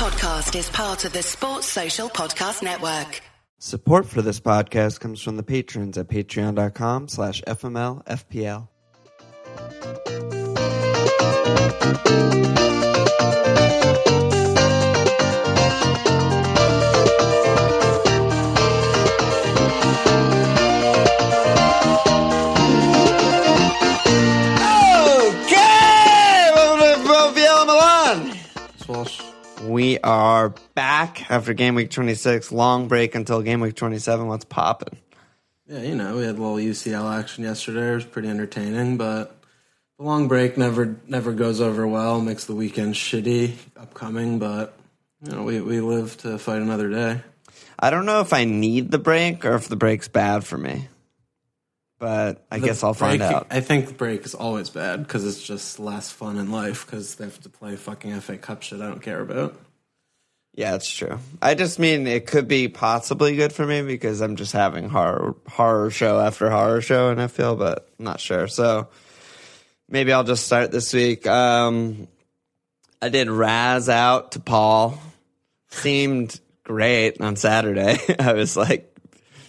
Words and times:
podcast 0.00 0.58
is 0.58 0.70
part 0.70 1.04
of 1.04 1.12
the 1.12 1.22
Sports 1.22 1.66
Social 1.66 2.08
Podcast 2.08 2.62
Network. 2.62 3.20
Support 3.58 4.06
for 4.06 4.22
this 4.22 4.40
podcast 4.40 4.98
comes 4.98 5.20
from 5.20 5.36
the 5.36 5.42
patrons 5.42 5.98
at 5.98 6.08
patreon.com 6.08 7.06
slash 7.08 7.42
fmlfpl. 7.42 8.68
Okay! 14.26 14.59
We 29.90 29.98
are 30.04 30.54
back 30.76 31.28
after 31.32 31.52
game 31.52 31.74
week 31.74 31.90
26. 31.90 32.52
Long 32.52 32.86
break 32.86 33.16
until 33.16 33.42
game 33.42 33.60
week 33.60 33.74
27. 33.74 34.28
What's 34.28 34.44
popping? 34.44 35.00
Yeah, 35.66 35.82
you 35.82 35.96
know, 35.96 36.14
we 36.14 36.22
had 36.22 36.36
a 36.36 36.40
little 36.40 36.58
UCL 36.58 37.18
action 37.18 37.42
yesterday. 37.42 37.90
It 37.90 37.94
was 37.96 38.04
pretty 38.04 38.28
entertaining, 38.28 38.98
but 38.98 39.36
the 39.98 40.04
long 40.04 40.28
break 40.28 40.56
never 40.56 40.94
never 41.08 41.32
goes 41.32 41.60
over 41.60 41.88
well. 41.88 42.20
Makes 42.20 42.44
the 42.44 42.54
weekend 42.54 42.94
shitty 42.94 43.56
upcoming, 43.76 44.38
but 44.38 44.78
you 45.24 45.32
know, 45.32 45.42
we 45.42 45.60
we 45.60 45.80
live 45.80 46.16
to 46.18 46.38
fight 46.38 46.62
another 46.62 46.88
day. 46.88 47.22
I 47.76 47.90
don't 47.90 48.06
know 48.06 48.20
if 48.20 48.32
I 48.32 48.44
need 48.44 48.92
the 48.92 48.98
break 49.00 49.44
or 49.44 49.56
if 49.56 49.66
the 49.66 49.74
break's 49.74 50.06
bad 50.06 50.44
for 50.44 50.56
me. 50.56 50.86
But 51.98 52.46
I 52.48 52.60
The 52.60 52.66
guess 52.68 52.84
I'll 52.84 52.94
find 52.94 53.22
out. 53.22 53.48
I 53.50 53.60
think 53.60 53.88
the 53.88 53.94
break 53.94 54.24
is 54.24 54.36
always 54.36 54.70
bad 54.70 55.02
because 55.02 55.26
it's 55.26 55.42
just 55.42 55.80
less 55.80 56.12
fun 56.12 56.38
in 56.38 56.52
life 56.52 56.86
because 56.86 57.16
they 57.16 57.24
have 57.24 57.40
to 57.40 57.48
play 57.48 57.74
fucking 57.74 58.20
FA 58.20 58.38
Cup 58.38 58.62
shit 58.62 58.80
I 58.80 58.86
don't 58.86 59.02
care 59.02 59.20
about. 59.20 59.58
Yeah, 60.54 60.74
it's 60.74 60.90
true. 60.90 61.18
I 61.40 61.54
just 61.54 61.78
mean 61.78 62.06
it 62.06 62.26
could 62.26 62.48
be 62.48 62.68
possibly 62.68 63.36
good 63.36 63.52
for 63.52 63.64
me 63.66 63.82
because 63.82 64.20
I'm 64.20 64.36
just 64.36 64.52
having 64.52 64.88
horror 64.88 65.34
horror 65.48 65.90
show 65.90 66.20
after 66.20 66.50
horror 66.50 66.80
show 66.80 67.10
and 67.10 67.22
I 67.22 67.28
feel, 67.28 67.56
but 67.56 67.88
I'm 67.98 68.04
not 68.04 68.20
sure. 68.20 68.48
So 68.48 68.88
maybe 69.88 70.12
I'll 70.12 70.24
just 70.24 70.44
start 70.44 70.72
this 70.72 70.92
week. 70.92 71.26
Um, 71.26 72.08
I 73.00 73.08
did 73.08 73.30
Raz 73.30 73.88
out 73.88 74.32
to 74.32 74.40
Paul. 74.40 74.98
Seemed 75.68 76.38
great 76.64 77.20
on 77.20 77.36
Saturday. 77.36 77.98
I 78.18 78.32
was 78.32 78.56
like 78.56 78.98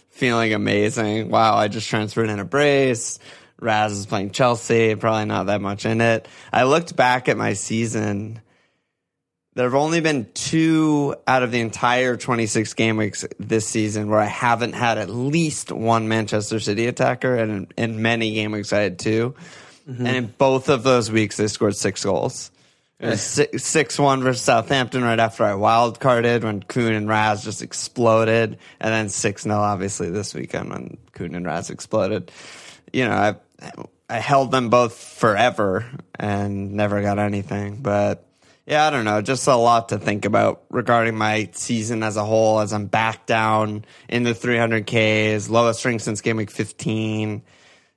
feeling 0.10 0.54
amazing. 0.54 1.30
Wow, 1.30 1.56
I 1.56 1.68
just 1.68 1.90
transferred 1.90 2.30
in 2.30 2.40
a 2.40 2.46
brace. 2.46 3.18
Raz 3.60 3.92
is 3.92 4.06
playing 4.06 4.32
Chelsea, 4.32 4.96
probably 4.96 5.26
not 5.26 5.48
that 5.48 5.62
much 5.62 5.86
in 5.86 6.00
it. 6.00 6.28
I 6.54 6.64
looked 6.64 6.96
back 6.96 7.28
at 7.28 7.38
my 7.38 7.54
season. 7.54 8.42
There 9.54 9.66
have 9.66 9.76
only 9.76 10.00
been 10.00 10.28
two 10.34 11.16
out 11.28 11.44
of 11.44 11.52
the 11.52 11.60
entire 11.60 12.16
26 12.16 12.74
game 12.74 12.96
weeks 12.96 13.26
this 13.38 13.68
season 13.68 14.10
where 14.10 14.20
I 14.20 14.26
haven't 14.26 14.74
had 14.74 14.98
at 14.98 15.10
least 15.10 15.74
one 15.74 16.08
Manchester 16.08 16.60
City 16.62 16.88
attacker, 16.88 17.36
and 17.36 17.68
in, 17.78 17.92
in 17.94 18.02
many 18.02 18.34
game 18.34 18.52
weeks 18.52 18.72
I 18.72 18.80
had 18.80 18.98
2 18.98 19.36
mm-hmm. 19.90 20.06
And 20.06 20.16
in 20.16 20.34
both 20.38 20.70
of 20.70 20.84
those 20.84 21.12
weeks, 21.12 21.36
they 21.36 21.48
scored 21.48 21.76
six 21.76 22.04
goals. 22.06 22.52
Was 23.02 23.40
eh. 23.40 23.58
six 23.58 23.98
one 23.98 24.22
versus 24.22 24.44
Southampton 24.44 25.04
right 25.04 25.20
after 25.20 25.44
I 25.44 25.56
wild 25.56 26.00
carded 26.00 26.44
when 26.44 26.62
Kun 26.62 26.94
and 26.94 27.10
Raz 27.10 27.44
just 27.44 27.64
exploded, 27.64 28.60
and 28.80 28.94
then 28.94 29.10
six 29.10 29.44
0 29.44 29.56
obviously 29.56 30.12
this 30.12 30.36
weekend 30.36 30.70
when 30.70 30.98
Kun 31.14 31.34
and 31.34 31.46
Raz 31.46 31.72
exploded. 31.72 32.32
You 32.94 33.06
know, 33.06 33.12
I 33.12 33.36
I 34.08 34.20
held 34.20 34.52
them 34.52 34.70
both 34.70 34.96
forever 34.96 35.86
and 36.20 36.74
never 36.74 37.02
got 37.02 37.18
anything, 37.18 37.78
but 37.82 38.24
yeah, 38.66 38.86
I 38.86 38.90
don't 38.92 39.06
know. 39.06 39.22
Just 39.22 39.48
a 39.48 39.56
lot 39.56 39.90
to 39.90 39.98
think 39.98 40.26
about 40.26 40.64
regarding 40.70 41.18
my 41.18 41.50
season 41.54 42.04
as 42.04 42.16
a 42.16 42.24
whole 42.24 42.60
as 42.60 42.74
I'm 42.74 42.86
back 42.86 43.26
down 43.26 43.86
in 44.08 44.24
the 44.24 44.34
300Ks, 44.34 45.50
lowest 45.50 45.84
ring 45.84 46.00
since 46.00 46.22
game 46.22 46.38
week 46.38 46.52
15. 46.52 47.42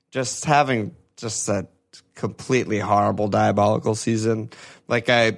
Just 0.09 0.45
having 0.45 0.95
just 1.17 1.47
a 1.49 1.67
completely 2.15 2.79
horrible, 2.79 3.27
diabolical 3.27 3.93
season. 3.93 4.49
Like 4.87 5.07
I, 5.09 5.37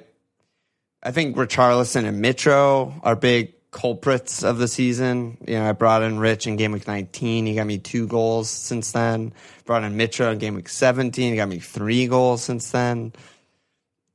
I 1.02 1.10
think 1.10 1.36
Richarlison 1.36 2.06
and 2.06 2.24
Mitro 2.24 2.98
are 3.02 3.14
big 3.14 3.52
culprits 3.70 4.42
of 4.42 4.56
the 4.56 4.66
season. 4.66 5.36
You 5.46 5.56
know, 5.56 5.68
I 5.68 5.72
brought 5.72 6.02
in 6.02 6.18
Rich 6.18 6.46
in 6.46 6.56
game 6.56 6.72
week 6.72 6.86
19. 6.86 7.44
He 7.44 7.54
got 7.54 7.66
me 7.66 7.76
two 7.76 8.06
goals 8.06 8.48
since 8.48 8.92
then. 8.92 9.34
Brought 9.66 9.84
in 9.84 9.98
Mitro 9.98 10.32
in 10.32 10.38
game 10.38 10.54
week 10.54 10.70
17. 10.70 11.32
He 11.32 11.36
got 11.36 11.50
me 11.50 11.58
three 11.58 12.06
goals 12.06 12.42
since 12.42 12.70
then 12.70 13.12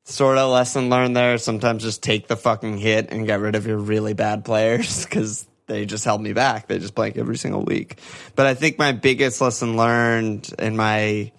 sort 0.04 0.38
of 0.38 0.52
lesson 0.52 0.90
learned 0.90 1.16
there. 1.16 1.38
Sometimes 1.38 1.84
just 1.84 2.04
take 2.04 2.28
the 2.28 2.36
fucking 2.36 2.78
hit 2.78 3.12
and 3.12 3.26
get 3.26 3.40
rid 3.40 3.56
of 3.56 3.66
your 3.66 3.78
really 3.78 4.14
bad 4.14 4.46
players 4.46 5.06
because 5.10 5.48
they 5.68 5.86
just 5.86 6.06
held 6.06 6.22
me 6.22 6.34
back. 6.34 6.68
They 6.68 6.80
just 6.80 6.96
blank 6.96 7.18
every 7.18 7.38
single 7.38 7.64
week. 7.64 8.00
But 8.36 8.46
I 8.46 8.54
think 8.54 8.78
my 8.78 8.92
biggest 8.92 9.40
lesson 9.42 9.78
learned 9.78 10.54
in 10.60 10.76
my 10.76 11.32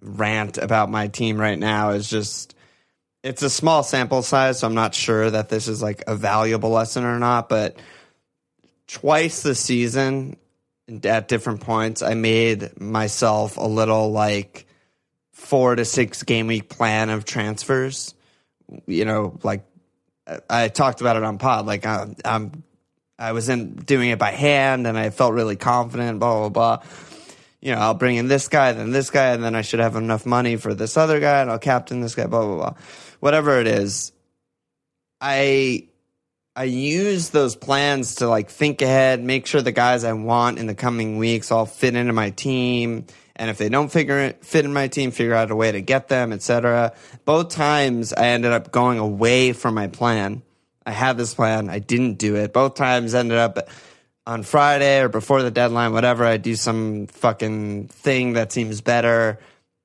rant 0.00 0.58
about 0.58 0.90
my 0.90 1.08
team 1.08 1.38
right 1.38 1.58
now 1.58 1.90
is 1.90 2.08
just 2.08 2.54
it's 3.22 3.42
a 3.42 3.50
small 3.50 3.82
sample 3.82 4.22
size, 4.22 4.60
so 4.60 4.66
I'm 4.66 4.74
not 4.74 4.94
sure 4.94 5.30
that 5.30 5.50
this 5.50 5.68
is 5.68 5.82
like 5.82 6.02
a 6.06 6.16
valuable 6.16 6.70
lesson 6.70 7.04
or 7.04 7.18
not. 7.18 7.50
But 7.50 7.76
twice 8.86 9.42
this 9.42 9.60
season, 9.60 10.36
at 11.04 11.28
different 11.28 11.60
points, 11.60 12.02
I 12.02 12.14
made 12.14 12.80
myself 12.80 13.56
a 13.56 13.66
little 13.66 14.10
like 14.10 14.66
four 15.40 15.74
to 15.74 15.84
six 15.84 16.22
game 16.22 16.46
week 16.46 16.68
plan 16.68 17.10
of 17.10 17.24
transfers. 17.24 18.14
You 18.86 19.04
know, 19.04 19.38
like 19.42 19.64
I 20.48 20.68
talked 20.68 21.00
about 21.00 21.16
it 21.16 21.24
on 21.24 21.38
pod. 21.38 21.66
Like 21.66 21.86
I'm, 21.86 22.14
I'm 22.24 22.62
I 23.18 23.32
was 23.32 23.48
in 23.48 23.74
doing 23.74 24.10
it 24.10 24.18
by 24.18 24.30
hand, 24.30 24.86
and 24.86 24.96
I 24.96 25.10
felt 25.10 25.34
really 25.34 25.56
confident. 25.56 26.20
Blah 26.20 26.48
blah 26.48 26.78
blah. 26.78 26.82
You 27.60 27.74
know, 27.74 27.80
I'll 27.80 27.94
bring 27.94 28.16
in 28.16 28.28
this 28.28 28.48
guy, 28.48 28.72
then 28.72 28.90
this 28.90 29.10
guy, 29.10 29.32
and 29.32 29.44
then 29.44 29.54
I 29.54 29.62
should 29.62 29.80
have 29.80 29.96
enough 29.96 30.24
money 30.24 30.56
for 30.56 30.72
this 30.72 30.96
other 30.96 31.20
guy, 31.20 31.40
and 31.40 31.50
I'll 31.50 31.58
captain 31.58 32.00
this 32.00 32.14
guy. 32.14 32.26
Blah 32.26 32.46
blah 32.46 32.56
blah. 32.56 32.74
Whatever 33.20 33.60
it 33.60 33.66
is, 33.66 34.12
I 35.20 35.88
I 36.54 36.64
use 36.64 37.30
those 37.30 37.56
plans 37.56 38.16
to 38.16 38.28
like 38.28 38.50
think 38.50 38.82
ahead, 38.82 39.22
make 39.22 39.46
sure 39.46 39.62
the 39.62 39.72
guys 39.72 40.04
I 40.04 40.12
want 40.12 40.58
in 40.58 40.66
the 40.66 40.74
coming 40.74 41.16
weeks 41.16 41.50
all 41.50 41.66
fit 41.66 41.96
into 41.96 42.12
my 42.12 42.30
team. 42.30 43.06
And 43.40 43.48
if 43.48 43.56
they 43.56 43.70
don't 43.70 43.90
figure 43.90 44.18
it, 44.18 44.44
fit 44.44 44.66
in 44.66 44.72
my 44.74 44.88
team, 44.88 45.12
figure 45.12 45.32
out 45.32 45.50
a 45.50 45.56
way 45.56 45.72
to 45.72 45.80
get 45.80 46.08
them, 46.08 46.30
etc. 46.30 46.92
Both 47.24 47.48
times 47.48 48.12
I 48.12 48.26
ended 48.26 48.52
up 48.52 48.70
going 48.70 48.98
away 48.98 49.54
from 49.54 49.74
my 49.74 49.86
plan. 49.86 50.42
I 50.84 50.90
had 50.90 51.16
this 51.16 51.32
plan, 51.32 51.70
I 51.70 51.78
didn't 51.78 52.18
do 52.18 52.36
it. 52.36 52.52
Both 52.52 52.74
times 52.74 53.14
ended 53.14 53.38
up 53.38 53.70
on 54.26 54.42
Friday 54.42 55.00
or 55.00 55.08
before 55.08 55.42
the 55.42 55.50
deadline, 55.50 55.94
whatever. 55.94 56.26
I 56.26 56.36
do 56.36 56.54
some 56.54 57.06
fucking 57.06 57.88
thing 57.88 58.34
that 58.34 58.52
seems 58.52 58.82
better. 58.82 59.38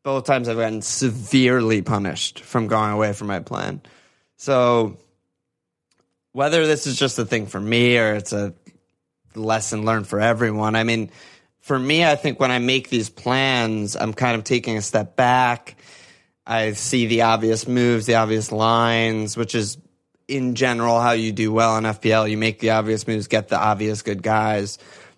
Both 0.03 0.25
times 0.25 0.49
I've 0.49 0.57
gotten 0.57 0.81
severely 0.81 1.81
punished 1.81 2.41
from 2.41 2.67
going 2.67 2.91
away 2.91 3.13
from 3.13 3.27
my 3.27 3.39
plan. 3.39 3.81
So 4.35 4.97
whether 6.33 6.67
this 6.67 6.87
is 6.87 6.99
just 6.99 7.17
a 7.19 7.25
thing 7.25 7.45
for 7.47 7.61
me 7.61 7.97
or 7.97 8.15
it's 8.15 8.33
a 8.33 8.53
lesson 9.33 9.85
learned 9.85 10.07
for 10.07 10.19
everyone. 10.19 10.75
I 10.75 10.83
mean, 10.83 11.09
for 11.65 11.79
me, 11.79 12.05
I 12.05 12.15
think 12.15 12.39
when 12.39 12.51
I 12.51 12.59
make 12.59 12.89
these 12.89 13.09
plans, 13.09 13.95
I'm 13.95 14.13
kind 14.13 14.35
of 14.37 14.43
taking 14.43 14.77
a 14.77 14.83
step 14.83 15.15
back. 15.15 15.75
I 16.45 16.73
see 16.73 17.07
the 17.07 17.23
obvious 17.23 17.67
moves, 17.67 18.05
the 18.05 18.15
obvious 18.15 18.51
lines, 18.51 19.35
which 19.35 19.55
is 19.55 19.79
in 20.27 20.53
general 20.53 21.01
how 21.01 21.13
you 21.13 21.31
do 21.31 21.51
well 21.51 21.75
in 21.77 21.83
FPL. 21.83 22.29
You 22.29 22.37
make 22.37 22.59
the 22.59 22.69
obvious 22.69 23.07
moves, 23.07 23.27
get 23.27 23.47
the 23.47 23.59
obvious 23.59 24.03
good 24.03 24.21
guys. 24.21 24.77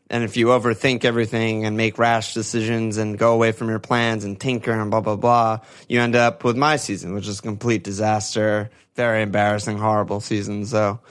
And 0.09 0.23
if 0.23 0.37
you 0.37 0.47
overthink 0.47 1.03
everything 1.03 1.65
and 1.65 1.75
make 1.75 1.97
rash 1.97 2.33
decisions 2.33 2.95
and 2.95 3.17
go 3.17 3.33
away 3.33 3.51
from 3.51 3.67
your 3.67 3.79
plans 3.79 4.23
and 4.23 4.39
tinker 4.39 4.71
and 4.71 4.89
blah, 4.89 5.01
blah, 5.01 5.17
blah, 5.17 5.59
you 5.89 5.99
end 5.99 6.15
up 6.15 6.45
with 6.45 6.55
my 6.55 6.77
season, 6.77 7.13
which 7.13 7.27
is 7.27 7.39
a 7.39 7.41
complete 7.41 7.83
disaster. 7.83 8.69
Very 8.95 9.21
embarrassing, 9.21 9.79
horrible 9.79 10.21
season. 10.21 10.65
So 10.65 11.01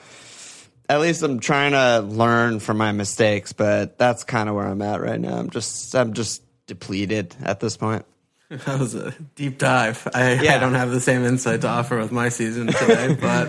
at 0.89 1.01
least 1.01 1.23
I'm 1.23 1.41
trying 1.41 1.73
to 1.73 2.01
learn 2.07 2.61
from 2.61 2.77
my 2.79 2.93
mistakes, 2.93 3.53
but 3.53 3.99
that's 3.99 4.25
kind 4.25 4.49
of 4.49 4.55
where 4.55 4.67
I'm 4.67 4.83
at 4.83 5.01
right 5.01 5.21
now. 5.21 5.37
I'm 5.37 5.51
just, 5.51 5.95
I'm 5.95 6.13
just 6.13 6.43
depleted 6.67 7.35
at 7.43 7.61
this 7.61 7.77
point. 7.77 8.05
That 8.49 8.79
was 8.79 8.95
a 8.95 9.13
deep 9.35 9.59
dive. 9.59 10.07
I, 10.15 10.35
Yeah. 10.35 10.55
I 10.55 10.59
don't 10.59 10.75
have 10.75 10.93
the 10.93 11.01
same 11.01 11.25
insight 11.25 11.63
to 11.63 11.69
offer 11.69 11.99
with 11.99 12.13
my 12.13 12.29
season 12.29 12.69
today, 12.69 13.15
but 13.21 13.49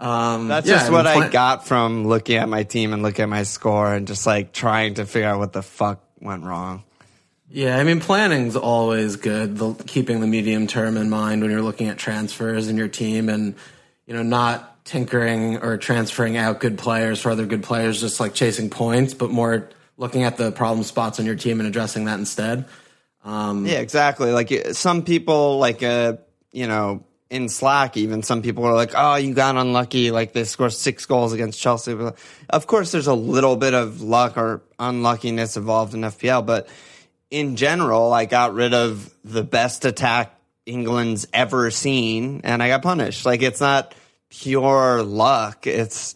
um, 0.00 0.48
That's 0.48 0.66
yeah, 0.66 0.78
just 0.78 0.90
what 0.90 1.06
I 1.06 1.14
plan- 1.14 1.30
got 1.30 1.68
from 1.68 2.08
looking 2.08 2.36
at 2.38 2.48
my 2.48 2.64
team 2.64 2.92
and 2.92 3.04
looking 3.04 3.22
at 3.22 3.28
my 3.28 3.44
score 3.44 3.94
and 3.94 4.04
just 4.04 4.26
like 4.26 4.52
trying 4.52 4.94
to 4.94 5.06
figure 5.06 5.28
out 5.28 5.38
what 5.38 5.52
the 5.52 5.62
fuck 5.62 6.02
went 6.20 6.42
wrong. 6.42 6.82
Yeah, 7.48 7.76
I 7.78 7.84
mean, 7.84 8.00
planning's 8.00 8.56
always 8.56 9.14
good. 9.14 9.58
The, 9.58 9.74
keeping 9.86 10.18
the 10.20 10.26
medium 10.26 10.66
term 10.66 10.96
in 10.96 11.08
mind 11.08 11.42
when 11.42 11.50
you're 11.52 11.62
looking 11.62 11.88
at 11.88 11.98
transfers 11.98 12.66
in 12.68 12.76
your 12.76 12.88
team, 12.88 13.28
and 13.28 13.54
you 14.06 14.14
know, 14.14 14.22
not 14.24 14.71
tinkering 14.84 15.58
or 15.58 15.76
transferring 15.78 16.36
out 16.36 16.60
good 16.60 16.78
players 16.78 17.20
for 17.20 17.30
other 17.30 17.46
good 17.46 17.62
players, 17.62 18.00
just 18.00 18.20
like 18.20 18.34
chasing 18.34 18.70
points, 18.70 19.14
but 19.14 19.30
more 19.30 19.68
looking 19.96 20.24
at 20.24 20.36
the 20.36 20.50
problem 20.52 20.84
spots 20.84 21.20
on 21.20 21.26
your 21.26 21.36
team 21.36 21.60
and 21.60 21.68
addressing 21.68 22.06
that 22.06 22.18
instead. 22.18 22.66
Um, 23.24 23.66
Yeah, 23.66 23.78
exactly. 23.78 24.32
Like 24.32 24.50
some 24.72 25.04
people, 25.04 25.58
like 25.58 25.82
uh, 25.82 26.14
you 26.50 26.66
know, 26.66 27.04
in 27.30 27.48
Slack, 27.48 27.96
even 27.96 28.22
some 28.22 28.42
people 28.42 28.64
are 28.64 28.74
like, 28.74 28.92
"Oh, 28.94 29.14
you 29.14 29.32
got 29.32 29.56
unlucky. 29.56 30.10
Like 30.10 30.32
they 30.32 30.44
scored 30.44 30.72
six 30.72 31.06
goals 31.06 31.32
against 31.32 31.60
Chelsea." 31.60 31.96
Of 32.50 32.66
course, 32.66 32.92
there's 32.92 33.06
a 33.06 33.14
little 33.14 33.56
bit 33.56 33.74
of 33.74 34.02
luck 34.02 34.36
or 34.36 34.62
unluckiness 34.78 35.56
involved 35.56 35.94
in 35.94 36.00
FPL, 36.02 36.44
but 36.44 36.68
in 37.30 37.56
general, 37.56 38.12
I 38.12 38.26
got 38.26 38.52
rid 38.52 38.74
of 38.74 39.10
the 39.24 39.42
best 39.42 39.84
attack 39.86 40.38
England's 40.66 41.26
ever 41.32 41.70
seen, 41.70 42.42
and 42.44 42.62
I 42.62 42.68
got 42.68 42.82
punished. 42.82 43.24
Like 43.24 43.42
it's 43.42 43.60
not 43.60 43.94
pure 44.40 45.02
luck. 45.02 45.66
It's 45.66 46.14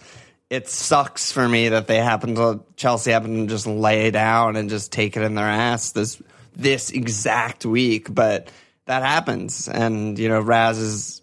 it 0.49 0.69
sucks 0.69 1.33
for 1.33 1.47
me 1.49 1.71
that 1.71 1.87
they 1.87 1.99
happen 1.99 2.37
to 2.37 2.61
Chelsea 2.77 3.11
happen 3.11 3.43
to 3.43 3.47
just 3.47 3.67
lay 3.67 4.11
down 4.11 4.57
and 4.57 4.71
just 4.71 4.93
take 4.93 5.17
it 5.17 5.23
in 5.23 5.35
their 5.35 5.49
ass 5.49 5.93
this 5.93 6.21
this 6.55 6.91
exact 6.91 7.67
week, 7.67 8.13
but 8.13 8.49
that 8.87 9.03
happens. 9.03 9.69
And, 9.69 10.19
you 10.19 10.29
know, 10.29 10.41
Raz 10.41 10.79
is 10.79 11.23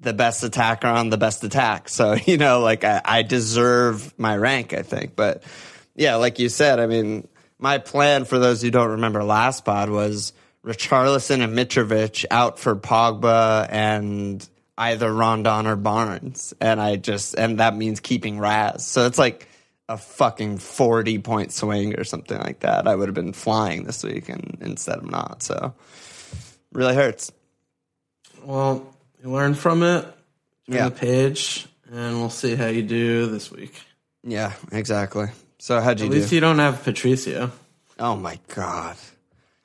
the 0.00 0.12
best 0.12 0.42
attacker 0.42 0.88
on 0.88 1.10
the 1.10 1.18
best 1.18 1.44
attack. 1.44 1.88
So, 1.88 2.14
you 2.26 2.36
know, 2.36 2.60
like 2.60 2.84
I, 2.84 3.00
I 3.04 3.22
deserve 3.22 4.12
my 4.18 4.36
rank, 4.36 4.72
I 4.72 4.82
think. 4.82 5.14
But 5.14 5.44
yeah, 5.94 6.16
like 6.16 6.38
you 6.38 6.48
said, 6.48 6.80
I 6.80 6.86
mean, 6.86 7.28
my 7.58 7.78
plan 7.78 8.24
for 8.24 8.38
those 8.38 8.62
who 8.62 8.70
don't 8.70 8.92
remember 8.92 9.22
last 9.22 9.64
pod 9.64 9.90
was 9.90 10.32
Richarlison 10.64 11.42
and 11.42 11.56
Mitrovic 11.56 12.24
out 12.30 12.58
for 12.58 12.74
Pogba 12.74 13.68
and 13.70 14.46
either 14.80 15.12
Rondon 15.12 15.66
or 15.66 15.76
Barnes. 15.76 16.54
And 16.60 16.80
I 16.80 16.96
just, 16.96 17.34
and 17.34 17.58
that 17.60 17.76
means 17.76 18.00
keeping 18.00 18.38
Raz. 18.40 18.84
So 18.84 19.06
it's 19.06 19.18
like, 19.18 19.46
a 19.88 19.96
fucking 19.96 20.56
40 20.58 21.18
point 21.18 21.50
swing 21.52 21.98
or 21.98 22.04
something 22.04 22.38
like 22.38 22.60
that. 22.60 22.86
I 22.86 22.94
would 22.94 23.08
have 23.08 23.14
been 23.16 23.32
flying 23.32 23.82
this 23.82 24.04
week 24.04 24.28
and 24.28 24.56
instead 24.60 24.98
of 24.98 25.10
not. 25.10 25.42
So 25.42 25.74
really 26.72 26.94
hurts. 26.94 27.32
Well, 28.44 28.94
you 29.20 29.30
learn 29.30 29.54
from 29.54 29.82
it. 29.82 30.02
Turn 30.02 30.12
Yeah. 30.76 30.88
the 30.90 30.94
page, 30.94 31.66
and 31.90 32.20
we'll 32.20 32.30
see 32.30 32.54
how 32.54 32.66
you 32.68 32.82
do 32.84 33.26
this 33.26 33.50
week. 33.50 33.80
Yeah, 34.22 34.52
exactly. 34.70 35.26
So 35.58 35.80
how'd 35.80 35.98
you 35.98 36.06
At 36.06 36.12
do? 36.12 36.18
least 36.18 36.30
you 36.30 36.38
don't 36.40 36.60
have 36.60 36.84
Patricio. 36.84 37.50
oh 37.98 38.14
my 38.14 38.38
god. 38.54 38.96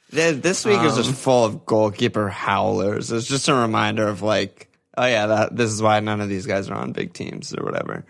This 0.09 0.65
week 0.65 0.79
is 0.81 0.97
um, 0.97 1.03
just 1.03 1.13
full 1.13 1.45
of 1.45 1.67
goalkeeper 1.67 2.29
howlers. 2.29 3.11
It's 3.11 3.27
just 3.27 3.47
a 3.47 3.53
reminder 3.53 4.07
of 4.07 4.23
like, 4.23 4.69
oh 4.97 5.05
yeah, 5.05 5.27
that 5.27 5.55
this 5.55 5.71
is 5.71 5.81
why 5.81 5.99
none 5.99 6.21
of 6.21 6.29
these 6.29 6.45
guys 6.45 6.69
are 6.69 6.75
on 6.75 6.91
big 6.91 7.13
teams 7.13 7.53
or 7.53 7.63
whatever. 7.63 8.05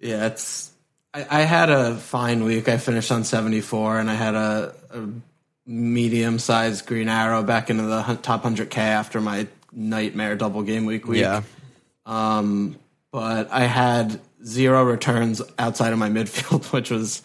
Yeah, 0.00 0.26
it's. 0.26 0.70
I, 1.14 1.26
I 1.30 1.40
had 1.42 1.70
a 1.70 1.96
fine 1.96 2.44
week. 2.44 2.68
I 2.68 2.78
finished 2.78 3.12
on 3.12 3.24
74, 3.24 4.00
and 4.00 4.10
I 4.10 4.14
had 4.14 4.34
a, 4.34 4.74
a 4.90 5.08
medium 5.66 6.38
sized 6.38 6.86
green 6.86 7.08
arrow 7.08 7.42
back 7.42 7.70
into 7.70 7.84
the 7.84 8.18
top 8.22 8.42
100K 8.44 8.78
after 8.78 9.20
my 9.20 9.46
nightmare 9.72 10.36
double 10.36 10.62
game 10.62 10.86
week 10.86 11.06
week. 11.06 11.20
Yeah. 11.20 11.42
Um, 12.06 12.76
but 13.10 13.50
I 13.50 13.64
had 13.64 14.20
zero 14.44 14.84
returns 14.84 15.40
outside 15.58 15.92
of 15.92 15.98
my 15.98 16.08
midfield, 16.10 16.72
which 16.72 16.90
was 16.90 17.22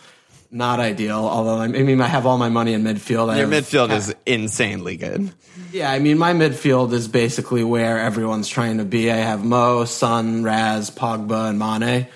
not 0.51 0.79
ideal. 0.79 1.17
Although 1.19 1.57
I 1.59 1.67
mean, 1.67 1.99
I 2.01 2.07
have 2.07 2.25
all 2.25 2.37
my 2.37 2.49
money 2.49 2.73
in 2.73 2.83
midfield. 2.83 3.29
I 3.29 3.39
Your 3.39 3.47
have- 3.49 3.63
midfield 3.65 3.91
is 3.91 4.15
insanely 4.25 4.97
good. 4.97 5.31
Yeah, 5.71 5.91
I 5.91 5.99
mean, 5.99 6.17
my 6.17 6.33
midfield 6.33 6.93
is 6.93 7.07
basically 7.07 7.63
where 7.63 7.99
everyone's 7.99 8.47
trying 8.47 8.77
to 8.77 8.85
be. 8.85 9.11
I 9.11 9.15
have 9.17 9.43
Mo, 9.43 9.85
Son, 9.85 10.43
Raz, 10.43 10.89
Pogba, 10.91 11.49
and 11.49 11.59
Mane. 11.59 12.07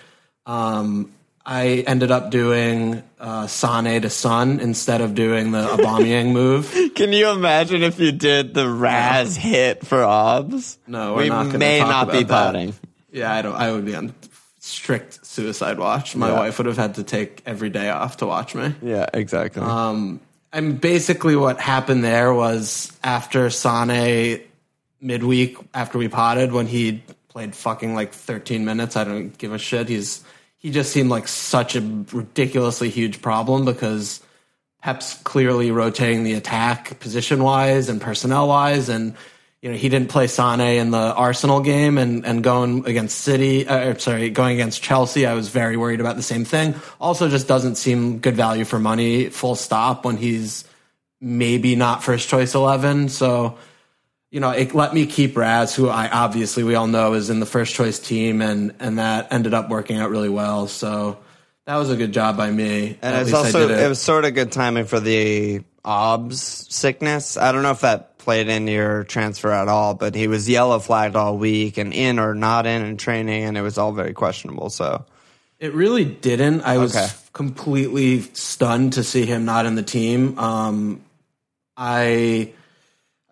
Um, 0.46 1.12
I 1.46 1.84
ended 1.88 2.12
up 2.12 2.30
doing 2.30 3.02
uh, 3.20 3.48
Sane 3.48 4.02
to 4.04 4.10
Son 4.10 4.60
instead 4.60 5.02
of 5.02 5.16
doing 5.16 5.52
the 5.52 5.66
Aubameyang 5.78 6.32
move. 6.32 6.72
Can 6.96 7.12
you 7.14 7.30
imagine 7.30 7.82
if 7.84 8.00
you 8.00 8.12
did 8.12 8.54
the 8.54 8.70
Raz 8.70 9.36
hit 9.36 9.86
for 9.86 10.04
Obs? 10.04 10.78
No, 10.88 11.16
we're 11.16 11.24
we 11.24 11.58
may 11.58 11.80
not 11.80 12.12
be 12.12 12.24
potting. 12.24 12.74
Yeah, 13.12 13.34
I 13.34 13.42
don't. 13.42 13.56
I 13.56 13.72
would 13.72 13.86
be 13.86 13.96
on 13.96 14.14
strict 14.60 15.21
suicide 15.32 15.80
watch. 15.80 16.16
My 16.16 16.30
Yeah. 16.30 16.40
wife 16.40 16.58
would 16.58 16.68
have 16.68 16.78
had 16.78 16.96
to 16.96 17.04
take 17.04 17.42
every 17.46 17.70
day 17.70 17.90
off 17.90 18.18
to 18.18 18.26
watch 18.28 18.54
me. 18.54 18.76
Yeah, 18.82 19.06
exactly. 19.14 19.64
Um, 19.64 20.20
and 20.52 20.80
basically, 20.80 21.38
what 21.38 21.60
happened 21.62 22.04
there 22.04 22.34
was 22.34 22.92
after 23.04 23.50
Sane 23.50 24.42
midweek, 25.00 25.58
after 25.74 25.98
we 25.98 26.10
potted, 26.10 26.52
when 26.52 26.68
he 26.68 27.02
played 27.30 27.56
fucking 27.56 27.96
like 27.96 28.12
13 28.14 28.66
minutes, 28.66 28.98
I 28.98 29.06
don't 29.06 29.38
give 29.38 29.54
a 29.54 29.58
shit. 29.58 29.88
He's 29.88 30.22
he 30.58 30.70
just 30.70 30.92
seemed 30.92 31.10
like 31.10 31.28
such 31.28 31.76
a 31.76 31.82
ridiculously 32.12 32.90
huge 32.90 33.22
problem 33.22 33.66
because 33.66 34.20
Pep's 34.84 35.16
clearly 35.24 35.72
rotating 35.72 36.24
the 36.24 36.34
attack 36.34 37.00
position 37.00 37.42
wise 37.42 37.90
and 37.90 38.00
personnel 38.02 38.48
wise, 38.48 38.90
and 38.90 39.16
you 39.62 39.70
know 39.70 39.78
he 39.78 39.90
didn't 39.90 40.10
play 40.10 40.28
Sane 40.28 40.60
in 40.60 40.92
the 40.92 41.14
Arsenal 41.14 41.62
game, 41.62 41.98
and 41.98 42.26
and 42.26 42.44
going 42.44 42.86
against 42.86 43.20
City, 43.20 43.68
uh, 43.68 43.96
sorry, 43.98 44.30
going 44.30 44.54
against 44.54 44.82
Chelsea, 44.82 45.26
I 45.26 45.34
was 45.34 45.50
very 45.50 45.78
worried 45.78 46.00
about 46.00 46.16
the 46.16 46.24
same 46.24 46.46
thing. 46.46 46.76
Also, 47.00 47.30
just 47.30 47.48
doesn't 47.48 47.76
seem 47.76 48.20
good 48.20 48.36
value 48.36 48.66
for 48.66 48.80
money, 48.80 49.30
full 49.30 49.56
stop, 49.56 50.04
when 50.06 50.18
he's 50.18 50.66
maybe 51.20 51.76
not 51.76 52.04
first 52.04 52.28
choice 52.28 52.56
eleven. 52.56 53.10
So 53.10 53.58
you 54.32 54.40
know, 54.40 54.52
it 54.52 54.74
let 54.74 54.94
me 54.94 55.06
keep 55.06 55.36
Raz, 55.38 55.76
who 55.76 55.90
I 55.90 56.10
obviously 56.10 56.64
we 56.64 56.76
all 56.76 56.88
know 56.88 57.14
is 57.14 57.30
in 57.30 57.40
the 57.40 57.46
first 57.46 57.76
choice 57.76 58.00
team, 58.00 58.42
and 58.42 58.74
and 58.80 58.98
that 58.98 59.32
ended 59.32 59.54
up 59.54 59.70
working 59.70 59.98
out 59.98 60.10
really 60.10 60.30
well. 60.30 60.68
So 60.68 61.20
that 61.68 61.76
was 61.76 61.90
a 61.90 61.98
good 61.98 62.14
job 62.14 62.38
by 62.38 62.50
me. 62.50 62.98
And 63.02 63.22
it's 63.22 63.34
also 63.34 63.68
did 63.68 63.78
it. 63.78 63.88
was 63.88 64.02
sort 64.02 64.26
of 64.26 64.34
good 64.34 64.52
timing 64.52 64.86
for 64.86 65.00
the 65.00 65.62
Obs 65.84 66.42
sickness. 66.70 67.38
I 67.38 67.52
don't 67.52 67.62
know 67.62 67.72
if 67.72 67.82
that 67.82 68.11
played 68.22 68.48
in 68.48 68.68
your 68.68 69.04
transfer 69.04 69.52
at 69.52 69.68
all, 69.68 69.94
but 69.96 70.16
he 70.16 70.28
was 70.28 70.48
yellow 70.48 70.80
flagged 70.80 71.16
all 71.16 71.38
week 71.38 71.78
and 71.78 71.94
in 71.94 72.20
or 72.20 72.34
not 72.36 72.66
in 72.66 72.84
in 72.86 72.98
training, 72.98 73.44
and 73.44 73.58
it 73.58 73.62
was 73.62 73.78
all 73.78 73.92
very 73.92 74.14
questionable. 74.14 74.70
So 74.70 75.06
It 75.60 75.74
really 75.76 76.06
didn't. 76.06 76.62
I 76.62 76.78
was 76.80 76.96
Okay. 76.96 77.08
completely 77.34 78.22
stunned 78.34 78.94
to 78.94 79.04
see 79.04 79.26
him 79.26 79.46
not 79.46 79.66
in 79.66 79.76
the 79.76 79.84
team. 79.84 80.38
Um, 80.40 81.02
I, 81.78 82.52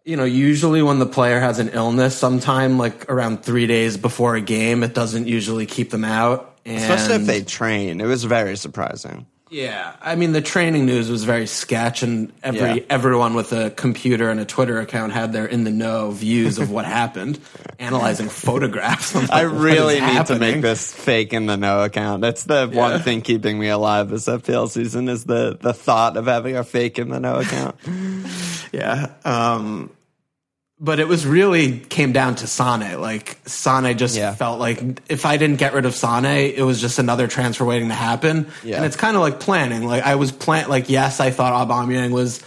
you 0.06 0.16
know, 0.16 0.26
usually 0.26 0.82
when 0.82 1.00
the 1.00 1.06
player 1.06 1.40
has 1.40 1.60
an 1.60 1.70
illness, 1.70 2.16
sometime 2.18 2.78
like 2.78 3.10
around 3.10 3.44
three 3.44 3.68
days 3.68 3.98
before 3.98 4.36
a 4.36 4.42
game, 4.42 4.84
it 4.84 4.94
doesn't 4.94 5.28
usually 5.28 5.66
keep 5.66 5.90
them 5.90 6.04
out. 6.06 6.58
And 6.66 6.78
especially 6.82 7.16
if 7.16 7.26
they 7.26 7.42
train, 7.42 8.00
it 8.02 8.06
was 8.06 8.24
very 8.24 8.58
surprising. 8.58 9.26
Yeah, 9.52 9.94
I 10.02 10.16
mean 10.16 10.32
the 10.32 10.42
training 10.42 10.86
news 10.86 11.10
was 11.10 11.24
very 11.24 11.48
sketch, 11.48 12.04
and 12.04 12.32
every 12.44 12.60
Yeah. 12.60 12.84
everyone 12.90 13.34
with 13.34 13.52
a 13.52 13.72
computer 13.72 14.30
and 14.30 14.40
a 14.40 14.46
Twitter 14.46 14.80
account 14.80 15.12
had 15.12 15.34
their 15.34 15.48
in 15.48 15.64
the 15.64 15.72
know 15.72 16.12
views 16.12 16.60
of 16.60 16.70
what 16.70 16.86
happened, 16.86 17.40
analyzing 17.80 18.30
photographs. 18.30 19.16
Like, 19.16 19.32
I 19.32 19.42
really 19.42 20.00
need 20.02 20.26
to 20.28 20.38
make 20.38 20.62
this 20.62 20.94
fake 20.94 21.34
in 21.34 21.48
the 21.48 21.58
know 21.58 21.82
account. 21.84 22.22
That's 22.22 22.44
the 22.44 22.70
Yeah. 22.72 22.78
one 22.78 23.00
thing 23.02 23.22
keeping 23.22 23.58
me 23.58 23.70
alive 23.70 24.10
this 24.10 24.28
FPL 24.28 24.68
season 24.68 25.10
is 25.10 25.24
the 25.24 25.58
the 25.60 25.74
thought 25.74 26.16
of 26.16 26.28
having 26.28 26.56
a 26.56 26.64
fake 26.64 27.00
in 27.00 27.10
the 27.10 27.20
know 27.20 27.36
account. 27.38 27.76
Yeah. 28.72 29.08
Um, 29.26 29.90
but 30.80 31.00
it 31.00 31.08
was 31.08 31.26
really 31.26 31.80
came 31.80 32.14
down 32.14 32.36
to 32.36 32.48
Sane. 32.48 33.00
Like 33.02 33.38
Sane 33.46 33.98
just 33.98 34.16
Yeah. 34.16 34.34
felt 34.34 34.60
like 34.60 34.82
if 35.10 35.26
I 35.26 35.38
didn't 35.38 35.58
get 35.58 35.74
rid 35.74 35.86
of 35.86 35.96
Sane, 35.96 36.26
it 36.26 36.64
was 36.64 36.80
just 36.80 37.00
another 37.00 37.28
transfer 37.28 37.66
waiting 37.66 37.90
to 37.90 37.96
happen. 37.96 38.48
Yeah. 38.64 38.78
And 38.78 38.86
it's 38.86 38.96
kind 38.96 39.16
of 39.16 39.22
like 39.22 39.40
planning. 39.40 39.86
Like 39.86 40.04
I 40.04 40.16
was 40.16 40.32
plan 40.32 40.70
like 40.70 40.90
yes, 40.90 41.20
I 41.20 41.32
thought 41.32 41.68
Aubameyang 41.68 42.12
was 42.12 42.42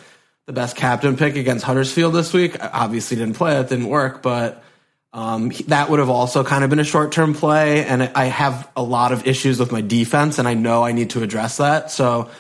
the 0.47 0.53
best 0.53 0.77
captain 0.77 1.17
pick 1.17 1.37
against 1.37 1.65
Huddersfield 1.65 2.15
this 2.15 2.33
week. 2.33 2.61
I 2.63 2.69
obviously 2.73 3.17
didn't 3.17 3.35
play 3.37 3.59
it, 3.61 3.69
didn't 3.69 3.87
work, 3.89 4.23
but 4.23 4.65
um, 5.13 5.53
that 5.69 5.91
would 5.91 5.99
have 5.99 6.09
also 6.09 6.43
kind 6.43 6.65
of 6.65 6.71
been 6.71 6.79
a 6.81 6.85
short 6.85 7.13
term 7.13 7.35
play. 7.35 7.85
And 7.85 8.03
I 8.15 8.25
have 8.25 8.69
a 8.75 8.83
lot 8.83 9.13
of 9.13 9.27
issues 9.27 9.61
with 9.61 9.71
my 9.71 9.83
defense, 9.83 10.39
and 10.39 10.49
I 10.49 10.55
know 10.55 10.85
I 10.85 10.93
need 10.93 11.11
to 11.11 11.23
address 11.23 11.59
that. 11.59 11.91
So 11.91 12.31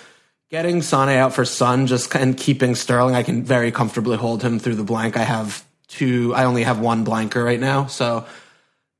getting 0.50 0.80
Sane 0.80 1.10
out 1.10 1.34
for 1.34 1.44
Son 1.44 1.86
just 1.86 2.14
and 2.14 2.34
keeping 2.36 2.74
Sterling, 2.74 3.14
I 3.14 3.22
can 3.22 3.44
very 3.44 3.70
comfortably 3.70 4.16
hold 4.16 4.42
him 4.42 4.58
through 4.58 4.76
the 4.76 4.84
blank. 4.84 5.16
I 5.18 5.24
have 5.24 5.62
two. 5.92 6.34
I 6.34 6.44
only 6.44 6.62
have 6.64 6.80
one 6.80 7.04
blanker 7.04 7.42
right 7.44 7.60
now, 7.60 7.86
so 7.86 8.24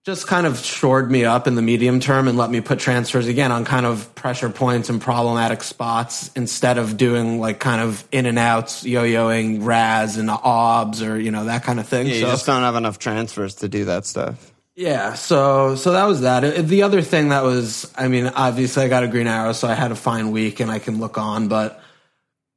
just 0.05 0.27
kind 0.27 0.47
of 0.49 0.59
shored 0.59 1.09
me 1.13 1.25
up 1.25 1.47
in 1.47 1.55
the 1.55 1.63
medium 1.63 2.01
term 2.01 2.27
and 2.27 2.37
let 2.37 2.51
me 2.51 2.61
put 2.61 2.81
transfers 2.81 3.29
again 3.29 3.53
on 3.53 3.65
kind 3.65 3.87
of 3.87 4.13
pressure 4.17 4.51
points 4.51 4.89
and 4.89 5.01
problematic 5.01 5.63
spots 5.63 6.29
instead 6.35 6.77
of 6.77 6.97
doing 6.97 7.39
like 7.39 7.61
kind 7.61 7.81
of 7.81 8.05
in 8.11 8.27
and 8.27 8.37
outs, 8.39 8.85
yo-yoing 8.85 9.65
Raz 9.65 10.17
and 10.17 10.29
Obs 10.29 11.03
or 11.03 11.21
you 11.21 11.31
know 11.31 11.45
that 11.45 11.63
kind 11.63 11.79
of 11.79 11.87
thing. 11.87 12.09
Yeah, 12.09 12.15
you 12.15 12.21
So- 12.23 12.31
just 12.33 12.47
don't 12.47 12.63
have 12.63 12.75
enough 12.77 12.99
transfers 12.99 13.55
to 13.57 13.69
do 13.69 13.85
that 13.85 14.05
stuff. 14.05 14.51
yeah, 14.75 15.15
so 15.15 15.77
so 15.77 15.93
that 15.93 16.05
was 16.05 16.23
that. 16.23 16.43
Uh, 16.43 16.63
The 16.63 16.83
other 16.83 17.01
thing 17.03 17.29
that 17.29 17.45
was, 17.45 17.89
I 17.97 18.09
mean, 18.09 18.27
obviously 18.27 18.83
I 18.85 18.89
got 18.89 19.05
a 19.05 19.09
green 19.09 19.29
arrow, 19.29 19.53
so 19.53 19.69
I 19.69 19.75
had 19.75 19.93
a 19.93 19.97
fine 19.97 20.33
week 20.33 20.59
and 20.59 20.69
I 20.71 20.81
can 20.81 20.99
look 20.99 21.17
on. 21.17 21.47
But 21.47 21.81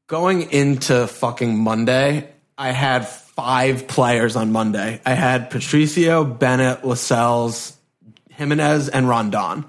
going 0.07 0.51
into 0.51 1.05
fucking 1.07 1.55
Monday, 1.59 2.27
I 2.57 2.71
had 2.71 3.07
five 3.35 3.87
players 3.87 4.35
on 4.35 4.51
Monday. 4.51 5.01
I 5.05 5.13
had 5.13 5.49
Patricio, 5.49 6.23
Bennett, 6.23 6.85
Lascelles, 6.85 7.77
Jimenez, 8.31 8.89
and 8.89 9.07
Rondon. 9.07 9.65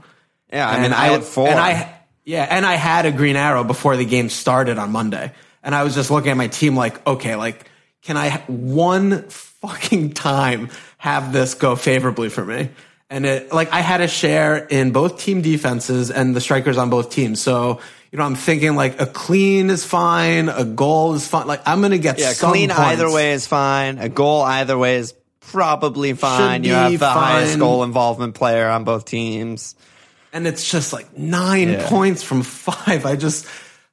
Yeah, 0.53 0.69
I 0.69 0.81
mean, 0.81 0.93
I, 0.93 1.07
had 1.09 1.25
four. 1.25 1.49
And 1.49 1.59
I 1.59 1.95
yeah, 2.25 2.47
and 2.49 2.65
I 2.65 2.75
had 2.75 3.07
a 3.07 3.13
green 3.13 3.37
arrow 3.37 3.65
before 3.65 3.97
the 3.97 4.05
game 4.05 4.29
started 4.29 4.79
on 4.79 4.93
Monday, 4.93 5.33
and 5.63 5.75
I 5.75 5.83
was 5.85 5.95
just 5.95 6.11
looking 6.11 6.31
at 6.31 6.37
my 6.37 6.49
team 6.49 6.77
like, 6.77 7.05
okay, 7.07 7.37
like, 7.37 7.71
can 8.03 8.17
I 8.17 8.31
one 8.47 9.29
fucking 9.29 10.13
time 10.13 10.71
have 10.99 11.33
this 11.33 11.55
go 11.55 11.77
favorably 11.77 12.29
for 12.29 12.45
me. 12.45 12.71
And 13.09 13.25
it, 13.25 13.53
like, 13.53 13.73
I 13.73 13.81
had 13.83 14.01
a 14.01 14.09
share 14.09 14.57
in 14.57 14.91
both 14.91 15.21
team 15.21 15.41
defenses 15.43 16.11
and 16.11 16.35
the 16.35 16.41
strikers 16.41 16.77
on 16.77 16.91
both 16.91 17.11
teams. 17.11 17.41
So, 17.41 17.81
you 18.11 18.19
know, 18.19 18.25
I'm 18.25 18.35
thinking 18.35 18.75
like 18.75 19.01
a 19.01 19.07
clean 19.07 19.71
is 19.71 19.85
fine, 19.85 20.49
a 20.49 20.65
goal 20.65 21.15
is 21.15 21.27
fine. 21.27 21.47
Like, 21.47 21.63
I'm 21.67 21.81
going 21.81 21.93
to 21.93 21.99
get 21.99 22.19
Yeah, 22.19 22.33
clean 22.35 22.69
points. 22.71 22.81
either 22.81 23.11
way 23.11 23.33
is 23.33 23.47
fine. 23.47 23.99
A 23.99 24.09
goal 24.09 24.43
either 24.43 24.77
way 24.77 24.97
is 24.97 25.15
probably 25.39 26.15
fine. 26.15 26.63
Should 26.65 26.67
You 26.69 26.75
have 26.75 26.99
the 26.99 27.09
highest 27.09 27.59
goal 27.61 27.85
involvement 27.85 28.35
player 28.35 28.69
on 28.69 28.83
both 28.85 29.05
teams. 29.05 29.77
and 30.33 30.47
it's 30.47 30.69
just 30.71 30.93
like 30.93 31.17
nine 31.17 31.71
Yeah. 31.71 31.89
points 31.89 32.23
from 32.25 32.43
five. 32.43 33.07
I 33.07 33.15
just, 33.17 33.47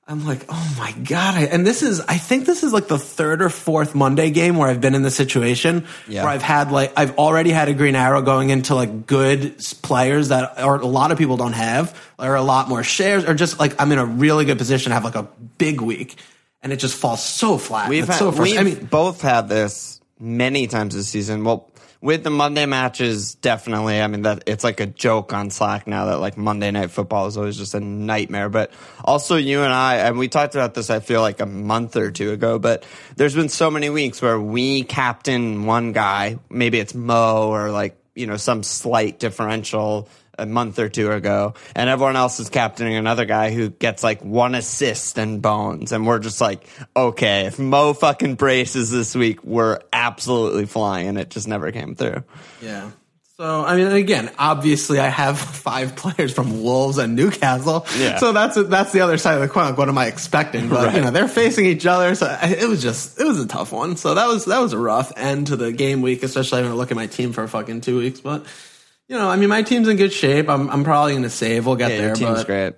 I'm 0.06 0.26
like, 0.26 0.46
oh 0.50 0.76
my 0.78 0.92
god! 0.92 1.36
I, 1.36 1.44
and 1.46 1.66
this 1.66 1.82
is, 1.82 2.02
I 2.02 2.18
think 2.18 2.46
this 2.46 2.64
is 2.64 2.74
like 2.74 2.88
the 2.90 3.00
third 3.00 3.42
or 3.42 3.48
fourth 3.50 3.96
Monday 3.96 4.32
game 4.32 4.58
where 4.58 4.68
I've 4.70 4.82
been 4.82 4.96
in 4.96 5.02
the 5.02 5.10
situation 5.12 5.86
Yeah. 6.10 6.24
where 6.24 6.32
I've 6.34 6.42
had 6.42 6.72
like, 6.74 6.92
I've 6.98 7.18
already 7.18 7.52
had 7.52 7.70
a 7.70 7.74
green 7.74 7.96
arrow 7.96 8.22
going 8.22 8.50
into 8.50 8.76
like 8.76 9.08
good 9.08 9.56
players 9.82 10.28
that, 10.28 10.62
or 10.62 10.76
a 10.76 10.86
lot 10.86 11.12
of 11.12 11.18
people 11.18 11.38
don't 11.38 11.54
have, 11.54 11.98
or 12.20 12.36
a 12.36 12.42
lot 12.42 12.68
more 12.68 12.84
shares, 12.84 13.24
or 13.24 13.34
just 13.34 13.60
like 13.62 13.80
I'm 13.82 13.94
in 13.94 13.98
a 13.98 14.06
really 14.06 14.44
good 14.44 14.58
position 14.58 14.90
to 14.90 14.94
have 14.96 15.06
like 15.06 15.16
a 15.16 15.28
big 15.58 15.80
week, 15.80 16.16
and 16.62 16.74
it 16.74 16.78
just 16.78 16.98
falls 16.98 17.24
so 17.24 17.58
flat. 17.58 17.88
We've, 17.90 18.06
had, 18.06 18.18
so 18.18 18.30
we've. 18.30 18.60
I 18.60 18.64
mean, 18.64 18.84
both 18.86 19.22
had 19.22 19.48
this 19.48 20.02
many 20.20 20.68
times 20.68 20.96
this 20.96 21.08
season. 21.08 21.46
Well, 21.46 21.70
with 22.04 22.22
the 22.26 22.30
Monday 22.30 22.66
matches, 22.66 23.36
definitely. 23.36 24.02
I 24.02 24.08
mean, 24.08 24.24
that 24.24 24.44
it's 24.46 24.66
like 24.66 24.82
a 24.82 24.86
joke 24.86 25.32
on 25.32 25.50
Slack 25.50 25.88
now 25.88 26.08
that 26.08 26.18
like 26.18 26.38
Monday 26.38 26.70
night 26.70 26.92
football 26.92 27.28
is 27.28 27.38
always 27.38 27.58
just 27.58 27.76
a 27.76 27.80
nightmare. 27.80 28.50
But 28.50 28.74
also, 29.06 29.38
you 29.38 29.62
and 29.62 29.72
I, 29.72 29.96
and 29.96 30.18
we 30.18 30.28
talked 30.28 30.54
about 30.54 30.74
this. 30.74 30.90
I 30.90 31.00
feel 31.00 31.22
like 31.22 31.40
a 31.40 31.46
month 31.46 31.96
or 31.96 32.12
two 32.12 32.32
ago. 32.32 32.60
But 32.60 32.86
there's 33.16 33.34
been 33.34 33.48
so 33.48 33.72
many 33.72 33.90
weeks 33.90 34.22
where 34.22 34.38
we 34.38 34.84
captain 34.84 35.66
one 35.66 35.94
guy. 35.94 36.40
Maybe 36.50 36.78
it's 36.78 36.94
Mo 36.94 37.48
or 37.48 37.72
like 37.72 37.98
you 38.16 38.28
know 38.28 38.36
some 38.36 38.64
slight 38.64 39.18
differential 39.18 40.10
a 40.38 40.46
month 40.46 40.80
or 40.80 40.90
two 40.90 41.12
ago, 41.12 41.54
and 41.76 41.90
everyone 41.90 42.16
else 42.16 42.40
is 42.40 42.50
captaining 42.50 42.96
another 42.96 43.26
guy 43.26 43.52
who 43.52 43.70
gets 43.70 44.04
like 44.04 44.22
one 44.22 44.56
assist 44.56 45.18
and 45.18 45.42
bones, 45.42 45.92
and 45.92 46.06
we're 46.06 46.20
just 46.20 46.42
like, 46.42 46.68
okay, 46.96 47.46
if 47.46 47.60
Mo 47.60 47.94
fucking 47.94 48.36
braces 48.36 48.92
this 48.92 49.16
week, 49.16 49.44
we're 49.44 49.80
absolutely 49.92 50.66
flying, 50.66 51.08
and 51.08 51.18
it 51.18 51.30
just 51.30 51.48
never 51.48 51.72
came 51.72 51.96
through. 51.96 52.24
Yeah. 52.62 52.92
So 53.38 53.66
I 53.66 53.76
mean, 53.76 53.88
again, 53.88 54.32
obviously, 54.38 55.00
I 55.00 55.08
have 55.08 55.40
five 55.64 55.96
players 55.96 56.34
from 56.34 56.62
Wolves 56.64 57.00
and 57.00 57.16
Newcastle. 57.16 57.86
Yeah. 57.98 58.18
So 58.18 58.32
that's 58.32 58.56
that's 58.56 58.92
the 58.92 59.02
other 59.02 59.18
side 59.18 59.36
of 59.36 59.42
the 59.42 59.48
coin. 59.48 59.66
Like, 59.66 59.78
what 59.78 59.90
am 59.90 59.98
I 59.98 60.06
expecting? 60.06 60.70
But 60.70 60.94
you 60.94 61.02
know, 61.02 61.10
they're 61.10 61.28
facing 61.28 61.66
each 61.66 61.86
other, 61.86 62.14
so 62.14 62.38
it 62.44 62.70
was 62.70 62.82
just 62.82 63.20
it 63.20 63.26
was 63.26 63.40
a 63.40 63.48
tough 63.48 63.72
one. 63.72 63.98
So 63.98 64.14
that 64.14 64.28
was 64.28 64.46
that 64.46 64.60
was 64.60 64.74
a 64.74 64.78
rough 64.78 65.12
end 65.18 65.48
to 65.48 65.56
the 65.56 65.72
game 65.72 66.02
week, 66.02 66.22
especially 66.22 66.58
having 66.58 66.72
to 66.72 66.78
look 66.78 66.92
at 66.92 66.96
my 66.96 67.08
team 67.08 67.34
for 67.34 67.48
fucking 67.48 67.82
two 67.82 67.98
weeks. 67.98 68.22
But 68.22 68.46
you 69.14 69.20
know, 69.20 69.30
I 69.30 69.36
mean, 69.36 69.50
my 69.50 69.62
team's 69.62 69.88
in 69.88 69.98
good 69.98 70.12
shape. 70.12 70.50
I'm 70.50 70.70
I'm 70.72 70.84
probably 70.84 71.14
going 71.14 71.24
to 71.24 71.30
save. 71.30 71.66
We'll 71.68 71.76
get 71.76 71.92
Yeah, 71.92 71.98
there. 71.98 72.08
your 72.08 72.16
team's 72.16 72.40
but 72.40 72.48
great. 72.48 72.74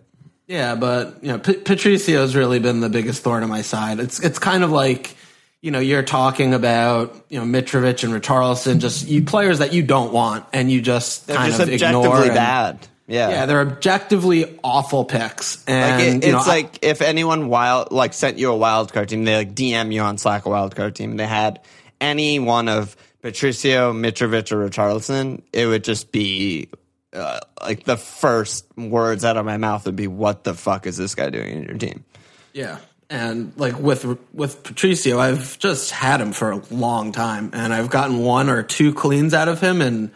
yeah, 0.47 0.75
but 0.75 1.23
you 1.23 1.29
know, 1.29 1.39
P- 1.39 1.53
Patricio's 1.53 2.35
really 2.35 2.59
been 2.59 2.81
the 2.81 2.89
biggest 2.89 3.23
thorn 3.23 3.41
in 3.43 3.49
my 3.49 3.61
side. 3.61 3.99
It's 3.99 4.19
it's 4.19 4.37
kind 4.37 4.63
of 4.65 4.71
like 4.71 5.15
you 5.61 5.71
know 5.71 5.79
you're 5.79 6.03
talking 6.03 6.53
about 6.53 7.15
you 7.29 7.39
know 7.39 7.45
Mitrovic 7.45 8.03
and 8.03 8.13
Richarlison, 8.13 8.79
just 8.79 9.07
you 9.07 9.23
players 9.23 9.59
that 9.59 9.71
you 9.71 9.81
don't 9.81 10.11
want, 10.11 10.45
and 10.51 10.69
you 10.69 10.81
just 10.81 11.27
They're 11.27 11.37
kind 11.37 11.51
just 11.53 11.61
of 11.61 11.69
ignore. 11.69 12.17
and- 12.23 12.33
bad. 12.33 12.87
Yeah. 13.07 13.29
Yeah, 13.29 13.45
they're 13.45 13.61
objectively 13.61 14.59
awful 14.63 15.05
picks, 15.05 15.59
Like 15.67 15.75
and 15.75 16.23
it, 16.23 16.25
you 16.27 16.31
know, 16.33 16.39
it's 16.39 16.47
I- 16.47 16.51
like 16.51 16.79
if 16.81 17.01
anyone 17.01 17.47
wild 17.49 17.91
like 17.91 18.13
sent 18.13 18.39
you 18.39 18.51
a 18.51 18.57
wild 18.57 18.91
card 18.91 19.09
team, 19.09 19.23
they 19.25 19.35
like 19.37 19.53
DM 19.55 19.93
you 19.93 20.01
on 20.01 20.17
Slack 20.17 20.45
a 20.45 20.49
wild 20.49 20.75
card 20.75 20.95
team. 20.95 21.15
They 21.15 21.27
had 21.27 21.61
any 22.01 22.39
one 22.39 22.67
of 22.67 22.97
Patricio, 23.25 23.91
Mitrovic, 23.91 24.51
or 24.51 24.69
Richarlison, 24.69 25.41
it 25.51 25.65
would 25.65 25.83
just 25.83 26.11
be 26.11 26.69
uh, 27.11 27.39
like 27.59 27.83
the 27.85 27.97
first 27.97 28.67
words 28.77 29.25
out 29.25 29.35
of 29.35 29.47
my 29.47 29.57
mouth 29.57 29.83
would 29.87 29.95
be, 29.95 30.05
"What 30.05 30.43
the 30.43 30.53
fuck 30.53 30.85
is 30.85 30.95
this 30.95 31.15
guy 31.15 31.31
doing 31.31 31.49
in 31.49 31.63
your 31.63 31.75
team?" 31.75 32.05
Yeah, 32.53 32.77
and 33.09 33.51
like 33.57 33.79
with 33.79 34.05
with 34.31 34.61
Patricio, 34.61 35.17
I've 35.17 35.57
just 35.57 35.89
had 35.89 36.21
him 36.21 36.33
for 36.33 36.51
a 36.51 36.61
long 36.69 37.13
time, 37.13 37.49
and 37.51 37.73
I've 37.73 37.89
gotten 37.89 38.19
one 38.19 38.47
or 38.47 38.61
two 38.61 38.93
cleans 38.93 39.33
out 39.33 39.47
of 39.47 39.59
him, 39.59 39.81
and 39.81 40.11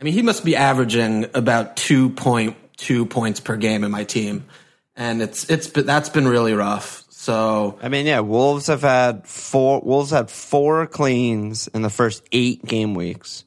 I 0.00 0.04
mean 0.04 0.14
he 0.14 0.22
must 0.22 0.42
be 0.42 0.56
averaging 0.56 1.26
about 1.34 1.76
two 1.76 2.08
point 2.08 2.56
two 2.78 3.04
points 3.04 3.40
per 3.40 3.56
game 3.58 3.84
in 3.84 3.90
my 3.90 4.04
team, 4.04 4.46
and 4.96 5.20
it's 5.20 5.50
it's 5.50 5.66
that's 5.66 6.08
been 6.08 6.26
really 6.26 6.54
rough. 6.54 7.03
So 7.24 7.78
I 7.80 7.88
mean, 7.88 8.04
yeah, 8.04 8.20
Wolves 8.20 8.66
have 8.66 8.82
had 8.82 9.26
four. 9.26 9.80
Wolves 9.80 10.10
had 10.10 10.30
four 10.30 10.86
cleans 10.86 11.68
in 11.68 11.80
the 11.80 11.88
first 11.88 12.22
eight 12.32 12.62
game 12.66 12.92
weeks, 12.92 13.46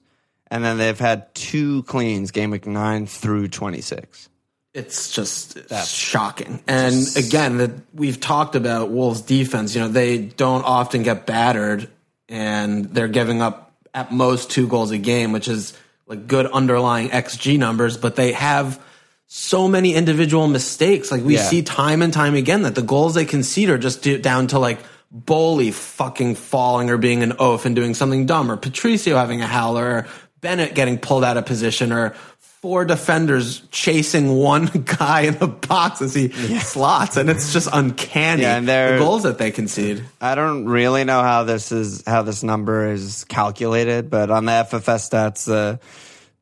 and 0.49 0.63
then 0.63 0.79
they've 0.79 0.99
had 0.99 1.31
two 1.35 1.83
cleans 1.83 2.31
game 2.31 2.49
week 2.49 2.65
nine 2.65 3.05
through 3.05 3.49
twenty 3.49 3.81
six. 3.81 4.29
it's 4.73 5.11
just 5.11 5.69
That's 5.69 5.91
shocking. 5.91 6.59
And 6.67 7.05
again, 7.15 7.59
that 7.59 7.69
we've 7.93 8.19
talked 8.19 8.55
about 8.55 8.89
Wolves 8.89 9.21
defense, 9.21 9.75
you 9.75 9.81
know, 9.81 9.89
they 9.89 10.17
don't 10.17 10.63
often 10.65 11.03
get 11.03 11.27
battered 11.27 11.87
and 12.27 12.85
they're 12.85 13.07
giving 13.07 13.43
up 13.43 13.73
at 13.93 14.11
most 14.11 14.49
two 14.49 14.67
goals 14.67 14.89
a 14.89 14.97
game, 14.97 15.33
which 15.33 15.47
is 15.47 15.77
like 16.07 16.25
good 16.25 16.47
underlying 16.47 17.09
XG 17.09 17.59
numbers, 17.59 17.95
but 17.95 18.15
they 18.15 18.31
have 18.31 18.83
so 19.27 19.67
many 19.67 19.93
individual 19.93 20.47
mistakes. 20.47 21.11
Like 21.11 21.23
we 21.23 21.35
Yeah. 21.35 21.43
see 21.43 21.61
time 21.61 22.01
and 22.01 22.13
time 22.13 22.33
again 22.35 22.61
that 22.63 22.75
the 22.75 22.81
goals 22.81 23.13
they 23.13 23.25
concede 23.25 23.69
are 23.69 23.77
just 23.77 24.01
do- 24.01 24.17
down 24.17 24.47
to 24.47 24.59
like 24.59 24.79
Boly 25.15 25.71
fucking 25.73 26.35
falling 26.35 26.89
or 26.89 26.97
being 26.97 27.23
an 27.23 27.33
oaf 27.39 27.65
and 27.65 27.75
doing 27.75 27.93
something 27.93 28.25
dumb, 28.25 28.51
or 28.51 28.57
Patricio 28.57 29.15
having 29.17 29.41
a 29.41 29.47
howler, 29.47 29.85
or 29.85 30.07
Bennett 30.41 30.75
getting 30.75 30.97
pulled 30.97 31.23
out 31.23 31.37
of 31.37 31.45
position, 31.45 31.93
or 31.93 32.13
four 32.61 32.83
defenders 32.83 33.61
chasing 33.71 34.35
one 34.35 34.65
guy 34.99 35.21
in 35.21 35.37
the 35.37 35.47
box 35.47 36.01
as 36.01 36.13
he 36.13 36.27
slots, 36.59 37.15
and 37.15 37.29
it's 37.29 37.53
just 37.53 37.69
uncanny. 37.71 38.41
Yeah, 38.41 38.57
and 38.57 38.67
the 38.67 38.97
goals 38.99 39.23
that 39.23 39.37
they 39.37 39.49
concede. 39.51 40.03
I 40.19 40.35
don't 40.35 40.65
really 40.65 41.05
know 41.05 41.21
how 41.21 41.43
this 41.45 41.71
is 41.71 42.03
how 42.05 42.23
this 42.23 42.43
number 42.43 42.91
is 42.91 43.23
calculated, 43.29 44.09
but 44.09 44.29
on 44.29 44.43
the 44.43 44.51
FFS 44.51 45.09
stats, 45.09 45.45
the 45.45 45.79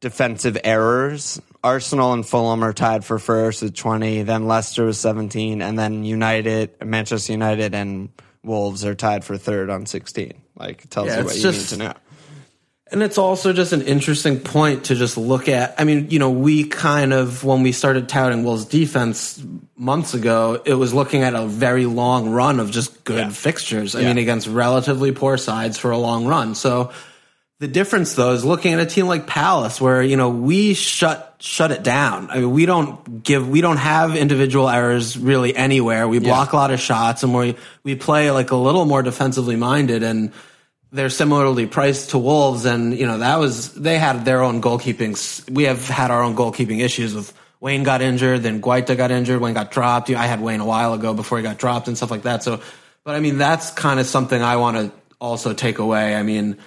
defensive 0.01 0.57
errors, 0.63 1.39
Arsenal 1.65 2.13
and 2.13 2.25
Fulham 2.25 2.63
are 2.63 2.73
tied 2.73 3.03
for 3.03 3.17
first 3.17 3.63
with 3.63 3.73
twenty. 3.75 4.21
Then 4.21 4.47
Leicester 4.47 4.85
with 4.85 4.97
seventeen, 4.97 5.61
and 5.63 5.77
then 5.79 6.03
United, 6.03 6.85
Manchester 6.85 7.33
United, 7.33 7.73
and 7.73 8.09
Wolves 8.43 8.85
are 8.85 8.93
tied 8.93 9.25
for 9.25 9.35
third 9.37 9.71
on 9.71 9.87
sixteen. 9.87 10.33
Like 10.55 10.83
it 10.85 10.91
tells 10.91 11.07
Yeah, 11.07 11.19
you 11.19 11.25
what 11.25 11.35
you 11.35 11.41
just- 11.41 11.71
need 11.71 11.77
to 11.79 11.83
know. 11.87 11.93
And 12.91 13.01
it's 13.01 13.17
also 13.17 13.51
just 13.51 13.73
an 13.73 13.81
interesting 13.81 14.39
point 14.39 14.85
to 14.85 14.95
just 14.95 15.17
look 15.17 15.49
at. 15.49 15.73
I 15.79 15.85
mean, 15.85 16.11
you 16.11 16.19
know, 16.19 16.29
we 16.29 16.65
kind 16.65 17.13
of, 17.13 17.43
when 17.43 17.63
we 17.63 17.71
started 17.71 18.07
touting 18.07 18.43
Wolves 18.43 18.65
defense 18.65 19.43
months 19.75 20.13
ago, 20.13 20.61
it 20.65 20.75
was 20.75 20.93
looking 20.93 21.23
at 21.23 21.33
a 21.33 21.47
very 21.47 21.87
long 21.87 22.29
run 22.29 22.59
of 22.59 22.69
just 22.69 23.03
good 23.03 23.17
Yeah. 23.17 23.29
fixtures. 23.31 23.95
I 23.95 24.01
Yeah. 24.01 24.09
mean, 24.09 24.19
against 24.19 24.45
relatively 24.47 25.11
poor 25.11 25.35
sides 25.37 25.79
for 25.79 25.89
a 25.89 25.97
long 25.97 26.27
run. 26.27 26.53
So 26.53 26.91
the 27.59 27.67
difference 27.67 28.15
though 28.15 28.33
is 28.33 28.43
looking 28.43 28.73
at 28.73 28.79
a 28.79 28.85
team 28.85 29.07
like 29.07 29.27
Palace 29.27 29.79
where, 29.79 30.03
you 30.03 30.17
know, 30.17 30.29
we 30.29 30.73
shut, 30.73 31.35
shut 31.39 31.71
it 31.71 31.83
down. 31.83 32.29
I 32.29 32.39
mean, 32.39 32.51
we 32.51 32.65
don't 32.65 33.23
give, 33.23 33.47
we 33.47 33.61
don't 33.61 33.77
have 33.77 34.15
individual 34.15 34.69
errors 34.69 35.17
really 35.17 35.55
anywhere. 35.55 36.07
We 36.07 36.19
block 36.19 36.53
a 36.53 36.55
lot 36.57 36.71
of 36.71 36.79
shots 36.79 37.23
and 37.23 37.33
we, 37.33 37.55
we 37.83 37.95
play 37.95 38.31
like 38.31 38.51
a 38.51 38.55
little 38.55 38.85
more 38.85 39.03
defensively 39.03 39.55
minded 39.55 40.03
and, 40.03 40.31
they're 40.95 41.09
similarly 41.09 41.67
priced 41.67 42.11
to 42.11 42.17
Wolves, 42.17 42.65
and 42.65 42.97
you 42.97 43.05
know 43.05 43.17
that 43.17 43.37
was 43.37 43.73
they 43.73 43.97
had 43.97 44.23
their 44.23 44.41
own 44.41 44.61
goalkeeping. 44.61 45.49
We 45.49 45.63
have 45.63 45.87
had 45.87 46.09
our 46.09 46.23
own 46.23 46.35
goalkeeping 46.35 46.79
issues 46.79 47.13
with 47.13 47.33
Wayne 47.59 47.83
got 47.83 48.01
injured, 48.01 48.43
then 48.43 48.61
Guaita 48.61 48.95
got 48.95 49.11
injured, 49.11 49.41
Wayne 49.41 49.53
got 49.53 49.71
dropped. 49.71 50.09
I 50.09 50.25
had 50.25 50.41
Wayne 50.41 50.61
a 50.61 50.65
while 50.65 50.93
ago 50.93 51.13
before 51.13 51.37
he 51.37 51.43
got 51.43 51.57
dropped 51.57 51.87
and 51.87 51.97
stuff 51.97 52.11
like 52.11 52.23
that. 52.23 52.43
So, 52.43 52.61
but 53.03 53.15
I 53.15 53.19
mean 53.19 53.37
that's 53.37 53.71
kind 53.71 53.99
of 53.99 54.05
something 54.05 54.41
I 54.41 54.55
want 54.55 54.77
to 54.77 54.91
also 55.19 55.53
take 55.53 55.79
away. 55.79 56.15
I 56.15 56.23
mean, 56.23 56.57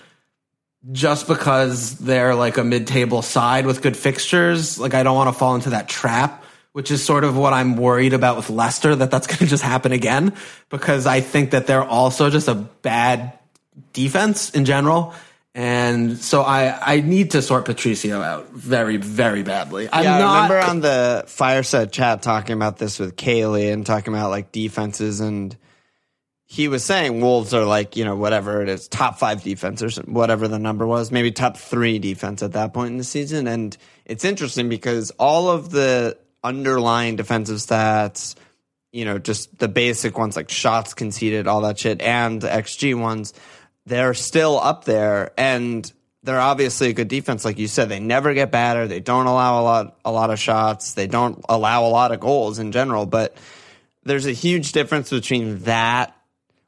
just 0.91 1.27
because 1.27 1.99
they're 1.99 2.35
like 2.35 2.57
a 2.57 2.65
mid-table 2.65 3.23
side 3.23 3.67
with 3.67 3.83
good 3.83 3.97
fixtures, 3.97 4.79
like 4.79 4.95
I 4.95 5.03
don't 5.03 5.17
want 5.17 5.33
to 5.33 5.39
fall 5.39 5.55
into 5.55 5.71
that 5.71 5.89
trap. 5.89 6.45
Which 6.73 6.93
is 6.93 7.03
sort 7.03 7.25
of 7.25 7.37
what 7.37 7.55
I'm 7.55 7.77
worried 7.77 8.13
about 8.13 8.37
with 8.37 8.51
Leicester 8.51 8.95
that 8.95 9.11
that's 9.11 9.27
going 9.27 9.39
to 9.39 9.47
just 9.47 9.65
happen 9.65 9.91
again 9.91 10.35
because 10.69 11.07
I 11.07 11.23
think 11.23 11.51
that 11.51 11.67
they're 11.67 11.83
also 11.83 12.31
just 12.31 12.47
a 12.47 12.55
bad 12.55 13.37
defense 13.93 14.51
in 14.51 14.65
general. 14.65 15.15
And 15.55 16.19
so 16.19 16.43
I, 16.43 16.79
I 16.81 17.01
need 17.01 17.33
to 17.33 17.43
sort 17.43 17.65
Patricio 17.65 18.21
out 18.21 18.51
very, 18.51 18.97
very 18.97 19.43
badly. 19.43 19.89
I'm 19.91 20.05
yeah, 20.05 20.19
not, 20.19 20.29
I 20.29 20.43
remember 20.43 20.71
on 20.71 20.81
the 20.81 21.25
fireside 21.27 21.91
chat 21.91 22.23
talking 22.23 22.55
about 22.55 22.79
this 22.79 23.01
with 23.01 23.17
Kaylee 23.17 23.73
and 23.73 23.85
talking 23.85 24.15
about 24.15 24.31
like 24.31 24.53
defenses 24.53 25.19
and 25.19 25.57
he 26.51 26.67
was 26.67 26.83
saying 26.83 27.21
Wolves 27.21 27.53
are 27.53 27.67
like, 27.67 27.95
you 27.95 28.07
know, 28.07 28.17
whatever 28.17 28.63
it 28.63 28.71
is, 28.71 28.89
top 28.89 29.19
five 29.19 29.43
defense 29.43 29.83
or 29.83 29.91
whatever 30.11 30.49
the 30.49 30.59
number 30.59 30.87
was, 30.87 31.13
maybe 31.13 31.31
top 31.31 31.59
three 31.59 31.99
defense 31.99 32.43
at 32.43 32.53
that 32.53 32.73
point 32.73 32.93
in 32.93 32.97
the 32.97 33.05
season. 33.05 33.47
And 33.47 33.77
it's 34.07 34.25
interesting 34.25 34.71
because 34.71 35.11
all 35.19 35.51
of 35.51 35.71
the 35.71 36.17
underlying 36.43 37.17
defensive 37.17 37.59
stats, 37.59 38.35
you 38.93 39.05
know, 39.05 39.19
just 39.19 39.59
the 39.59 39.69
basic 39.69 40.17
ones 40.17 40.37
like 40.37 40.49
shots 40.49 40.95
conceded, 40.95 41.47
all 41.47 41.61
that 41.61 41.79
shit, 41.79 42.01
and 42.01 42.41
XG 42.41 42.99
ones, 42.99 43.35
they're 43.85 44.15
still 44.15 44.59
up 44.59 44.85
there. 44.85 45.33
And 45.37 45.93
they're 46.23 46.41
obviously 46.41 46.89
a 46.89 46.93
good 46.95 47.09
defense, 47.09 47.45
like 47.45 47.59
you 47.59 47.69
said. 47.69 47.91
They 47.91 48.01
never 48.01 48.33
get 48.33 48.51
battered. 48.51 48.89
They 48.89 49.01
don't 49.01 49.27
allow 49.27 49.61
a 49.61 49.65
lot 49.65 49.99
a 50.03 50.11
lot 50.11 50.31
of 50.31 50.39
shots. 50.39 50.95
They 50.95 51.07
don't 51.07 51.45
allow 51.47 51.85
a 51.85 51.89
lot 51.89 52.11
of 52.11 52.21
goals 52.21 52.59
in 52.59 52.73
general. 52.73 53.05
But 53.05 53.37
there's 54.05 54.27
a 54.27 54.33
huge 54.33 54.73
difference 54.73 55.11
between 55.11 55.59
that. 55.61 56.15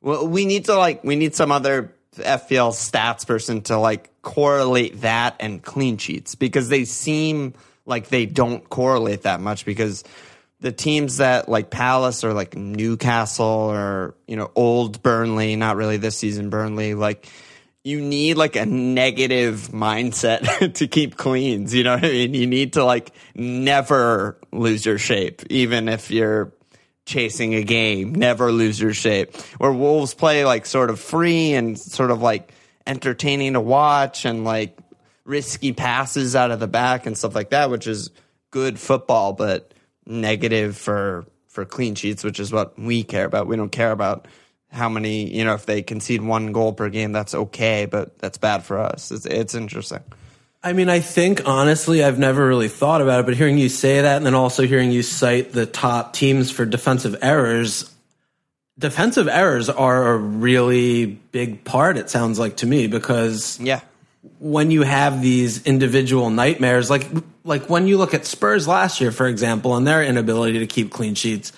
Well, 0.03 0.27
we 0.27 0.47
need 0.47 0.67
to 0.67 0.77
like 0.77 1.05
we 1.05 1.17
need 1.17 1.35
some 1.35 1.53
other 1.53 1.93
FPL 2.17 2.73
stats 2.73 3.27
person 3.27 3.63
to 3.63 3.79
like 3.79 4.11
correlate 4.23 5.03
that 5.03 5.37
and 5.41 5.63
clean 5.63 5.97
sheets 5.99 6.35
because 6.35 6.69
they 6.69 6.85
seem 6.85 7.55
like 7.87 8.09
they 8.09 8.27
don't 8.27 8.69
correlate 8.69 9.23
that 9.23 9.41
much 9.41 9.65
because 9.65 10.05
the 10.61 10.73
teams 10.73 11.19
that 11.19 11.49
like 11.49 11.71
Palace 11.71 12.23
or 12.25 12.33
like 12.33 12.55
Newcastle 12.55 13.47
or 13.47 14.15
you 14.27 14.37
know 14.37 14.51
old 14.55 15.03
Burnley, 15.03 15.57
not 15.57 15.77
really 15.77 15.97
this 15.97 16.17
season 16.17 16.51
Burnley, 16.51 16.95
like 16.95 17.29
you 17.83 18.01
need 18.01 18.37
like 18.37 18.57
a 18.57 18.67
negative 18.67 19.69
mindset 19.73 20.75
to 20.75 20.87
keep 20.87 21.17
cleans. 21.17 21.75
You 21.75 21.85
know 21.85 21.95
what 21.95 22.05
I 22.05 22.09
mean? 22.09 22.35
You 22.35 22.47
need 22.47 22.75
to 22.75 22.85
like 22.85 23.13
never 23.35 24.39
lose 24.53 24.85
your 24.85 24.99
shape, 24.99 25.43
even 25.51 25.89
if 25.89 26.11
you're 26.11 26.53
chasing 27.11 27.55
a 27.55 27.63
game. 27.63 28.15
Never 28.15 28.53
lose 28.53 28.81
your 28.81 28.95
shape. 28.95 29.37
Where 29.59 29.73
Wolves 29.73 30.15
play 30.15 30.45
like 30.45 30.65
sort 30.65 30.89
of 30.89 31.01
free 31.01 31.53
and 31.53 31.79
sort 31.79 32.11
of 32.11 32.23
like 32.23 32.53
entertaining 32.87 33.55
to 33.55 33.61
watch 33.61 34.25
and 34.25 34.45
like 34.45 34.79
risky 35.25 35.73
passes 35.73 36.35
out 36.37 36.53
of 36.53 36.61
the 36.61 36.69
back 36.69 37.07
and 37.07 37.19
stuff 37.19 37.35
like 37.35 37.51
that, 37.51 37.69
which 37.69 37.87
is 37.87 38.11
good 38.51 38.79
football, 38.79 39.33
but 39.33 39.75
negative 40.07 40.77
for 40.77 41.27
for 41.49 41.65
clean 41.65 41.97
sheets, 41.97 42.23
which 42.23 42.39
is 42.39 42.53
what 42.53 42.79
we 42.79 43.03
care 43.03 43.25
about. 43.25 43.49
We 43.49 43.57
don't 43.57 43.73
care 43.73 43.91
about 43.91 44.29
how 44.71 44.89
many, 44.89 45.29
you 45.37 45.45
know, 45.45 45.55
if 45.55 45.67
they 45.67 45.83
concede 45.83 46.23
one 46.23 46.53
goal 46.53 46.73
per 46.73 46.89
game, 46.89 47.11
that's 47.11 47.35
okay, 47.35 47.87
but 47.87 48.21
that's 48.21 48.39
bad 48.39 48.63
for 48.63 48.79
us. 48.79 49.11
It's, 49.11 49.27
it's 49.27 49.57
interesting. 49.57 50.05
I 50.63 50.75
mean, 50.75 50.91
I 50.91 51.01
think 51.01 51.47
honestly, 51.47 52.05
I've 52.05 52.19
never 52.19 52.47
really 52.47 52.69
thought 52.69 53.01
about 53.01 53.21
it, 53.21 53.27
but 53.27 53.35
hearing 53.35 53.57
you 53.57 53.69
say 53.71 54.03
that 54.03 54.17
and 54.19 54.27
then 54.27 54.35
also 54.35 54.67
hearing 54.67 54.91
you 54.91 55.03
cite 55.03 55.53
the 55.53 55.65
top 55.65 56.13
teams 56.13 56.51
for 56.51 56.67
defensive 56.67 57.17
errors, 57.23 57.91
defensive 58.79 59.27
errors 59.27 59.71
are 59.71 60.13
a 60.13 60.17
really 60.19 61.07
big 61.07 61.65
part, 61.65 61.97
it 61.97 62.11
sounds 62.11 62.39
like 62.39 62.57
to 62.59 62.67
me, 62.67 62.87
because 62.89 63.59
Yeah. 63.61 63.81
when 64.39 64.71
you 64.71 64.83
have 64.83 65.23
these 65.23 65.65
individual 65.65 66.29
nightmares, 66.31 66.91
like 66.91 67.07
like 67.43 67.71
when 67.71 67.87
you 67.87 67.97
look 67.97 68.13
at 68.13 68.27
Spurs 68.27 68.69
last 68.69 69.01
year, 69.01 69.11
for 69.11 69.27
example, 69.27 69.75
and 69.77 69.87
their 69.87 70.05
inability 70.05 70.59
to 70.59 70.67
keep 70.67 70.91
clean 70.91 71.15
sheets, 71.15 71.53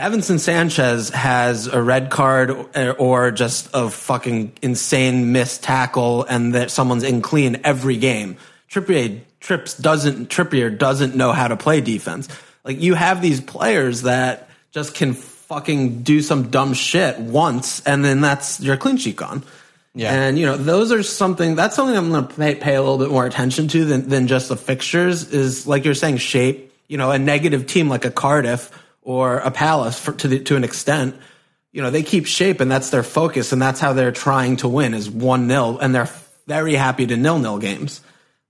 Davinson 0.00 0.40
Sanchez 0.40 1.10
has 1.10 1.66
a 1.66 1.82
red 1.82 2.08
card 2.08 2.74
or 2.98 3.30
just 3.32 3.68
a 3.74 3.90
fucking 3.90 4.52
insane 4.62 5.32
missed 5.32 5.62
tackle, 5.62 6.24
and 6.24 6.54
that 6.54 6.70
someone's 6.70 7.02
in 7.02 7.20
clean 7.20 7.60
every 7.64 7.98
game. 7.98 8.38
Trippier 8.70 9.20
trips 9.40 9.76
doesn't 9.76 10.30
Trippier 10.30 10.76
doesn't 10.76 11.16
know 11.16 11.32
how 11.32 11.48
to 11.48 11.56
play 11.58 11.82
defense. 11.82 12.28
Like 12.64 12.80
you 12.80 12.94
have 12.94 13.20
these 13.20 13.42
players 13.42 14.02
that 14.02 14.48
just 14.70 14.94
can 14.94 15.12
fucking 15.12 16.02
do 16.02 16.22
some 16.22 16.48
dumb 16.48 16.72
shit 16.72 17.18
once, 17.18 17.86
and 17.86 18.02
then 18.02 18.22
that's 18.22 18.58
your 18.58 18.78
clean 18.78 18.96
sheet 18.96 19.16
gone. 19.16 19.44
Yeah. 19.94 20.14
And 20.14 20.38
you 20.38 20.46
know, 20.46 20.56
those 20.56 20.92
are 20.92 21.02
something 21.02 21.56
that's 21.56 21.76
something 21.76 21.94
I'm 21.94 22.08
going 22.08 22.26
to 22.26 22.34
pay, 22.34 22.54
pay 22.54 22.74
a 22.74 22.80
little 22.80 22.96
bit 22.96 23.10
more 23.10 23.26
attention 23.26 23.68
to 23.68 23.84
than 23.84 24.08
than 24.08 24.28
just 24.28 24.48
the 24.48 24.56
fixtures. 24.56 25.30
Is 25.30 25.66
like 25.66 25.84
you're 25.84 25.92
saying, 25.92 26.16
shape. 26.16 26.68
You 26.88 26.96
know, 26.96 27.12
a 27.12 27.18
negative 27.18 27.66
team 27.66 27.88
like 27.88 28.04
a 28.04 28.10
Cardiff 28.10 28.72
or 29.02 29.38
a 29.38 29.50
Palace 29.50 29.98
for, 29.98 30.12
to 30.12 30.28
the, 30.28 30.40
to 30.40 30.56
an 30.56 30.64
extent. 30.64 31.16
You 31.72 31.82
know, 31.82 31.90
they 31.90 32.02
keep 32.02 32.26
shape, 32.26 32.60
and 32.60 32.70
that's 32.70 32.90
their 32.90 33.02
focus, 33.02 33.52
and 33.52 33.62
that's 33.62 33.80
how 33.80 33.92
they're 33.92 34.12
trying 34.12 34.56
to 34.58 34.68
win 34.68 34.94
is 34.94 35.08
one 35.08 35.48
0 35.48 35.78
and 35.78 35.94
they're 35.94 36.10
very 36.46 36.74
happy 36.74 37.06
to 37.06 37.16
nil 37.16 37.38
nil 37.38 37.58
games. 37.58 38.00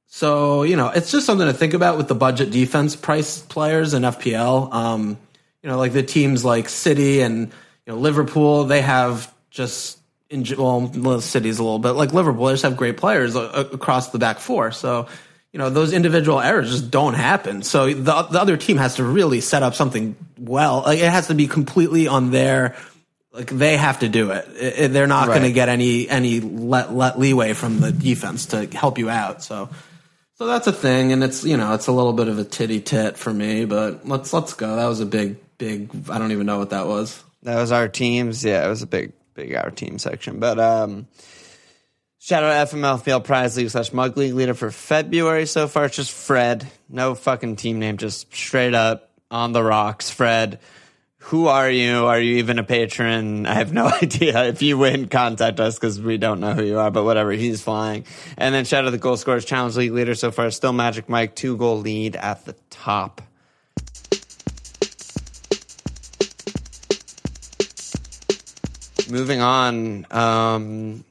So 0.06 0.62
you 0.62 0.76
know, 0.76 0.88
it's 0.88 1.10
just 1.10 1.26
something 1.26 1.46
to 1.46 1.52
think 1.52 1.74
about 1.74 1.96
with 1.96 2.08
the 2.08 2.14
budget 2.14 2.50
defense 2.50 2.96
price 2.96 3.38
players 3.40 3.94
in 3.94 4.02
FPL. 4.02 4.72
Um, 4.72 5.18
you 5.62 5.68
know, 5.68 5.78
like 5.78 5.92
the 5.92 6.02
teams 6.02 6.44
like 6.44 6.68
City 6.68 7.20
and 7.20 7.48
you 7.86 7.92
know 7.92 7.96
Liverpool, 7.96 8.64
they 8.64 8.80
have 8.80 9.32
just 9.50 9.98
in 10.30 10.44
well, 10.56 11.20
City's 11.20 11.58
a 11.58 11.62
little 11.62 11.78
bit 11.78 11.90
like 11.90 12.12
Liverpool. 12.12 12.46
They 12.46 12.54
just 12.54 12.62
have 12.62 12.76
great 12.76 12.96
players 12.96 13.36
across 13.36 14.10
the 14.10 14.18
back 14.18 14.38
four. 14.38 14.72
So 14.72 15.08
you 15.52 15.58
know 15.58 15.70
those 15.70 15.92
individual 15.92 16.40
errors 16.40 16.70
just 16.70 16.90
don't 16.90 17.14
happen. 17.14 17.62
So 17.62 17.92
the 17.92 18.22
the 18.22 18.40
other 18.40 18.56
team 18.56 18.76
has 18.76 18.96
to 18.96 19.04
really 19.04 19.40
set 19.40 19.62
up 19.62 19.74
something 19.74 20.16
well. 20.38 20.82
Like 20.86 20.98
it 21.00 21.10
has 21.10 21.26
to 21.28 21.34
be 21.34 21.46
completely 21.46 22.06
on 22.08 22.30
their 22.30 22.76
like 23.32 23.50
they 23.50 23.76
have 23.76 24.00
to 24.00 24.08
do 24.08 24.30
it. 24.30 24.48
It- 24.56 24.92
they're 24.92 25.06
not 25.06 25.26
going 25.28 25.42
to 25.42 25.52
get 25.52 25.68
any 25.68 26.08
any 26.08 26.40
let 26.40 26.92
let 26.94 27.18
leeway 27.18 27.52
from 27.52 27.80
the 27.80 27.92
defense 27.92 28.46
to 28.46 28.66
help 28.66 28.98
you 28.98 29.08
out. 29.10 29.42
So. 29.42 29.68
So 30.34 30.46
that's 30.46 30.66
a 30.66 30.72
thing, 30.72 31.12
and 31.12 31.22
it's 31.22 31.44
you 31.44 31.58
know 31.58 31.74
it's 31.74 31.86
a 31.86 31.92
little 31.92 32.14
bit 32.14 32.26
of 32.28 32.38
a 32.38 32.44
titty 32.44 32.80
tit 32.80 33.18
for 33.18 33.30
me, 33.30 33.66
but 33.66 34.08
let's 34.08 34.32
let's 34.32 34.54
go. 34.54 34.74
That 34.76 34.86
was 34.86 35.00
a 35.00 35.04
big 35.04 35.36
big. 35.58 35.90
I 36.08 36.18
don't 36.18 36.32
even 36.32 36.46
know 36.46 36.56
what 36.58 36.70
that 36.70 36.86
was. 36.86 37.22
That 37.42 37.60
was 37.60 37.72
our 37.72 37.88
teams. 37.88 38.42
Yeah, 38.42 38.64
it 38.64 38.70
was 38.70 38.80
a 38.80 38.86
big, 38.86 39.12
big 39.34 39.54
our 39.54 39.70
team 39.70 39.98
section. 39.98 40.40
But 40.40 40.58
um, 40.58 41.06
shout 42.20 42.44
out 42.44 42.68
FML 42.68 43.02
Field 43.02 43.24
Prize 43.24 43.56
League 43.56 43.70
slash 43.70 43.92
Mug 43.92 44.16
League 44.16 44.34
leader 44.34 44.54
for 44.54 44.70
February 44.70 45.46
so 45.46 45.66
far. 45.66 45.86
It's 45.86 45.96
just 45.96 46.12
Fred. 46.12 46.70
No 46.88 47.16
fucking 47.16 47.56
team 47.56 47.80
name, 47.80 47.96
just 47.96 48.32
straight 48.32 48.74
up 48.74 49.10
on 49.30 49.52
the 49.52 49.62
rocks. 49.62 50.10
Fred, 50.10 50.60
who 51.18 51.48
are 51.48 51.70
you? 51.70 52.06
Are 52.06 52.20
you 52.20 52.36
even 52.36 52.58
a 52.58 52.64
patron? 52.64 53.46
I 53.46 53.54
have 53.54 53.72
no 53.72 53.86
idea. 54.02 54.44
If 54.44 54.62
you 54.62 54.78
win, 54.78 55.08
contact 55.08 55.58
us 55.58 55.76
because 55.76 56.00
we 56.00 56.18
don't 56.18 56.40
know 56.40 56.52
who 56.52 56.62
you 56.62 56.78
are, 56.78 56.90
but 56.90 57.04
whatever. 57.04 57.32
He's 57.32 57.62
flying. 57.62 58.04
And 58.36 58.54
then 58.54 58.64
shout 58.64 58.84
out 58.84 58.90
the 58.90 58.98
Goal 58.98 59.16
Scorers 59.16 59.44
Challenge 59.44 59.76
League 59.76 59.92
leader 59.92 60.14
so 60.14 60.30
far. 60.30 60.50
Still 60.50 60.72
Magic 60.72 61.08
Mike, 61.08 61.34
two 61.34 61.56
goal 61.56 61.78
lead 61.80 62.14
at 62.16 62.44
the 62.44 62.54
top. 62.68 63.22
moving 69.10 69.40
on 69.40 70.06
um 70.12 71.04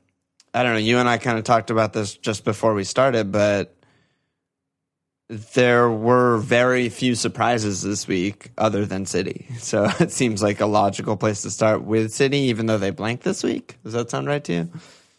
i 0.53 0.63
don't 0.63 0.73
know 0.73 0.79
you 0.79 0.97
and 0.97 1.07
i 1.09 1.17
kind 1.17 1.37
of 1.37 1.43
talked 1.43 1.69
about 1.71 1.93
this 1.93 2.15
just 2.15 2.43
before 2.45 2.73
we 2.73 2.83
started 2.83 3.31
but 3.31 3.75
there 5.53 5.89
were 5.91 6.37
very 6.37 6.89
few 6.89 7.13
surprises 7.13 7.83
this 7.83 8.07
week 8.07 8.49
other 8.57 8.85
than 8.85 9.05
city 9.05 9.45
so 9.59 9.87
it 9.99 10.11
seems 10.11 10.41
like 10.41 10.59
a 10.59 10.65
logical 10.65 11.15
place 11.17 11.43
to 11.43 11.51
start 11.51 11.83
with 11.83 12.11
city 12.11 12.37
even 12.37 12.65
though 12.65 12.77
they 12.79 12.89
blanked 12.89 13.23
this 13.23 13.43
week 13.43 13.77
does 13.83 13.93
that 13.93 14.09
sound 14.09 14.27
right 14.27 14.43
to 14.43 14.53
you 14.53 14.69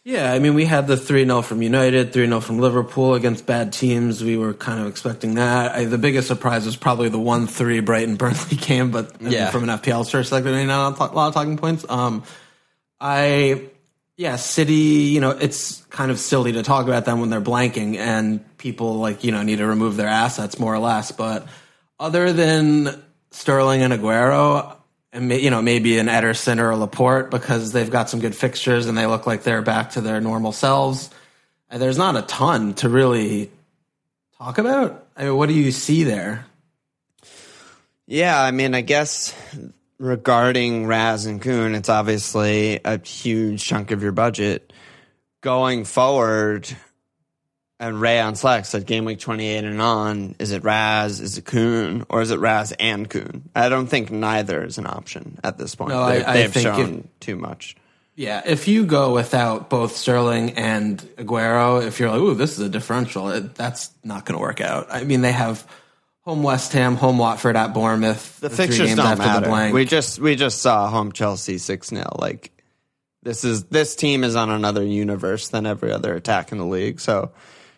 Yeah, 0.03 0.33
I 0.33 0.39
mean 0.39 0.55
we 0.55 0.65
had 0.65 0.87
the 0.87 0.97
three 0.97 1.25
0 1.25 1.43
from 1.43 1.61
United, 1.61 2.11
three 2.11 2.25
0 2.25 2.39
from 2.41 2.57
Liverpool 2.57 3.13
against 3.13 3.45
bad 3.45 3.71
teams. 3.71 4.23
We 4.23 4.35
were 4.35 4.55
kind 4.55 4.81
of 4.81 4.87
expecting 4.87 5.35
that. 5.35 5.75
I, 5.75 5.85
the 5.85 5.99
biggest 5.99 6.27
surprise 6.27 6.65
was 6.65 6.75
probably 6.75 7.09
the 7.09 7.19
one 7.19 7.45
three 7.45 7.81
Brighton 7.81 8.15
Burnley 8.15 8.57
game, 8.67 8.89
but 8.89 9.15
Yeah. 9.21 9.51
from 9.51 9.69
an 9.69 9.77
FPL 9.77 10.11
perspective, 10.11 10.55
you 10.55 10.65
know, 10.65 10.87
a 10.87 11.13
lot 11.13 11.27
of 11.27 11.33
talking 11.35 11.55
points. 11.55 11.85
Um, 11.87 12.23
I 12.99 13.69
yeah, 14.21 14.35
City. 14.35 14.75
You 14.75 15.19
know, 15.19 15.31
it's 15.31 15.81
kind 15.85 16.11
of 16.11 16.19
silly 16.19 16.51
to 16.51 16.61
talk 16.61 16.85
about 16.85 17.05
them 17.05 17.21
when 17.21 17.31
they're 17.31 17.41
blanking, 17.41 17.97
and 17.97 18.55
people 18.59 18.99
like 18.99 19.23
you 19.23 19.31
know 19.31 19.41
need 19.41 19.55
to 19.57 19.65
remove 19.65 19.97
their 19.97 20.07
assets 20.07 20.59
more 20.59 20.71
or 20.71 20.77
less. 20.77 21.11
But 21.11 21.47
other 21.99 22.31
than 22.31 23.01
Sterling 23.31 23.81
and 23.81 23.91
Aguero, 23.91 24.75
and 25.11 25.31
you 25.31 25.49
know 25.49 25.63
maybe 25.63 25.97
an 25.97 26.05
Ederson 26.05 26.59
or 26.59 26.69
a 26.69 26.77
Laporte 26.77 27.31
because 27.31 27.71
they've 27.71 27.89
got 27.89 28.11
some 28.11 28.19
good 28.19 28.35
fixtures 28.35 28.85
and 28.85 28.95
they 28.95 29.07
look 29.07 29.25
like 29.25 29.41
they're 29.41 29.63
back 29.63 29.89
to 29.91 30.01
their 30.01 30.21
normal 30.21 30.51
selves. 30.51 31.09
uh, 31.71 31.79
There's 31.79 31.97
not 31.97 32.15
a 32.15 32.21
ton 32.21 32.75
to 32.75 32.89
really 32.89 33.49
talk 34.37 34.59
about. 34.59 35.07
I 35.17 35.23
mean, 35.23 35.35
what 35.35 35.49
do 35.49 35.55
you 35.55 35.71
see 35.71 36.03
there? 36.03 36.45
Yeah, 38.05 38.39
I 38.39 38.51
mean, 38.51 38.75
I 38.75 38.81
guess 38.81 39.33
regarding 40.01 40.87
Raz 40.87 41.25
and 41.27 41.41
Kun, 41.41 41.75
it's 41.75 41.87
obviously 41.89 42.79
a 42.83 42.99
huge 42.99 43.63
chunk 43.63 43.91
of 43.91 44.01
your 44.01 44.11
budget. 44.11 44.73
Going 45.41 45.85
forward, 45.85 46.67
and 47.79 48.01
Ray 48.01 48.19
on 48.19 48.35
Slack 48.35 48.65
said 48.65 48.85
game 48.85 49.05
week 49.05 49.19
28 49.19 49.63
and 49.63 49.81
on, 49.81 50.35
is 50.39 50.51
it 50.51 50.63
Raz, 50.63 51.19
is 51.21 51.37
it 51.37 51.45
Kun, 51.45 52.05
or 52.09 52.21
is 52.21 52.31
it 52.31 52.39
Raz 52.39 52.73
and 52.79 53.09
Kuhn? 53.09 53.49
I 53.55 53.69
don't 53.69 53.87
think 53.87 54.11
neither 54.11 54.63
is 54.63 54.77
an 54.77 54.87
option 54.87 55.39
at 55.43 55.57
this 55.57 55.75
point. 55.75 55.91
No, 55.91 56.01
I- 56.01 56.15
They've, 56.17 56.27
I 56.27 56.33
they've 56.33 56.53
think 56.53 56.63
shown 56.63 57.07
too 57.19 57.35
much. 57.35 57.75
Yeah, 58.15 58.41
if 58.45 58.67
you 58.67 58.85
go 58.85 59.13
without 59.13 59.69
both 59.69 59.95
Sterling 59.95 60.51
and 60.51 60.99
Aguero, 61.15 61.81
if 61.85 61.99
you're 61.99 62.09
like, 62.11 62.19
"Ooh, 62.19 62.35
this 62.35 62.51
is 62.51 62.59
a 62.59 62.69
differential," 62.69 63.29
it, 63.29 63.55
that's 63.55 63.89
not 64.03 64.25
going 64.25 64.37
to 64.37 64.41
work 64.41 64.59
out. 64.61 64.87
I 64.91 65.05
mean, 65.05 65.21
they 65.21 65.31
have 65.31 65.65
home 66.21 66.43
West 66.43 66.73
Ham, 66.73 66.95
home 66.95 67.17
Watford 67.17 67.55
at 67.55 67.73
Bournemouth. 67.73 68.39
The 68.39 68.49
three 68.49 68.67
fixtures 68.67 68.95
don't 68.95 69.05
after 69.05 69.23
the 69.23 69.27
matter. 69.29 69.47
blank. 69.47 69.73
We 69.73 69.85
just 69.85 70.19
we 70.19 70.35
just 70.35 70.61
saw 70.61 70.89
home 70.89 71.11
Chelsea 71.11 71.57
six 71.57 71.89
0 71.89 72.05
Like 72.17 72.51
this 73.23 73.43
is 73.43 73.65
this 73.65 73.95
team 73.95 74.23
is 74.23 74.35
on 74.35 74.49
another 74.49 74.83
universe 74.83 75.49
than 75.49 75.65
every 75.65 75.91
other 75.91 76.13
attack 76.15 76.51
in 76.51 76.57
the 76.57 76.65
league. 76.65 76.99
So 76.99 77.31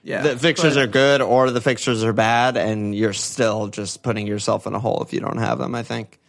Yeah, 0.04 0.22
the 0.22 0.38
fixtures 0.38 0.76
but- 0.76 0.84
are 0.84 0.88
good 0.88 1.22
or 1.22 1.52
the 1.52 1.62
fixtures 1.62 2.04
are 2.04 2.14
bad, 2.14 2.58
and 2.58 2.94
you're 2.96 3.14
still 3.14 3.68
just 3.68 4.04
putting 4.04 4.28
yourself 4.28 4.68
in 4.68 4.74
a 4.74 4.80
hole 4.80 5.02
if 5.04 5.14
you 5.14 5.20
don't 5.20 5.38
have 5.38 5.58
them. 5.60 5.76
I 5.76 5.84
think. 5.84 6.20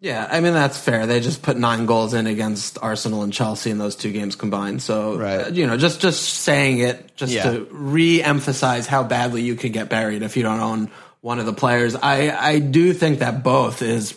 Yeah, 0.00 0.28
I 0.30 0.40
mean 0.40 0.52
that's 0.52 0.76
fair. 0.76 1.06
They 1.06 1.20
just 1.20 1.40
put 1.40 1.56
nine 1.56 1.86
goals 1.86 2.12
in 2.12 2.26
against 2.26 2.78
Arsenal 2.82 3.22
and 3.22 3.32
Chelsea 3.32 3.70
in 3.70 3.78
those 3.78 3.96
two 3.96 4.12
games 4.12 4.36
combined. 4.36 4.82
So, 4.82 5.16
Right. 5.16 5.46
uh, 5.46 5.48
you 5.50 5.66
know, 5.66 5.78
just 5.78 6.00
just 6.00 6.22
saying 6.22 6.78
it 6.80 7.16
just 7.16 7.32
Yeah. 7.32 7.44
to 7.50 7.66
re-emphasize 7.70 8.86
how 8.86 9.02
badly 9.02 9.42
you 9.42 9.54
could 9.54 9.72
get 9.72 9.88
buried 9.88 10.22
if 10.22 10.36
you 10.36 10.42
don't 10.42 10.60
own 10.60 10.90
one 11.24 11.38
of 11.38 11.46
the 11.46 11.54
players. 11.54 11.96
I 11.96 12.30
I 12.30 12.58
do 12.58 12.92
think 12.92 13.20
that 13.20 13.42
both 13.42 13.80
is 13.80 14.14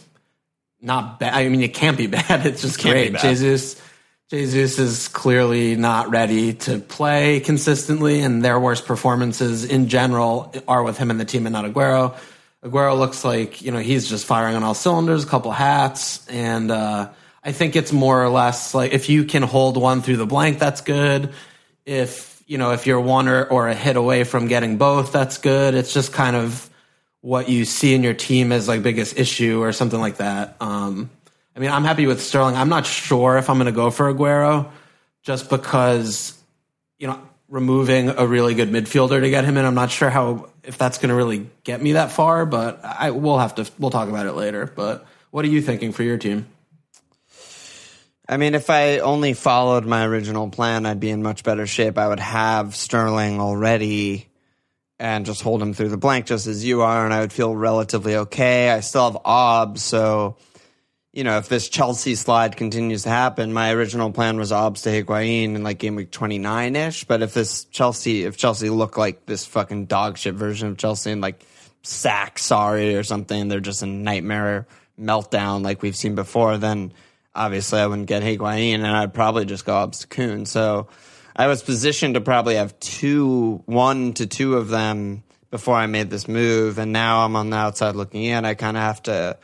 not 0.82 1.22
bad. 1.22 1.34
I 1.34 1.48
mean, 1.48 1.62
it 1.62 1.74
can't 1.74 1.98
be 1.98 2.08
bad. 2.20 2.46
It's 2.46 2.62
just 2.62 2.84
be 2.84 2.90
great. 2.90 3.16
Jesus, 3.16 3.82
Jesus 4.30 4.78
is 4.78 5.08
clearly 5.08 5.78
not 5.78 6.10
ready 6.10 6.54
to 6.54 6.80
play 6.80 7.40
consistently, 7.40 8.20
and 8.20 8.44
their 8.44 8.60
worst 8.60 8.86
performances 8.86 9.64
in 9.64 9.88
general 9.88 10.54
are 10.68 10.84
with 10.84 10.98
him 10.98 11.10
and 11.10 11.18
the 11.18 11.24
team, 11.24 11.46
and 11.46 11.54
not 11.54 11.64
Aguero. 11.64 12.14
Aguero 12.62 13.00
looks 13.00 13.24
like 13.24 13.62
you 13.62 13.72
know 13.72 13.80
he's 13.80 14.10
just 14.10 14.26
firing 14.26 14.58
on 14.58 14.64
all 14.64 14.74
cylinders, 14.74 15.24
a 15.24 15.28
couple 15.28 15.52
hats, 15.52 16.28
and 16.28 16.70
uh, 16.70 17.10
I 17.42 17.54
think 17.54 17.78
it's 17.78 17.94
more 17.94 18.22
or 18.22 18.28
less 18.28 18.74
like 18.74 18.92
if 18.92 19.08
you 19.08 19.24
can 19.24 19.44
hold 19.44 19.78
one 19.78 20.02
through 20.02 20.18
the 20.18 20.28
blank, 20.28 20.60
that's 20.60 20.82
good. 20.82 21.34
If 21.86 22.44
you 22.48 22.58
know 22.58 22.72
if 22.72 22.86
you're 22.86 23.00
one 23.00 23.30
or, 23.30 23.46
or 23.46 23.70
a 23.70 23.74
hit 23.74 23.96
away 23.96 24.26
from 24.26 24.50
getting 24.50 24.78
both, 24.78 25.14
that's 25.14 25.38
good. 25.38 25.74
It's 25.74 25.94
just 25.94 26.12
kind 26.12 26.36
of 26.36 26.70
what 27.22 27.50
you 27.50 27.66
see 27.66 27.94
in 27.94 28.04
your 28.04 28.14
team 28.14 28.52
as 28.52 28.68
like 28.68 28.84
biggest 28.84 29.18
issue 29.18 29.62
or 29.62 29.72
something 29.72 30.00
like 30.00 30.18
that. 30.18 30.56
Um, 30.60 31.10
I 31.56 31.60
mean, 31.60 31.72
I'm 31.72 31.84
happy 31.84 32.06
with 32.06 32.22
Sterling. 32.22 32.56
I'm 32.56 32.70
not 32.70 32.86
sure 32.86 33.38
if 33.38 33.50
I'm 33.50 33.58
going 33.58 33.66
to 33.66 33.72
go 33.72 33.90
for 33.90 34.14
Aguero 34.14 34.70
just 35.24 35.50
because, 35.50 36.38
you 37.00 37.08
know, 37.08 37.20
removing 37.50 38.10
a 38.10 38.28
really 38.28 38.54
good 38.54 38.70
midfielder 38.70 39.22
to 39.22 39.30
get 39.30 39.46
him 39.46 39.58
in, 39.58 39.66
I'm 39.66 39.74
not 39.74 39.90
sure 39.90 40.10
how, 40.10 40.50
if 40.64 40.78
that's 40.78 40.98
going 40.98 41.10
to 41.10 41.16
really 41.16 41.50
get 41.64 41.82
me 41.82 41.94
that 41.94 42.12
far, 42.12 42.46
but 42.46 42.84
I 42.84 43.12
will 43.12 43.40
have 43.40 43.56
to, 43.56 43.70
we'll 43.80 43.90
talk 43.90 44.10
about 44.10 44.26
it 44.26 44.34
later. 44.34 44.72
But 44.74 45.06
what 45.32 45.46
are 45.46 45.48
you 45.50 45.62
thinking 45.62 45.94
for 45.94 46.04
your 46.04 46.18
team? 46.18 46.46
I 48.30 48.38
mean, 48.38 48.56
if 48.56 48.70
I 48.70 49.00
only 49.00 49.34
followed 49.34 49.86
my 49.86 50.06
original 50.06 50.50
plan, 50.50 50.86
I'd 50.86 51.00
be 51.00 51.10
in 51.10 51.24
much 51.24 51.44
better 51.44 51.66
shape. 51.66 51.98
I 51.98 52.08
would 52.08 52.20
have 52.20 52.76
Sterling 52.76 53.40
already 53.40 54.27
and 55.00 55.26
just 55.26 55.42
hold 55.42 55.62
him 55.62 55.74
through 55.74 55.90
the 55.90 55.98
blank, 55.98 56.26
just 56.26 56.48
as 56.48 56.66
you 56.66 56.82
are, 56.82 57.06
and 57.06 57.14
I 57.14 57.20
would 57.20 57.34
feel 57.34 57.56
relatively 57.56 58.16
okay. 58.16 58.70
I 58.70 58.80
still 58.80 59.12
have 59.12 59.22
Obbs, 59.24 59.84
so 59.84 60.38
you 61.14 61.24
know, 61.24 61.40
if 61.40 61.50
this 61.50 61.68
Chelsea 61.68 62.14
slide 62.14 62.58
continues 62.58 63.02
to 63.04 63.10
happen, 63.10 63.52
my 63.52 63.72
original 63.72 64.12
plan 64.12 64.38
was 64.38 64.52
Obbs 64.52 64.84
to 64.84 64.90
Higuain 64.90 65.56
in 65.56 65.64
like 65.64 65.80
game 65.80 65.96
week 65.96 66.12
twenty 66.12 66.38
nine 66.38 66.76
ish. 66.76 67.06
But 67.06 67.24
if 67.24 67.34
this 67.34 67.64
Chelsea, 67.66 68.24
if 68.24 68.38
Chelsea 68.38 68.70
look 68.70 68.98
like 68.98 69.26
this 69.26 69.44
fucking 69.44 69.88
dog 69.88 70.20
shit 70.20 70.36
version 70.36 70.68
of 70.68 70.78
Chelsea 70.78 71.12
and 71.12 71.22
like 71.22 71.44
sack 71.82 72.38
Sarri 72.38 73.00
or 73.00 73.04
something, 73.04 73.48
they're 73.48 73.60
just 73.60 73.82
a 73.82 73.88
nightmare 73.88 74.68
meltdown 75.00 75.64
like 75.64 75.82
we've 75.82 75.96
seen 75.96 76.14
before, 76.14 76.58
then 76.58 76.94
obviously 77.34 77.80
I 77.80 77.88
wouldn't 77.88 78.08
get 78.08 78.22
Higuain 78.22 78.76
and 78.76 78.86
I'd 78.86 79.14
probably 79.14 79.46
just 79.46 79.66
go 79.66 79.76
Obbs 79.76 80.00
to 80.00 80.08
Kun. 80.08 80.46
So 80.46 80.88
I 81.38 81.46
was 81.46 81.62
positioned 81.62 82.16
to 82.16 82.22
probably 82.22 82.56
have 82.56 82.80
two, 82.80 83.62
one 83.68 84.14
to 84.14 84.26
two 84.26 84.58
of 84.58 84.70
them 84.70 85.24
before 85.52 85.76
I 85.76 85.86
made 85.86 86.10
this 86.10 86.28
move, 86.28 86.80
and 86.80 86.92
now 86.92 87.24
I'm 87.24 87.36
on 87.36 87.52
the 87.52 87.58
outside 87.58 87.96
looking 87.96 88.24
in. 88.24 88.44
I 88.44 88.56
kind 88.56 88.76
of 88.76 88.82
have 88.82 89.04
to 89.04 89.38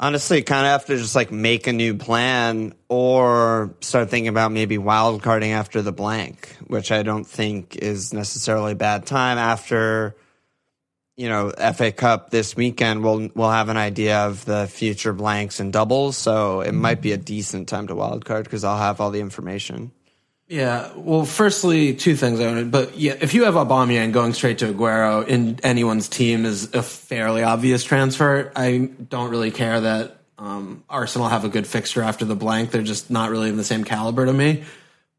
honestly 0.00 0.42
kind 0.42 0.66
of 0.66 0.72
have 0.72 0.86
to 0.86 0.96
just 0.96 1.14
like 1.14 1.30
make 1.30 1.68
a 1.68 1.72
new 1.72 1.94
plan 1.94 2.74
or 2.88 3.74
start 3.80 4.10
thinking 4.10 4.26
about 4.26 4.50
maybe 4.50 4.76
wild 4.76 5.22
carding 5.22 5.52
after 5.52 5.82
the 5.82 5.92
blank, 5.92 6.56
which 6.66 6.90
I 6.90 7.04
don't 7.04 7.26
think 7.26 7.76
is 7.76 8.12
necessarily 8.12 8.72
a 8.72 8.76
bad 8.76 9.06
time 9.06 9.38
after 9.38 10.16
you 11.16 11.28
know 11.28 11.50
FA 11.50 11.92
Cup 11.92 12.30
this 12.30 12.56
weekend. 12.56 13.04
We'll 13.04 13.30
we'll 13.36 13.50
have 13.50 13.68
an 13.68 13.76
idea 13.76 14.26
of 14.26 14.44
the 14.46 14.66
future 14.66 15.12
blanks 15.12 15.60
and 15.60 15.72
doubles, 15.72 16.16
so 16.16 16.60
it 16.60 16.72
might 16.72 17.00
be 17.00 17.12
a 17.12 17.16
decent 17.16 17.68
time 17.68 17.86
to 17.86 17.94
wild 17.94 18.24
card 18.24 18.44
because 18.44 18.64
I'll 18.64 18.78
have 18.78 19.00
all 19.00 19.12
the 19.12 19.20
information. 19.20 19.92
Yeah. 20.50 20.90
Well, 20.96 21.24
firstly, 21.24 21.94
two 21.94 22.16
things 22.16 22.40
I 22.40 22.46
wanted, 22.46 22.72
but 22.72 22.98
yeah, 22.98 23.14
if 23.20 23.34
you 23.34 23.44
have 23.44 23.54
Aubameyang 23.54 24.10
going 24.10 24.32
straight 24.32 24.58
to 24.58 24.74
Aguero 24.74 25.24
in 25.26 25.60
anyone's 25.62 26.08
team 26.08 26.44
is 26.44 26.74
a 26.74 26.82
fairly 26.82 27.44
obvious 27.44 27.84
transfer. 27.84 28.50
I 28.56 28.90
don't 29.08 29.30
really 29.30 29.52
care 29.52 29.80
that 29.80 30.16
um, 30.38 30.82
Arsenal 30.90 31.28
have 31.28 31.44
a 31.44 31.48
good 31.48 31.68
fixture 31.68 32.02
after 32.02 32.24
the 32.24 32.34
blank. 32.34 32.72
They're 32.72 32.82
just 32.82 33.12
not 33.12 33.30
really 33.30 33.48
in 33.48 33.58
the 33.58 33.64
same 33.64 33.84
caliber 33.84 34.26
to 34.26 34.32
me. 34.32 34.64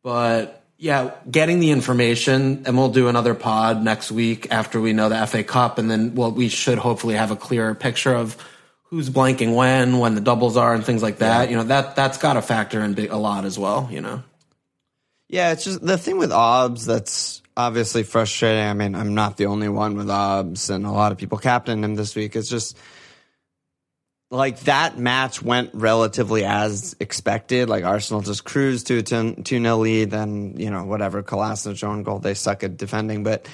But 0.04 0.66
yeah, 0.78 1.12
getting 1.30 1.62
the 1.62 1.72
information, 1.72 2.64
and 2.66 2.78
we'll 2.78 2.92
do 2.92 3.08
another 3.08 3.34
pod 3.34 3.82
next 3.82 4.12
week 4.12 4.52
after 4.52 4.82
we 4.82 4.92
know 4.92 5.08
the 5.08 5.26
FA 5.28 5.46
Cup, 5.46 5.78
and 5.78 5.90
then 5.90 6.14
well, 6.14 6.34
we 6.34 6.50
should 6.50 6.78
hopefully 6.78 7.16
have 7.16 7.32
a 7.32 7.38
clearer 7.38 7.74
picture 7.74 8.14
of 8.14 8.36
who's 8.86 9.10
blanking 9.10 9.56
when, 9.56 10.00
when 10.00 10.14
the 10.14 10.22
doubles 10.22 10.58
are, 10.58 10.74
and 10.74 10.84
things 10.84 11.02
like 11.02 11.20
that. 11.20 11.50
You 11.50 11.56
know 11.56 11.64
that 11.64 11.96
that's 11.96 12.18
got 12.18 12.34
to 12.34 12.42
factor 12.42 12.82
in 12.82 13.00
a 13.10 13.18
lot 13.18 13.46
as 13.46 13.58
well. 13.58 13.88
You 13.90 14.02
know. 14.02 14.24
Yeah, 15.32 15.54
it's 15.54 15.64
just 15.64 15.82
the 15.82 15.98
thing 15.98 16.18
with 16.18 16.34
OBS 16.34 16.86
that's 16.86 17.42
obviously 17.56 18.04
frustrating. 18.04 18.66
I 18.66 18.74
mean, 18.74 18.96
I'm 18.96 19.16
not 19.16 19.38
the 19.38 19.46
only 19.46 19.70
one 19.70 19.96
with 19.96 20.10
OBS, 20.10 20.70
and 20.70 20.86
a 20.86 20.92
lot 20.92 21.14
of 21.14 21.18
people 21.18 21.38
captained 21.38 21.86
him 21.86 21.96
this 21.96 22.18
week. 22.18 22.36
It's 22.36 22.50
just 22.50 22.78
like 24.30 24.60
that 24.62 24.98
match 24.98 25.42
went 25.42 25.70
relatively 25.74 26.44
as 26.44 26.98
expected. 27.00 27.70
Like 27.70 27.86
Arsenal 27.86 28.22
just 28.22 28.44
cruised 28.44 28.88
to 28.88 28.98
a 28.98 29.04
2 29.04 29.44
0 29.46 29.78
lead, 29.78 30.12
then, 30.12 30.56
you 30.58 30.70
know, 30.70 30.84
whatever, 30.84 31.24
Kolasinac 31.24 31.82
own 31.82 32.04
goal, 32.04 32.20
they 32.20 32.34
suck 32.34 32.66
at 32.66 32.76
defending. 32.76 33.24
But 33.24 33.48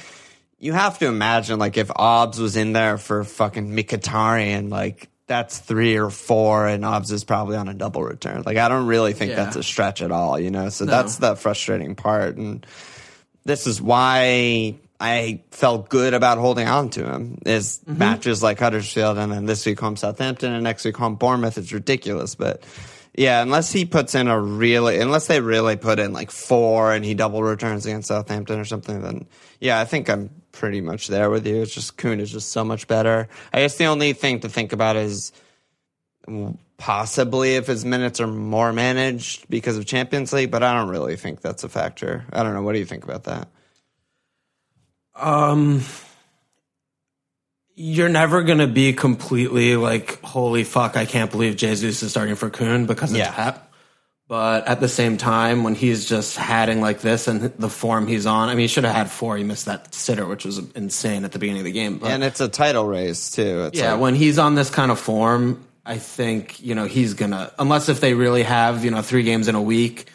you 0.58 0.74
have 0.74 0.98
to 0.98 1.06
imagine, 1.06 1.60
like, 1.60 1.78
if 1.78 1.92
OBS 1.96 2.40
was 2.40 2.58
in 2.58 2.74
there 2.74 2.98
for 2.98 3.24
fucking 3.24 3.70
Mkhitaryan, 3.70 4.72
like, 4.72 5.10
that's 5.28 5.60
three 5.60 5.98
or 5.98 6.10
four, 6.10 6.68
and 6.68 6.84
OBS 6.86 7.12
is 7.12 7.24
probably 7.24 7.58
on 7.58 7.68
a 7.68 7.74
double 7.74 8.02
return. 8.02 8.44
Like, 8.46 8.58
I 8.58 8.70
don't 8.70 8.88
really 8.88 9.14
think 9.14 9.32
Yeah. 9.32 9.44
that's 9.44 9.58
a 9.58 9.64
stretch 9.64 10.02
at 10.02 10.12
all, 10.12 10.40
you 10.40 10.50
know? 10.50 10.70
So 10.70 10.86
that's 10.86 11.18
the 11.18 11.36
frustrating 11.36 11.96
part. 11.96 12.38
And 12.38 12.66
this 13.46 13.68
is 13.68 13.82
why 13.82 14.76
I 15.00 15.42
felt 15.52 15.90
good 15.90 16.14
about 16.14 16.38
holding 16.38 16.68
on 16.68 16.90
to 16.92 17.06
him. 17.06 17.40
Is 17.46 17.80
mm-hmm. 17.80 18.00
matches 18.00 18.42
like 18.42 18.60
Huddersfield 18.60 19.18
and 19.18 19.32
then 19.32 19.46
this 19.46 19.66
week 19.66 19.80
home 19.80 19.96
Southampton 19.96 20.54
and 20.54 20.64
next 20.64 20.86
week 20.86 20.98
home 20.98 21.16
Bournemouth. 21.16 21.58
It's 21.58 21.72
ridiculous, 21.72 22.36
but 22.36 22.64
yeah, 23.14 23.42
unless 23.42 23.72
he 23.72 23.86
puts 23.86 24.16
in 24.16 24.28
a 24.28 24.40
really, 24.40 25.00
unless 25.00 25.28
they 25.28 25.42
really 25.42 25.76
put 25.76 26.00
in 26.00 26.14
like 26.14 26.32
four 26.32 26.94
and 26.94 27.04
he 27.04 27.16
double 27.16 27.44
returns 27.44 27.86
against 27.86 28.08
Southampton 28.08 28.60
or 28.60 28.66
something, 28.66 29.02
then 29.02 29.28
yeah, 29.60 29.80
I 29.80 29.86
think 29.86 30.10
I'm 30.10 30.30
pretty 30.58 30.82
much 30.82 31.08
there 31.08 31.30
with 31.30 31.46
you. 31.46 31.62
It's 31.62 31.74
just 31.74 31.98
Kun 31.98 32.20
is 32.20 32.32
just 32.32 32.52
so 32.52 32.64
much 32.64 32.88
better. 32.88 33.30
I 33.54 33.60
guess 33.60 33.78
the 33.78 33.86
only 33.86 34.14
thing 34.14 34.42
to 34.42 34.50
think 34.50 34.74
about 34.74 34.96
is 34.96 35.32
possibly 36.78 37.56
if 37.56 37.68
his 37.68 37.86
minutes 37.86 38.20
are 38.20 38.28
more 38.28 38.74
managed 38.74 39.50
because 39.50 39.78
of 39.78 39.86
Champions 39.86 40.34
League, 40.34 40.52
but 40.52 40.64
I 40.64 40.74
don't 40.78 40.90
really 40.90 41.16
think 41.16 41.42
that's 41.42 41.64
a 41.64 41.70
factor. 41.70 42.26
I 42.32 42.44
don't 42.44 42.54
know. 42.54 42.62
What 42.62 42.74
do 42.74 42.80
you 42.80 42.86
think 42.86 43.04
about 43.04 43.24
that? 43.26 43.48
Um, 45.16 45.82
you're 47.76 48.10
never 48.10 48.44
going 48.44 48.60
to 48.60 48.68
be 48.68 48.94
completely 48.94 49.76
like, 49.76 50.22
holy 50.22 50.64
fuck, 50.64 50.98
I 50.98 51.06
can't 51.06 51.32
believe 51.32 51.56
Jesus 51.56 52.04
is 52.04 52.12
starting 52.12 52.36
for 52.36 52.50
Kun 52.50 52.86
because 52.86 53.12
of 53.12 53.18
Yeah. 53.18 53.32
Pep. 53.34 53.67
But 54.28 54.68
at 54.68 54.82
the 54.82 54.90
same 54.90 55.16
time, 55.18 55.64
when 55.64 55.74
he's 55.74 56.06
just 56.06 56.36
hatting 56.36 56.82
like 56.82 57.00
this 57.00 57.30
and 57.30 57.44
the 57.58 57.70
form 57.70 58.08
he's 58.08 58.26
on, 58.26 58.50
I 58.50 58.54
mean, 58.56 58.64
he 58.64 58.68
should 58.68 58.84
have 58.84 58.94
had 58.94 59.10
four. 59.10 59.38
He 59.38 59.46
missed 59.46 59.66
that 59.68 59.94
sitter, 59.94 60.26
which 60.26 60.44
was 60.44 60.60
insane 60.76 61.24
at 61.24 61.32
the 61.32 61.40
beginning 61.40 61.62
of 61.62 61.66
the 61.66 61.72
game. 61.72 61.98
But 61.98 62.12
And 62.12 62.26
it's 62.26 62.42
a 62.42 62.50
title 62.50 62.86
race 62.86 63.32
too. 63.32 63.64
It's 63.64 63.80
yeah, 63.80 63.94
like- 63.94 64.02
when 64.02 64.16
he's 64.16 64.38
on 64.38 64.56
this 64.56 64.70
kind 64.70 64.92
of 64.92 65.00
form, 65.00 65.64
I 65.86 65.98
think 65.98 66.62
you 66.62 66.76
know 66.76 66.84
he's 66.86 67.14
gonna 67.14 67.54
unless 67.58 67.88
if 67.88 68.02
they 68.02 68.14
really 68.14 68.44
have 68.44 68.84
you 68.84 68.92
know 68.92 69.02
three 69.02 69.24
games 69.24 69.48
in 69.48 69.56
a 69.56 69.62
week 69.62 70.10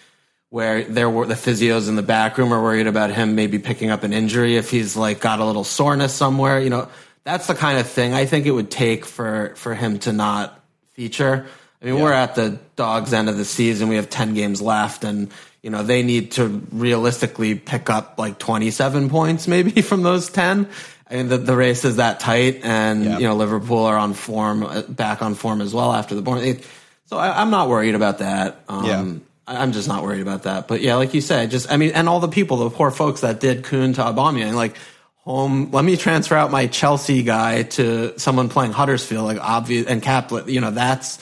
where 0.50 0.84
they're 0.84 1.10
the 1.24 1.34
physios 1.34 1.88
in 1.88 1.96
the 1.96 2.02
back 2.02 2.36
room 2.36 2.52
are 2.52 2.62
worried 2.62 2.86
about 2.86 3.10
him 3.10 3.34
maybe 3.34 3.58
picking 3.58 3.88
up 3.88 4.02
an 4.02 4.12
injury 4.12 4.56
if 4.56 4.70
he's 4.70 4.98
like 4.98 5.20
got 5.20 5.38
a 5.38 5.44
little 5.46 5.64
soreness 5.64 6.12
somewhere. 6.12 6.60
You 6.60 6.68
know, 6.68 6.88
that's 7.24 7.46
the 7.46 7.54
kind 7.54 7.78
of 7.78 7.88
thing 7.88 8.12
I 8.12 8.26
think 8.26 8.44
it 8.44 8.50
would 8.50 8.70
take 8.70 9.06
for 9.06 9.54
for 9.56 9.74
him 9.74 9.98
to 10.00 10.12
not 10.12 10.62
feature. 10.90 11.46
I 11.82 11.86
mean, 11.86 12.00
we're 12.00 12.12
at 12.12 12.36
the 12.36 12.58
dog's 12.76 13.12
end 13.12 13.28
of 13.28 13.36
the 13.36 13.44
season. 13.44 13.88
We 13.88 13.96
have 13.96 14.08
10 14.08 14.34
games 14.34 14.62
left 14.62 15.02
and, 15.02 15.32
you 15.62 15.70
know, 15.70 15.82
they 15.82 16.02
need 16.04 16.32
to 16.32 16.46
realistically 16.70 17.56
pick 17.56 17.90
up 17.90 18.14
like 18.18 18.38
27 18.38 19.08
points 19.10 19.48
maybe 19.48 19.82
from 19.82 20.02
those 20.02 20.30
10. 20.30 20.68
I 21.10 21.14
mean, 21.16 21.28
the, 21.28 21.38
the 21.38 21.56
race 21.56 21.84
is 21.84 21.96
that 21.96 22.20
tight 22.20 22.60
and, 22.62 23.04
Yeah. 23.04 23.18
you 23.18 23.26
know, 23.26 23.34
Liverpool 23.34 23.84
are 23.84 23.96
on 23.96 24.14
form, 24.14 24.62
uh, 24.62 24.82
back 24.82 25.22
on 25.22 25.34
form 25.34 25.60
as 25.60 25.74
well 25.74 25.92
after 25.92 26.14
the 26.14 26.22
born. 26.22 26.58
So 27.06 27.18
I, 27.18 27.40
I'm 27.42 27.50
not 27.50 27.68
worried 27.68 27.94
about 27.96 28.18
that. 28.18 28.60
Um, 28.68 28.84
Yeah. 28.86 29.14
I'm 29.44 29.72
just 29.72 29.88
not 29.88 30.04
worried 30.04 30.22
about 30.22 30.44
that. 30.44 30.68
But 30.68 30.82
yeah, 30.82 30.94
like 30.94 31.14
you 31.14 31.20
said, 31.20 31.50
just, 31.50 31.70
I 31.70 31.76
mean, 31.76 31.90
and 31.94 32.08
all 32.08 32.20
the 32.20 32.28
people, 32.28 32.58
the 32.58 32.70
poor 32.70 32.92
folks 32.92 33.22
that 33.22 33.40
did 33.40 33.64
Kun 33.64 33.92
to 33.94 34.00
Aubameyang, 34.02 34.54
like, 34.54 34.76
home, 35.24 35.70
let 35.72 35.84
me 35.84 35.96
transfer 35.96 36.36
out 36.36 36.50
my 36.52 36.68
Chelsea 36.68 37.24
guy 37.24 37.64
to 37.64 38.16
someone 38.18 38.48
playing 38.48 38.70
Huddersfield, 38.72 39.24
like 39.24 39.38
obvious, 39.40 39.86
and 39.88 40.00
Caplet, 40.00 40.48
you 40.48 40.60
know, 40.60 40.70
that's, 40.70 41.18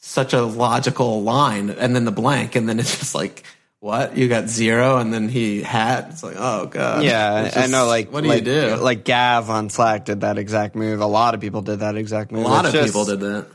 such 0.00 0.32
a 0.32 0.42
logical 0.42 1.22
line 1.22 1.70
and 1.70 1.94
then 1.94 2.04
the 2.04 2.10
blank 2.12 2.56
and 2.56 2.68
then 2.68 2.78
it's 2.80 2.98
just 2.98 3.14
like 3.14 3.44
what 3.80 4.16
you 4.16 4.28
got 4.28 4.48
zero 4.48 4.98
and 4.98 5.12
then 5.14 5.28
he 5.28 5.62
had 5.62 6.08
it's 6.10 6.22
like 6.22 6.36
oh 6.38 6.66
god 6.66 7.02
Yeah, 7.02 7.44
It's 7.46 7.56
I 7.56 7.66
know. 7.66 7.86
Like, 7.86 8.12
what 8.12 8.22
do 8.22 8.28
like, 8.28 8.44
you 8.44 8.52
do 8.70 8.76
Like 8.76 9.04
Gav 9.04 9.48
on 9.50 9.70
Slack 9.70 10.04
did 10.06 10.20
that 10.22 10.36
exact 10.38 10.74
move. 10.74 11.00
A 11.00 11.06
lot 11.06 11.34
of 11.34 11.40
people 11.40 11.62
did 11.62 11.80
that 11.80 11.96
exact 11.96 12.30
move. 12.32 12.44
a 12.44 12.48
lot 12.48 12.64
It's 12.66 12.74
of 12.74 12.80
just- 12.80 12.88
people 12.92 13.04
did 13.06 13.20
that 13.20 13.46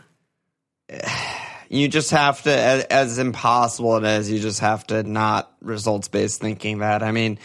you 1.70 1.88
just 1.88 2.12
have 2.12 2.42
to, 2.44 2.52
as, 2.56 2.84
as 2.86 3.18
impossible 3.20 3.98
it 3.98 4.04
is, 4.04 4.30
you 4.30 4.40
just 4.40 4.60
have 4.60 4.86
to 4.88 5.04
not 5.04 5.52
results 5.62 6.08
based 6.08 6.40
thinking 6.42 6.78
that. 6.80 7.02
I 7.04 7.12
mean, 7.12 7.40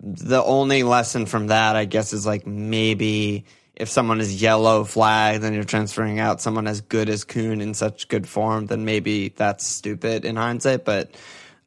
the 0.00 0.42
only 0.42 0.82
lesson 0.82 1.26
from 1.26 1.46
that, 1.48 1.76
I 1.76 1.84
guess, 1.84 2.12
is 2.12 2.26
like 2.26 2.46
maybe 2.46 3.44
if 3.76 3.88
someone 3.88 4.20
is 4.20 4.40
yellow 4.40 4.84
flagged 4.84 5.42
and 5.44 5.54
you're 5.54 5.64
transferring 5.64 6.20
out 6.20 6.40
someone 6.40 6.66
as 6.66 6.80
good 6.80 7.08
as 7.08 7.24
Kun 7.24 7.60
in 7.60 7.74
such 7.74 8.08
good 8.08 8.28
form, 8.28 8.66
then 8.66 8.84
maybe 8.84 9.30
that's 9.30 9.66
stupid 9.66 10.24
in 10.24 10.36
hindsight. 10.36 10.84
But 10.84 11.14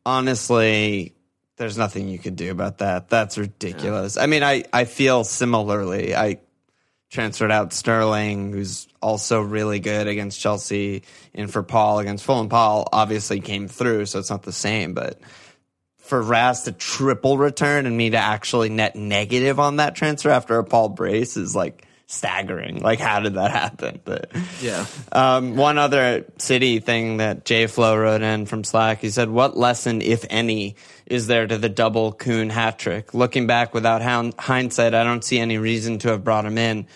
honestly, 0.05 1.13
there's 1.57 1.77
nothing 1.77 2.07
you 2.07 2.19
could 2.19 2.35
do 2.35 2.51
about 2.51 2.77
that. 2.77 3.09
That's 3.09 3.37
ridiculous. 3.37 4.15
Yeah. 4.15 4.23
I 4.23 4.25
mean, 4.27 4.43
I, 4.43 4.63
I 4.71 4.85
feel 4.85 5.23
similarly. 5.23 6.15
I 6.15 6.39
transferred 7.09 7.51
out 7.51 7.73
Sterling, 7.73 8.51
who's 8.51 8.87
also 9.01 9.41
really 9.41 9.79
good 9.79 10.07
against 10.07 10.39
Chelsea, 10.39 11.03
and 11.33 11.51
for 11.51 11.63
Paul 11.63 11.99
against 11.99 12.25
Fulham. 12.25 12.49
Paul 12.49 12.87
obviously 12.91 13.39
came 13.39 13.67
through, 13.67 14.05
so 14.05 14.19
it's 14.19 14.29
not 14.29 14.43
the 14.43 14.51
same, 14.51 14.93
but 14.93 15.19
for 15.97 16.21
Ras 16.21 16.63
to 16.63 16.71
triple 16.71 17.37
return 17.37 17.85
and 17.85 17.97
me 17.97 18.11
to 18.11 18.17
actually 18.17 18.69
net 18.69 18.95
negative 18.95 19.59
on 19.59 19.77
that 19.77 19.95
transfer 19.95 20.29
after 20.29 20.57
a 20.57 20.63
Paul 20.63 20.89
brace 20.89 21.35
is 21.35 21.55
like 21.55 21.85
staggering. 22.07 22.81
Like, 22.81 22.99
how 22.99 23.19
did 23.19 23.35
that 23.35 23.51
happen? 23.51 23.99
But 24.03 24.31
yeah. 24.61 24.85
Um, 25.11 25.55
one 25.55 25.77
other 25.77 26.25
city 26.37 26.79
thing 26.79 27.17
that 27.17 27.45
J 27.45 27.67
Flow 27.67 27.95
wrote 27.95 28.21
in 28.21 28.45
from 28.45 28.63
Slack, 28.63 28.99
he 28.99 29.09
said, 29.09 29.29
"What 29.29 29.55
lesson, 29.55 30.01
if 30.01 30.25
any, 30.29 30.77
is 31.05 31.27
there 31.27 31.45
to 31.45 31.57
the 31.57 31.69
double 31.69 32.13
Kun 32.13 32.49
hat 32.49 32.79
trick? 32.79 33.13
Looking 33.13 33.45
back 33.45 33.73
without 33.73 34.01
hindsight, 34.01 34.95
I 34.95 35.03
don't 35.03 35.23
see 35.23 35.37
any 35.37 35.57
reason 35.57 35.99
to 35.99 36.09
have 36.09 36.23
brought 36.23 36.45
him 36.45 36.57
in. 36.57 36.87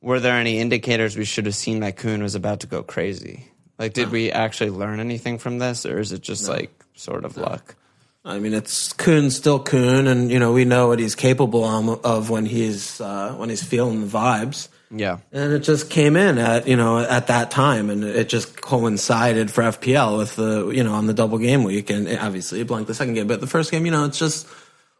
Were 0.00 0.20
there 0.20 0.34
any 0.34 0.58
indicators 0.58 1.16
we 1.16 1.24
should 1.24 1.46
have 1.46 1.54
seen 1.54 1.80
that 1.80 1.96
Kun 1.96 2.22
was 2.22 2.34
about 2.34 2.60
to 2.60 2.66
go 2.66 2.82
crazy? 2.82 3.48
Like, 3.78 3.94
did 3.94 4.08
no. 4.08 4.12
we 4.12 4.32
actually 4.32 4.70
learn 4.70 5.00
anything 5.00 5.38
from 5.38 5.58
this, 5.58 5.86
or 5.86 5.98
is 5.98 6.12
it 6.12 6.22
just 6.22 6.46
no. 6.46 6.54
like 6.54 6.84
sort 6.94 7.24
of 7.24 7.36
no. 7.36 7.44
luck?" 7.44 7.76
I 8.24 8.38
mean, 8.38 8.54
it's 8.54 8.92
Kun 8.94 9.30
still 9.30 9.58
Kun, 9.58 10.06
and 10.06 10.30
you 10.30 10.38
know 10.38 10.52
we 10.52 10.64
know 10.64 10.88
what 10.88 10.98
he's 10.98 11.14
capable 11.14 11.64
of 11.64 12.30
when 12.30 12.46
he's 12.46 13.00
uh, 13.00 13.34
when 13.34 13.50
he's 13.50 13.62
feeling 13.62 14.00
the 14.00 14.06
vibes. 14.06 14.68
Yeah, 14.90 15.18
and 15.30 15.52
it 15.52 15.58
just 15.60 15.90
came 15.90 16.16
in 16.16 16.38
at 16.38 16.66
you 16.66 16.76
know 16.76 16.98
at 16.98 17.26
that 17.26 17.50
time, 17.50 17.90
and 17.90 18.02
it 18.02 18.30
just 18.30 18.60
coincided 18.60 19.50
for 19.50 19.62
FPL 19.62 20.16
with 20.16 20.36
the 20.36 20.70
you 20.70 20.82
know 20.82 20.94
on 20.94 21.06
the 21.06 21.12
double 21.12 21.36
game 21.36 21.64
week, 21.64 21.90
and 21.90 22.08
obviously 22.18 22.60
it 22.60 22.66
blanked 22.66 22.88
the 22.88 22.94
second 22.94 23.14
game, 23.14 23.26
but 23.26 23.40
the 23.40 23.46
first 23.46 23.70
game, 23.70 23.84
you 23.84 23.92
know, 23.92 24.06
it's 24.06 24.18
just 24.18 24.46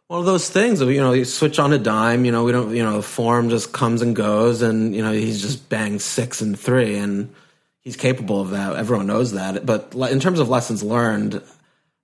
one 0.07 0.19
of 0.19 0.27
those 0.27 0.47
things. 0.49 0.79
You 0.79 1.01
know, 1.01 1.13
you 1.13 1.25
switch 1.25 1.57
on 1.57 1.73
a 1.73 1.79
dime. 1.79 2.25
You 2.25 2.31
know, 2.31 2.43
we 2.43 2.51
don't. 2.51 2.75
You 2.75 2.83
know, 2.83 3.01
form 3.01 3.49
just 3.49 3.73
comes 3.73 4.03
and 4.03 4.15
goes, 4.15 4.61
and 4.61 4.95
you 4.95 5.01
know 5.01 5.11
he's 5.11 5.41
just 5.41 5.67
banged 5.67 6.03
six 6.03 6.41
and 6.41 6.59
three, 6.59 6.95
and 6.97 7.33
he's 7.79 7.95
capable 7.95 8.41
of 8.41 8.51
that. 8.51 8.75
Everyone 8.75 9.07
knows 9.07 9.31
that. 9.31 9.65
But 9.65 9.95
in 9.95 10.19
terms 10.19 10.39
of 10.39 10.47
lessons 10.47 10.83
learned, 10.83 11.41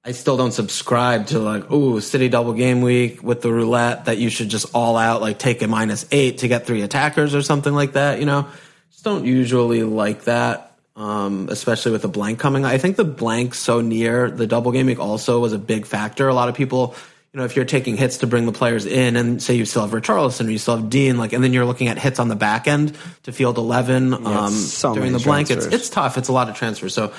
I 0.03 0.13
still 0.13 0.35
don't 0.35 0.51
subscribe 0.51 1.27
to 1.27 1.37
like, 1.37 1.65
oh, 1.69 1.99
city 1.99 2.27
double 2.27 2.53
game 2.53 2.81
week 2.81 3.21
with 3.21 3.41
the 3.41 3.53
roulette 3.53 4.05
that 4.05 4.17
you 4.17 4.29
should 4.29 4.49
just 4.49 4.73
all 4.73 4.97
out 4.97 5.21
like 5.21 5.37
take 5.37 5.61
a 5.61 5.67
minus 5.67 6.07
eight 6.11 6.39
to 6.39 6.47
get 6.47 6.65
three 6.65 6.81
attackers 6.81 7.35
or 7.35 7.43
something 7.43 7.73
like 7.73 7.93
that. 7.93 8.19
You 8.19 8.25
know, 8.25 8.47
just 8.91 9.03
don't 9.03 9.25
usually 9.25 9.83
like 9.83 10.23
that, 10.23 10.75
um, 10.95 11.49
especially 11.49 11.91
with 11.91 12.01
the 12.01 12.07
blank 12.07 12.39
coming. 12.39 12.65
I 12.65 12.79
think 12.79 12.95
the 12.95 13.05
blank 13.05 13.53
so 13.53 13.81
near 13.81 14.31
the 14.31 14.47
double 14.47 14.71
game 14.71 14.87
week 14.87 14.99
also 14.99 15.39
was 15.39 15.53
a 15.53 15.59
big 15.59 15.85
factor. 15.85 16.27
A 16.27 16.33
lot 16.33 16.49
of 16.49 16.55
people, 16.55 16.95
you 17.31 17.37
know, 17.37 17.45
if 17.45 17.55
you're 17.55 17.63
taking 17.63 17.95
hits 17.95 18.17
to 18.17 18.27
bring 18.27 18.47
the 18.47 18.51
players 18.51 18.87
in, 18.87 19.15
and 19.15 19.41
say 19.41 19.53
you 19.53 19.65
still 19.65 19.83
have 19.83 19.91
Richarlison 19.91 20.47
or 20.47 20.49
you 20.49 20.57
still 20.57 20.77
have 20.77 20.89
Dean, 20.89 21.19
like, 21.19 21.31
and 21.31 21.43
then 21.43 21.53
you're 21.53 21.65
looking 21.65 21.89
at 21.89 21.99
hits 21.99 22.17
on 22.17 22.27
the 22.27 22.35
back 22.35 22.67
end 22.67 22.97
to 23.23 23.31
field 23.31 23.59
eleven 23.59 24.09
yeah, 24.09 24.17
um, 24.17 24.51
so 24.51 24.95
during 24.95 25.13
the 25.13 25.19
blank. 25.19 25.51
It's, 25.51 25.67
it's 25.67 25.89
tough. 25.91 26.17
It's 26.17 26.27
a 26.27 26.33
lot 26.33 26.49
of 26.49 26.55
transfers. 26.55 26.95
So 26.95 27.13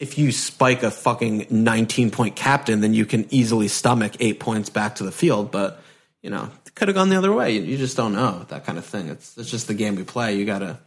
if 0.00 0.16
you 0.16 0.32
spike 0.32 0.82
a 0.82 0.90
fucking 0.90 1.46
19 1.50 2.10
point 2.10 2.34
captain, 2.34 2.80
then 2.80 2.94
you 2.94 3.04
can 3.04 3.26
easily 3.30 3.68
stomach 3.68 4.14
eight 4.18 4.40
points 4.40 4.70
back 4.70 4.96
to 4.96 5.04
the 5.04 5.12
field. 5.12 5.52
But, 5.52 5.80
you 6.22 6.30
know, 6.30 6.50
it 6.64 6.74
could 6.74 6.88
have 6.88 6.94
gone 6.94 7.10
the 7.10 7.16
other 7.16 7.32
way. 7.32 7.52
You, 7.52 7.60
you, 7.60 7.76
just 7.76 7.98
don't 7.98 8.14
know 8.14 8.46
that 8.48 8.64
kind 8.64 8.78
of 8.78 8.86
thing. 8.86 9.08
It's, 9.08 9.36
it's 9.36 9.50
just 9.50 9.68
the 9.68 9.74
game 9.74 9.96
we 9.96 10.04
play. 10.04 10.36
You 10.36 10.46
gotta, 10.46 10.78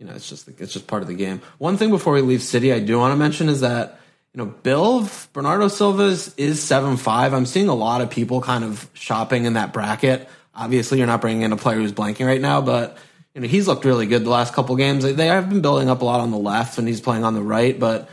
you 0.00 0.06
know, 0.06 0.12
it's 0.14 0.28
just, 0.28 0.48
it's 0.48 0.72
just 0.72 0.88
part 0.88 1.02
of 1.02 1.08
the 1.08 1.14
game. 1.14 1.40
One 1.58 1.76
thing 1.76 1.90
before 1.90 2.12
we 2.12 2.22
leave 2.22 2.42
City, 2.42 2.72
I 2.72 2.80
do 2.80 2.98
want 2.98 3.12
to 3.12 3.16
mention 3.16 3.48
is 3.48 3.60
that, 3.60 4.00
you 4.34 4.38
know, 4.38 4.46
Bill 4.46 5.08
Bernardo 5.32 5.68
Silva's 5.68 6.34
is 6.36 6.60
seven 6.60 6.96
five. 6.96 7.32
I'm 7.34 7.46
seeing 7.46 7.68
a 7.68 7.74
lot 7.74 8.00
of 8.00 8.10
people 8.10 8.40
kind 8.40 8.64
of 8.64 8.88
shopping 8.94 9.44
in 9.44 9.54
that 9.54 9.72
bracket. 9.72 10.28
Obviously, 10.54 10.98
you're 10.98 11.08
not 11.08 11.20
bringing 11.20 11.42
in 11.42 11.52
a 11.52 11.56
player 11.56 11.78
who's 11.78 11.92
blanking 11.92 12.26
right 12.26 12.40
now, 12.40 12.60
but 12.60 12.96
you 13.34 13.40
know 13.40 13.48
he's 13.48 13.66
looked 13.66 13.84
really 13.84 14.06
good 14.06 14.22
the 14.22 14.30
last 14.30 14.54
couple 14.54 14.76
games. 14.76 15.02
They 15.02 15.26
have 15.26 15.48
been 15.48 15.62
building 15.62 15.88
up 15.88 16.02
a 16.02 16.04
lot 16.04 16.20
on 16.20 16.30
the 16.30 16.38
left, 16.38 16.78
and 16.78 16.86
he's 16.86 17.00
playing 17.00 17.24
on 17.24 17.34
the 17.34 17.42
right, 17.42 17.76
but 17.76 18.08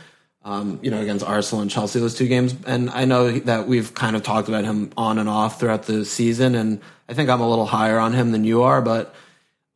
um, 0.48 0.78
you 0.82 0.90
know, 0.90 1.00
against 1.02 1.26
Arsenal 1.26 1.60
and 1.60 1.70
Chelsea, 1.70 2.00
those 2.00 2.14
two 2.14 2.26
games. 2.26 2.56
And 2.66 2.88
I 2.88 3.04
know 3.04 3.30
that 3.40 3.68
we've 3.68 3.92
kind 3.92 4.16
of 4.16 4.22
talked 4.22 4.48
about 4.48 4.64
him 4.64 4.90
on 4.96 5.18
and 5.18 5.28
off 5.28 5.60
throughout 5.60 5.82
the 5.82 6.06
season, 6.06 6.54
and 6.54 6.80
I 7.06 7.12
think 7.12 7.28
I'm 7.28 7.42
a 7.42 7.48
little 7.48 7.66
higher 7.66 7.98
on 7.98 8.14
him 8.14 8.32
than 8.32 8.44
you 8.44 8.62
are. 8.62 8.80
But 8.80 9.14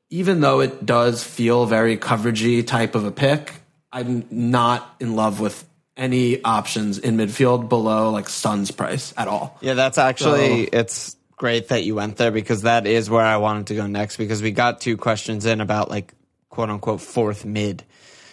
even 0.09 0.41
though 0.41 0.61
it 0.61 0.87
does 0.87 1.23
feel 1.23 1.67
very 1.67 1.99
coveragey 1.99 2.67
type 2.67 2.95
of 2.95 3.05
a 3.05 3.11
pick, 3.11 3.53
I'm 3.93 4.25
not 4.31 4.97
in 4.99 5.15
love 5.15 5.41
with 5.41 5.63
any 5.95 6.43
options 6.43 6.99
in 6.99 7.19
midfield 7.19 7.69
below 7.69 8.11
like 8.11 8.31
Son's 8.31 8.71
price 8.71 9.13
at 9.19 9.29
all. 9.29 9.59
Yeah, 9.61 9.75
that's 9.75 9.99
actually 9.99 10.65
so, 10.65 10.71
it's 10.73 11.17
great 11.37 11.69
that 11.69 11.85
you 11.85 11.97
went 11.97 12.17
there 12.17 12.31
because 12.31 12.63
that 12.63 12.87
is 12.87 13.11
where 13.11 13.25
I 13.25 13.37
wanted 13.37 13.67
to 13.67 13.75
go 13.75 13.87
next 13.87 14.17
because 14.17 14.41
we 14.41 14.53
got 14.53 14.81
two 14.81 14.97
questions 14.97 15.45
in 15.45 15.61
about 15.61 15.91
like 15.91 16.15
quote 16.49 16.71
unquote 16.71 17.03
fourth 17.03 17.45
mid 17.45 17.85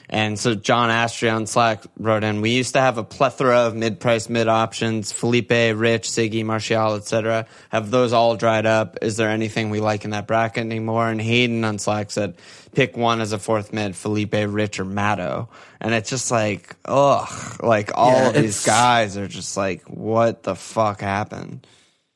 and 0.10 0.40
so 0.40 0.56
John 0.56 0.90
Astria 0.90 1.34
on 1.34 1.46
Slack 1.46 1.84
wrote 1.98 2.24
in, 2.24 2.42
we 2.42 2.50
used 2.52 2.74
to 2.74 2.82
have 2.82 2.98
a 2.98 3.04
plethora 3.04 3.60
of 3.68 3.76
mid-price 3.76 4.28
mid 4.28 4.48
options, 4.48 5.12
Felipe, 5.12 5.52
Rich, 5.52 6.10
Siggy, 6.10 6.44
Martial, 6.44 6.96
etc. 6.96 7.46
Have 7.70 7.92
those 7.92 8.12
all 8.12 8.36
dried 8.36 8.66
up? 8.66 8.98
Is 9.04 9.18
there 9.18 9.30
anything 9.30 9.70
we 9.70 9.80
like 9.80 10.06
in 10.06 10.12
that 10.12 10.26
bracket 10.26 10.62
anymore? 10.62 11.08
And 11.08 11.22
Hayden 11.22 11.64
on 11.64 11.78
Slack 11.78 12.10
said, 12.10 12.36
pick 12.74 12.98
one 12.98 13.22
as 13.22 13.34
a 13.34 13.38
fourth 13.40 13.72
mid, 13.72 13.96
Felipe, 13.96 14.34
Rich, 14.34 14.80
or 14.80 14.86
Matto. 14.86 15.50
And 15.80 15.94
it's 15.94 16.10
just 16.10 16.32
like, 16.32 16.76
ugh, 16.86 17.62
like 17.62 17.92
all 17.94 18.14
yeah, 18.14 18.28
of 18.30 18.34
these 18.34 18.66
guys 18.66 19.16
are 19.16 19.28
just 19.28 19.56
like, 19.58 19.84
what 19.84 20.42
the 20.42 20.56
fuck 20.56 21.02
happened? 21.02 21.68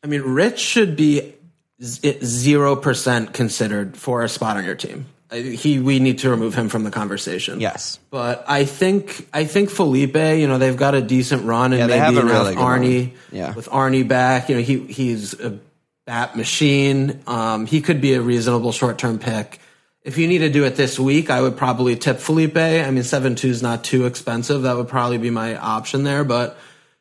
I 0.04 0.08
mean, 0.08 0.22
Rich 0.22 0.60
should 0.60 0.96
be 0.96 1.36
zero 1.80 2.76
percent 2.76 3.34
considered 3.34 3.98
for 3.98 4.24
a 4.24 4.30
spot 4.30 4.58
on 4.58 4.66
your 4.66 4.76
team 4.76 5.06
he 5.34 5.80
we 5.80 6.00
need 6.00 6.20
to 6.20 6.30
remove 6.30 6.56
him 6.56 6.70
from 6.70 6.84
the 6.84 6.92
conversation. 6.92 7.60
Yes, 7.60 8.00
but 8.10 8.46
I 8.48 8.66
think 8.66 9.28
I 9.34 9.46
think 9.46 9.70
Felipe, 9.70 10.16
you 10.16 10.48
know, 10.48 10.58
they've 10.58 10.78
got 10.78 10.96
a 10.96 11.02
decent 11.02 11.46
run, 11.46 11.74
and 11.74 11.90
yeah, 11.90 12.10
maybe 12.10 12.18
a 12.18 12.26
really 12.26 12.56
Arnie, 12.56 13.12
yeah. 13.32 13.54
with 13.54 13.68
Arnie 13.70 14.08
back, 14.08 14.50
you 14.50 14.56
know, 14.56 14.62
he 14.62 14.80
he's 14.80 15.40
a 15.40 15.60
bat 16.06 16.36
machine. 16.36 17.22
Um, 17.28 17.66
he 17.66 17.82
could 17.82 18.02
be 18.02 18.14
a 18.14 18.22
reasonable 18.22 18.72
short 18.72 18.98
term 18.98 19.20
pick. 19.20 19.60
If 20.04 20.18
you 20.18 20.28
need 20.28 20.40
to 20.40 20.50
do 20.50 20.66
it 20.66 20.76
this 20.76 21.00
week, 21.00 21.30
I 21.30 21.42
would 21.42 21.56
probably 21.56 21.96
tip 21.96 22.20
Felipe. 22.20 22.58
I 22.58 22.90
mean, 22.92 23.04
seven 23.04 23.36
two 23.36 23.48
is 23.50 23.62
not 23.62 23.84
too 23.84 24.06
expensive. 24.06 24.64
That 24.64 24.76
would 24.76 24.90
probably 24.90 25.18
be 25.18 25.30
my 25.30 25.56
option 25.56 26.04
there, 26.04 26.24
but 26.24 26.58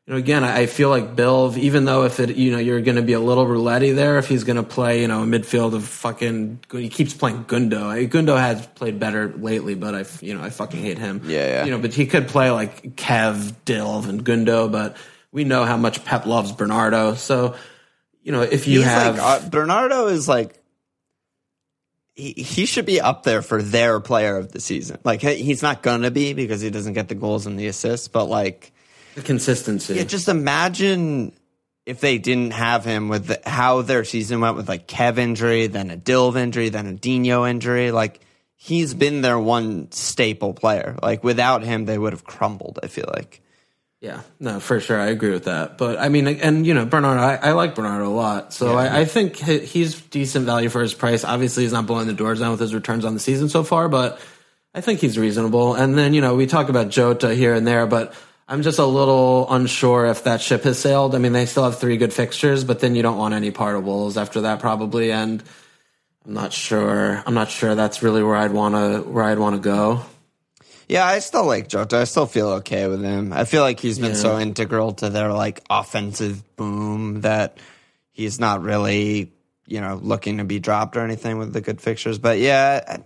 you 0.06 0.14
know, 0.14 0.18
again, 0.18 0.42
I 0.42 0.66
feel 0.66 0.88
like 0.88 1.14
Bill, 1.14 1.54
even 1.56 1.84
though 1.84 2.02
if 2.04 2.18
it, 2.18 2.34
you 2.34 2.50
know, 2.50 2.58
you're 2.58 2.80
going 2.80 2.96
to 2.96 3.02
be 3.02 3.12
a 3.12 3.20
little 3.20 3.46
roulette 3.46 3.82
there, 3.82 4.18
if 4.18 4.26
he's 4.26 4.42
going 4.42 4.56
to 4.56 4.64
play, 4.64 5.00
you 5.00 5.06
know, 5.06 5.22
a 5.22 5.26
midfield 5.26 5.74
of 5.74 5.84
fucking, 5.84 6.58
he 6.72 6.88
keeps 6.88 7.14
playing 7.14 7.44
Gundo. 7.44 8.08
Gundo 8.08 8.36
has 8.36 8.66
played 8.66 8.98
better 8.98 9.28
lately, 9.28 9.76
but 9.76 9.94
I, 9.94 10.04
you 10.20 10.34
know, 10.34 10.42
I 10.42 10.50
fucking 10.50 10.80
hate 10.80 10.98
him. 10.98 11.22
Yeah, 11.24 11.46
yeah. 11.46 11.64
You 11.64 11.70
know, 11.70 11.78
but 11.78 11.94
he 11.94 12.06
could 12.06 12.26
play 12.26 12.50
like 12.50 12.96
Kev, 12.96 13.54
Dilv, 13.64 14.08
and 14.08 14.24
Gundo, 14.24 14.70
but 14.70 14.96
we 15.30 15.44
know 15.44 15.64
how 15.64 15.76
much 15.76 16.04
Pep 16.04 16.26
loves 16.26 16.50
Bernardo. 16.50 17.14
So, 17.14 17.54
you 18.24 18.32
know, 18.32 18.42
if 18.42 18.66
you 18.66 18.80
he's 18.80 18.88
have. 18.88 19.18
Like, 19.18 19.42
uh, 19.42 19.48
Bernardo 19.50 20.08
is 20.08 20.26
like, 20.26 20.60
he, 22.14 22.32
he 22.32 22.66
should 22.66 22.86
be 22.86 23.00
up 23.00 23.22
there 23.22 23.40
for 23.40 23.62
their 23.62 24.00
player 24.00 24.36
of 24.36 24.50
the 24.50 24.60
season. 24.60 24.98
Like, 25.04 25.22
he's 25.22 25.62
not 25.62 25.80
going 25.80 26.02
to 26.02 26.10
be 26.10 26.32
because 26.32 26.60
he 26.60 26.70
doesn't 26.70 26.94
get 26.94 27.06
the 27.06 27.14
goals 27.14 27.46
and 27.46 27.56
the 27.56 27.68
assists, 27.68 28.08
but 28.08 28.24
like, 28.24 28.72
the 29.14 29.22
consistency. 29.22 29.94
Yeah, 29.94 30.04
just 30.04 30.28
imagine 30.28 31.32
if 31.84 32.00
they 32.00 32.18
didn't 32.18 32.52
have 32.52 32.84
him 32.84 33.08
with 33.08 33.26
the, 33.26 33.40
how 33.44 33.82
their 33.82 34.04
season 34.04 34.40
went 34.40 34.56
with 34.56 34.68
like 34.68 34.86
Kev 34.86 35.18
injury, 35.18 35.66
then 35.66 35.90
a 35.90 35.96
Dilv 35.96 36.36
injury, 36.36 36.68
then 36.68 36.86
a 36.86 36.94
Dino 36.94 37.44
injury. 37.46 37.90
Like 37.90 38.20
he's 38.56 38.94
been 38.94 39.20
their 39.20 39.38
one 39.38 39.90
staple 39.90 40.54
player. 40.54 40.96
Like 41.02 41.24
without 41.24 41.62
him, 41.62 41.84
they 41.84 41.98
would 41.98 42.12
have 42.12 42.24
crumbled. 42.24 42.78
I 42.82 42.86
feel 42.86 43.08
like. 43.12 43.40
Yeah, 44.00 44.22
no, 44.40 44.58
for 44.58 44.80
sure, 44.80 44.98
I 44.98 45.06
agree 45.06 45.30
with 45.30 45.44
that. 45.44 45.78
But 45.78 46.00
I 46.00 46.08
mean, 46.08 46.26
and 46.26 46.66
you 46.66 46.74
know, 46.74 46.84
Bernard, 46.84 47.18
I, 47.18 47.36
I 47.36 47.52
like 47.52 47.76
Bernard 47.76 48.02
a 48.02 48.08
lot, 48.08 48.52
so 48.52 48.72
yeah. 48.72 48.78
I, 48.78 49.00
I, 49.00 49.04
think 49.04 49.36
he's 49.36 50.00
decent 50.00 50.44
value 50.44 50.70
for 50.70 50.82
his 50.82 50.92
price. 50.92 51.22
Obviously, 51.24 51.62
he's 51.62 51.72
not 51.72 51.86
blowing 51.86 52.08
the 52.08 52.12
doors 52.12 52.40
down 52.40 52.50
with 52.50 52.58
his 52.58 52.74
returns 52.74 53.04
on 53.04 53.14
the 53.14 53.20
season 53.20 53.48
so 53.48 53.62
far, 53.62 53.88
but 53.88 54.20
I 54.74 54.80
think 54.80 54.98
he's 54.98 55.16
reasonable. 55.16 55.76
And 55.76 55.96
then 55.96 56.14
you 56.14 56.20
know, 56.20 56.34
we 56.34 56.46
talk 56.46 56.68
about 56.68 56.88
Jota 56.88 57.32
here 57.32 57.54
and 57.54 57.64
there, 57.64 57.86
but 57.86 58.12
I'm 58.52 58.60
just 58.60 58.78
a 58.78 58.84
little 58.84 59.50
unsure 59.50 60.04
if 60.04 60.24
that 60.24 60.42
ship 60.42 60.64
has 60.64 60.78
sailed. 60.78 61.14
I 61.14 61.18
mean, 61.18 61.32
they 61.32 61.46
still 61.46 61.64
have 61.64 61.78
three 61.78 61.96
good 61.96 62.12
fixtures, 62.12 62.64
but 62.64 62.80
then 62.80 62.94
you 62.94 63.00
don't 63.00 63.16
want 63.16 63.32
any 63.32 63.50
part 63.50 63.76
of 63.76 63.84
Wolves 63.84 64.18
after 64.18 64.42
that, 64.42 64.60
probably. 64.60 65.10
And 65.10 65.42
I'm 66.26 66.34
not 66.34 66.52
sure. 66.52 67.22
I'm 67.24 67.32
not 67.32 67.48
sure 67.50 67.74
that's 67.74 68.02
really 68.02 68.22
where 68.22 68.36
I'd 68.36 68.52
want 68.52 68.74
to 68.74 69.10
where 69.10 69.24
I'd 69.24 69.38
want 69.38 69.56
to 69.56 69.60
go. 69.62 70.02
Yeah, 70.86 71.06
I 71.06 71.20
still 71.20 71.46
like 71.46 71.68
Jota. 71.68 71.96
I 71.96 72.04
still 72.04 72.26
feel 72.26 72.48
okay 72.60 72.88
with 72.88 73.02
him. 73.02 73.32
I 73.32 73.44
feel 73.46 73.62
like 73.62 73.80
he's 73.80 73.98
been 73.98 74.10
Yeah. 74.10 74.16
so 74.18 74.38
integral 74.38 74.92
to 74.96 75.08
their 75.08 75.32
like 75.32 75.62
offensive 75.70 76.42
boom 76.56 77.22
that 77.22 77.56
he's 78.10 78.38
not 78.38 78.62
really, 78.62 79.32
you 79.66 79.80
know, 79.80 79.98
looking 80.02 80.36
to 80.36 80.44
be 80.44 80.58
dropped 80.60 80.98
or 80.98 81.00
anything 81.00 81.38
with 81.38 81.54
the 81.54 81.62
good 81.62 81.80
fixtures. 81.80 82.18
But 82.18 82.38
yeah, 82.38 82.98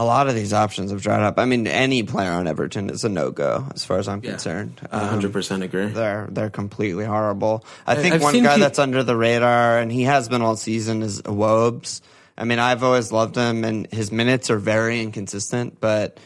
a 0.00 0.04
lot 0.04 0.28
of 0.28 0.34
these 0.34 0.52
options 0.54 0.90
have 0.92 1.02
dried 1.02 1.22
up. 1.22 1.38
I 1.38 1.44
mean, 1.44 1.66
any 1.66 2.02
player 2.02 2.30
on 2.32 2.46
Everton 2.46 2.88
is 2.88 3.04
a 3.04 3.08
no 3.10 3.30
go 3.30 3.66
as 3.74 3.84
far 3.84 3.98
as 3.98 4.08
I'm 4.08 4.22
concerned. 4.22 4.80
I 4.90 5.08
Um, 5.08 5.20
100% 5.20 5.62
agree. 5.62 5.86
they're 5.88 6.26
they're 6.30 6.48
completely 6.50 7.04
horrible. 7.04 7.64
I 7.86 7.96
think 7.96 8.14
I've 8.14 8.22
one 8.22 8.42
guy 8.42 8.54
pe- 8.54 8.60
that's 8.60 8.78
under 8.78 9.02
the 9.02 9.16
radar, 9.16 9.78
and 9.78 9.92
he 9.92 10.04
has 10.04 10.28
been 10.28 10.40
all 10.42 10.56
season, 10.56 11.02
is 11.02 11.22
Wobes. 11.24 12.00
I 12.38 12.44
mean, 12.44 12.58
I've 12.58 12.82
always 12.82 13.12
loved 13.12 13.36
him, 13.36 13.64
and 13.64 13.86
his 13.92 14.10
minutes 14.10 14.48
are 14.50 14.58
very 14.58 15.02
inconsistent. 15.02 15.78
But 15.80 16.18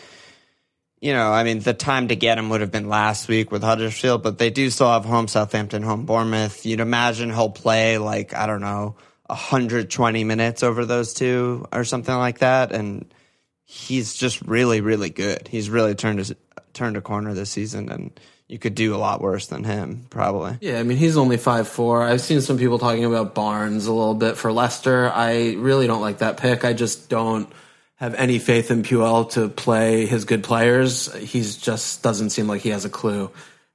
you 1.00 1.12
know, 1.12 1.32
I 1.32 1.42
mean, 1.44 1.58
the 1.58 1.74
time 1.74 2.08
to 2.08 2.16
get 2.16 2.38
him 2.38 2.48
would 2.50 2.60
have 2.60 2.70
been 2.70 2.88
last 2.88 3.26
week 3.28 3.50
with 3.50 3.62
Huddersfield, 3.62 4.22
but 4.22 4.38
they 4.38 4.50
do 4.50 4.70
still 4.70 4.88
have 4.90 5.04
home 5.04 5.26
Southampton, 5.28 5.82
home 5.82 6.06
Bournemouth. 6.06 6.64
You'd 6.64 6.80
imagine 6.80 7.30
he'll 7.30 7.50
play 7.50 7.98
like 7.98 8.32
I 8.34 8.46
don't 8.46 8.60
know, 8.62 8.94
120 9.26 10.24
minutes 10.24 10.62
over 10.62 10.84
those 10.86 11.12
two 11.14 11.66
or 11.72 11.82
something 11.84 12.14
like 12.14 12.38
that, 12.38 12.70
and 12.72 13.12
he's 13.64 14.14
just 14.14 14.42
really, 14.42 14.80
really 14.80 15.10
good. 15.10 15.48
He's 15.48 15.70
really 15.70 15.94
turned 15.94 16.18
his, 16.18 16.34
turned 16.72 16.96
a 16.96 17.00
corner 17.00 17.34
this 17.34 17.50
season, 17.50 17.90
and 17.90 18.20
you 18.48 18.58
could 18.58 18.74
do 18.74 18.94
a 18.94 18.98
lot 18.98 19.20
worse 19.20 19.46
than 19.46 19.64
him, 19.64 20.06
probably. 20.10 20.58
Yeah, 20.60 20.78
I 20.78 20.82
mean 20.82 20.98
he's 20.98 21.16
only 21.16 21.36
five 21.36 21.66
four. 21.68 22.02
I've 22.02 22.20
seen 22.20 22.40
some 22.40 22.58
people 22.58 22.78
talking 22.78 23.04
about 23.04 23.34
Barnes 23.34 23.86
a 23.86 23.92
little 23.92 24.14
bit 24.14 24.36
for 24.36 24.52
Leicester. 24.52 25.10
I 25.10 25.54
really 25.54 25.86
don't 25.86 26.02
like 26.02 26.18
that 26.18 26.36
pick. 26.36 26.64
I 26.64 26.72
just 26.72 27.08
don't 27.08 27.50
have 27.96 28.14
any 28.14 28.38
faith 28.38 28.70
in 28.70 28.82
Puel 28.82 29.30
to 29.30 29.48
play 29.48 30.06
his 30.06 30.24
good 30.24 30.42
players. 30.42 31.12
He's 31.14 31.56
just 31.56 32.02
doesn't 32.02 32.30
seem 32.30 32.46
like 32.46 32.60
he 32.60 32.70
has 32.70 32.84
a 32.84 32.90
clue. 32.90 33.30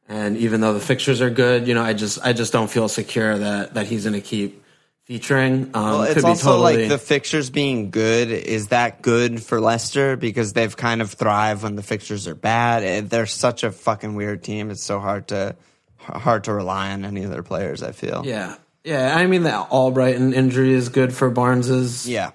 And 0.08 0.38
even 0.38 0.62
though 0.62 0.74
the 0.74 0.80
fixtures 0.80 1.22
are 1.22 1.30
good, 1.30 1.68
you 1.68 1.74
know, 1.74 1.84
I 1.84 1.94
just 1.94 2.20
I 2.24 2.34
just 2.34 2.54
don't 2.54 2.70
feel 2.70 2.90
secure 2.90 3.38
that 3.38 3.74
that 3.74 3.88
he's 3.88 4.04
going 4.04 4.14
to 4.14 4.22
keep 4.22 4.64
featuring. 5.10 5.72
Um, 5.74 5.84
Well, 5.84 6.08
could 6.08 6.18
it's 6.18 6.24
be 6.24 6.30
also 6.30 6.52
totally, 6.52 6.82
like 6.84 6.90
the 6.90 7.00
fixtures 7.00 7.50
being 7.50 7.90
good. 7.90 8.30
Is 8.30 8.68
that 8.68 9.02
good 9.02 9.42
for 9.44 9.60
Leicester 9.60 10.16
because 10.16 10.54
they've 10.54 10.78
kind 10.78 11.02
of 11.02 11.12
thrived 11.12 11.64
when 11.64 11.76
the 11.76 11.82
fixtures 11.82 12.28
are 12.28 12.36
bad? 12.36 13.10
They're 13.10 13.26
such 13.26 13.64
a 13.64 13.72
fucking 13.72 14.14
weird 14.14 14.44
team. 14.44 14.70
It's 14.70 14.84
so 14.84 15.00
hard 15.00 15.28
to 15.30 15.56
hard 15.98 16.44
to 16.44 16.54
rely 16.54 16.92
on 16.92 17.04
any 17.06 17.24
of 17.24 17.32
their 17.32 17.42
players. 17.44 17.82
I 17.82 17.92
feel. 17.92 18.22
yeah, 18.24 18.56
yeah. 18.84 19.16
I 19.18 19.26
mean 19.26 19.42
the 19.42 19.50
Albrighton 19.50 20.32
injury 20.34 20.74
is 20.74 20.90
good 20.90 21.12
for 21.12 21.32
Barnes's 21.32 22.08
Yeah. 22.08 22.32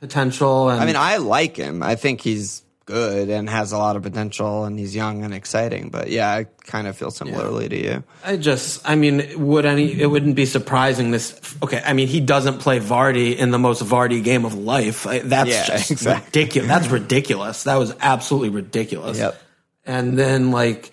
potential. 0.00 0.68
And 0.68 0.80
I 0.80 0.84
mean, 0.86 0.96
I 0.96 1.18
like 1.18 1.56
him. 1.56 1.80
I 1.82 1.94
think 1.94 2.20
he's 2.22 2.62
good 2.86 3.28
and 3.28 3.50
has 3.50 3.72
a 3.72 3.78
lot 3.78 3.96
of 3.96 4.02
potential, 4.02 4.64
and 4.64 4.78
he's 4.78 4.94
young 4.96 5.24
and 5.24 5.34
exciting. 5.34 5.90
But 5.90 6.08
yeah, 6.08 6.30
I 6.30 6.44
kind 6.64 6.86
of 6.86 6.96
feel 6.96 7.10
similarly 7.10 7.68
to 7.68 7.76
you. 7.76 8.04
I 8.24 8.36
just, 8.36 8.88
I 8.88 8.94
mean, 8.94 9.46
would 9.46 9.66
any? 9.66 10.00
It 10.00 10.06
wouldn't 10.06 10.36
be 10.36 10.46
surprising. 10.46 11.10
This, 11.10 11.38
okay. 11.62 11.82
I 11.84 11.92
mean, 11.92 12.08
he 12.08 12.20
doesn't 12.20 12.58
play 12.60 12.80
Vardy 12.80 13.36
in 13.36 13.50
the 13.50 13.58
most 13.58 13.82
Vardy 13.82 14.24
game 14.24 14.44
of 14.44 14.54
life. 14.54 15.04
That's 15.04 15.50
Yeah, 15.50 15.66
just 15.66 15.90
exactly. 15.90 16.26
ridiculous. 16.26 16.68
That's 16.68 16.88
ridiculous. 16.88 17.62
That 17.64 17.76
was 17.76 17.94
absolutely 18.00 18.50
ridiculous. 18.50 19.18
Yep. 19.18 19.42
And 19.84 20.18
then 20.18 20.50
like, 20.50 20.92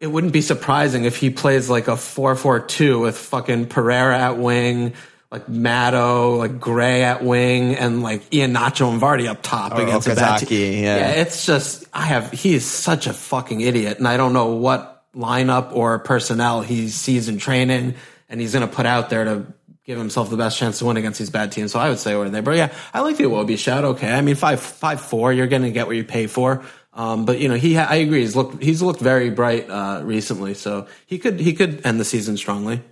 it 0.00 0.06
wouldn't 0.06 0.32
be 0.32 0.40
surprising 0.40 1.04
if 1.04 1.16
he 1.16 1.30
plays 1.30 1.68
like 1.68 1.88
a 1.88 1.96
four-four-two 1.96 3.00
with 3.00 3.16
fucking 3.16 3.66
Pereira 3.66 4.18
at 4.18 4.38
wing. 4.38 4.94
Like 5.34 5.48
Maddo, 5.48 6.38
like 6.38 6.60
Gray 6.60 7.02
at 7.02 7.24
wing, 7.24 7.74
and 7.74 8.04
like 8.04 8.30
Iheanacho 8.30 8.92
and 8.92 9.02
Vardy 9.02 9.26
up 9.26 9.42
top 9.42 9.72
Or 9.72 9.82
against 9.82 10.06
a 10.06 10.14
bad 10.14 10.40
Okazaki, 10.42 10.46
team. 10.46 10.84
yeah. 10.84 11.08
it's 11.08 11.44
just 11.44 11.86
I 11.92 12.02
have 12.02 12.30
he 12.30 12.54
is 12.54 12.64
such 12.64 13.08
a 13.08 13.12
fucking 13.12 13.60
idiot, 13.60 13.98
and 13.98 14.06
I 14.06 14.16
don't 14.16 14.32
know 14.32 14.54
what 14.54 15.04
lineup 15.12 15.74
or 15.74 15.98
personnel 15.98 16.60
he 16.60 16.88
sees 16.88 17.28
in 17.28 17.38
training, 17.38 17.96
and 18.28 18.40
he's 18.40 18.52
going 18.52 18.64
to 18.64 18.72
put 18.72 18.86
out 18.86 19.10
there 19.10 19.24
to 19.24 19.46
give 19.84 19.98
himself 19.98 20.30
the 20.30 20.36
best 20.36 20.56
chance 20.56 20.78
to 20.78 20.84
win 20.84 20.96
against 20.98 21.18
these 21.18 21.30
bad 21.30 21.50
teams. 21.50 21.72
So 21.72 21.80
I 21.80 21.88
would 21.88 21.98
say 21.98 22.14
we're 22.14 22.28
there, 22.28 22.40
but 22.40 22.56
yeah, 22.56 22.72
I 22.94 23.00
like 23.00 23.16
the 23.16 23.24
Iwobi 23.24 23.58
shout. 23.58 23.82
Okay, 23.84 24.12
I 24.12 24.20
mean 24.20 24.36
five 24.36 24.60
five 24.60 25.00
four, 25.00 25.32
you're 25.32 25.48
going 25.48 25.62
to 25.62 25.72
get 25.72 25.88
what 25.88 25.96
you 25.96 26.04
pay 26.04 26.28
for. 26.28 26.62
Um, 26.92 27.24
but 27.24 27.40
you 27.40 27.48
know 27.48 27.56
he, 27.56 27.74
ha- 27.74 27.88
I 27.90 27.96
agree. 27.96 28.20
He's 28.20 28.36
looked 28.36 28.62
he's 28.62 28.82
looked 28.82 29.00
very 29.00 29.30
bright 29.30 29.68
uh, 29.68 30.00
recently, 30.04 30.54
so 30.54 30.86
he 31.06 31.18
could 31.18 31.40
he 31.40 31.54
could 31.54 31.84
end 31.84 31.98
the 31.98 32.04
season 32.04 32.36
strongly. 32.36 32.82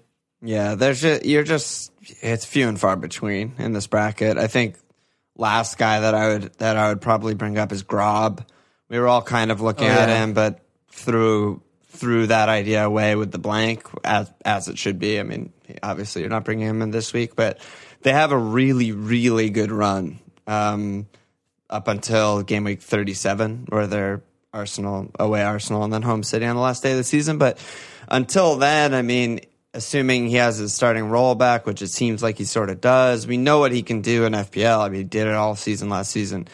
Yeah, 0.43 0.75
there's 0.75 1.01
just 1.01 1.25
you're 1.25 1.45
just 1.45 1.92
it's 2.21 2.45
few 2.45 2.69
and 2.69 2.79
far 2.79 2.97
between 2.97 3.55
in 3.59 3.73
this 3.73 3.87
bracket. 3.87 4.39
I 4.39 4.47
think 4.47 4.77
last 5.37 5.79
guy 5.79 6.01
that 6.01 6.15
I 6.15 6.29
would 6.29 6.53
that 6.59 6.77
I 6.77 6.89
would 6.89 7.01
probably 7.01 7.35
bring 7.35 7.59
up 7.59 7.73
is 7.73 7.83
Gross. 7.83 8.39
We 8.89 8.99
were 8.99 9.09
all 9.09 9.23
kind 9.23 9.51
of 9.51 9.61
looking 9.61 9.89
Oh, 9.89 9.93
at 9.93 10.09
him, 10.09 10.35
but 10.35 10.61
threw 10.91 11.63
threw 11.89 12.27
that 12.27 12.49
idea 12.49 12.85
away 12.85 13.17
with 13.17 13.33
the 13.33 13.39
blank 13.39 13.87
as 14.05 14.31
as 14.45 14.69
it 14.69 14.79
should 14.79 14.99
be. 14.99 15.19
I 15.19 15.23
mean, 15.23 15.53
obviously 15.83 16.23
you're 16.23 16.31
not 16.31 16.45
bringing 16.45 16.69
him 16.69 16.83
in 16.83 16.91
this 16.91 17.13
week, 17.13 17.37
but 17.37 17.59
they 18.03 18.13
have 18.13 18.33
a 18.33 18.39
really 18.39 18.93
really 18.93 19.51
good 19.51 19.71
run 19.73 20.19
um, 20.47 21.07
up 21.71 21.89
until 21.89 22.43
game 22.43 22.65
week 22.65 22.83
37, 22.83 23.67
where 23.69 23.87
they're 23.87 24.23
Arsenal 24.53 25.11
away 25.19 25.43
Arsenal 25.43 25.85
and 25.85 25.93
then 25.93 26.03
home 26.03 26.23
City 26.23 26.45
on 26.45 26.57
the 26.57 26.63
last 26.63 26.83
day 26.83 26.91
of 26.91 26.99
the 26.99 27.05
season. 27.05 27.39
But 27.39 27.59
until 28.09 28.57
then, 28.57 28.93
I 28.93 29.01
mean, 29.03 29.41
assuming 29.75 30.27
he 30.29 30.37
has 30.37 30.59
his 30.59 30.73
starting 30.75 31.09
role 31.09 31.35
back, 31.35 31.67
which 31.67 31.83
it 31.83 31.89
seems 31.89 32.23
like 32.23 32.39
he 32.39 32.45
sort 32.45 32.71
of 32.71 32.81
does, 32.81 33.27
we 33.27 33.37
know 33.37 33.59
what 33.59 33.73
he 33.73 33.83
can 33.83 34.01
do 34.03 34.25
in 34.25 34.33
FPL. 34.33 34.81
I 34.81 34.89
mean, 34.89 35.01
he 35.01 35.05
did 35.05 35.27
it 35.27 35.35
all 35.35 35.57
season 35.57 35.89
last 35.89 36.11
season. 36.11 36.49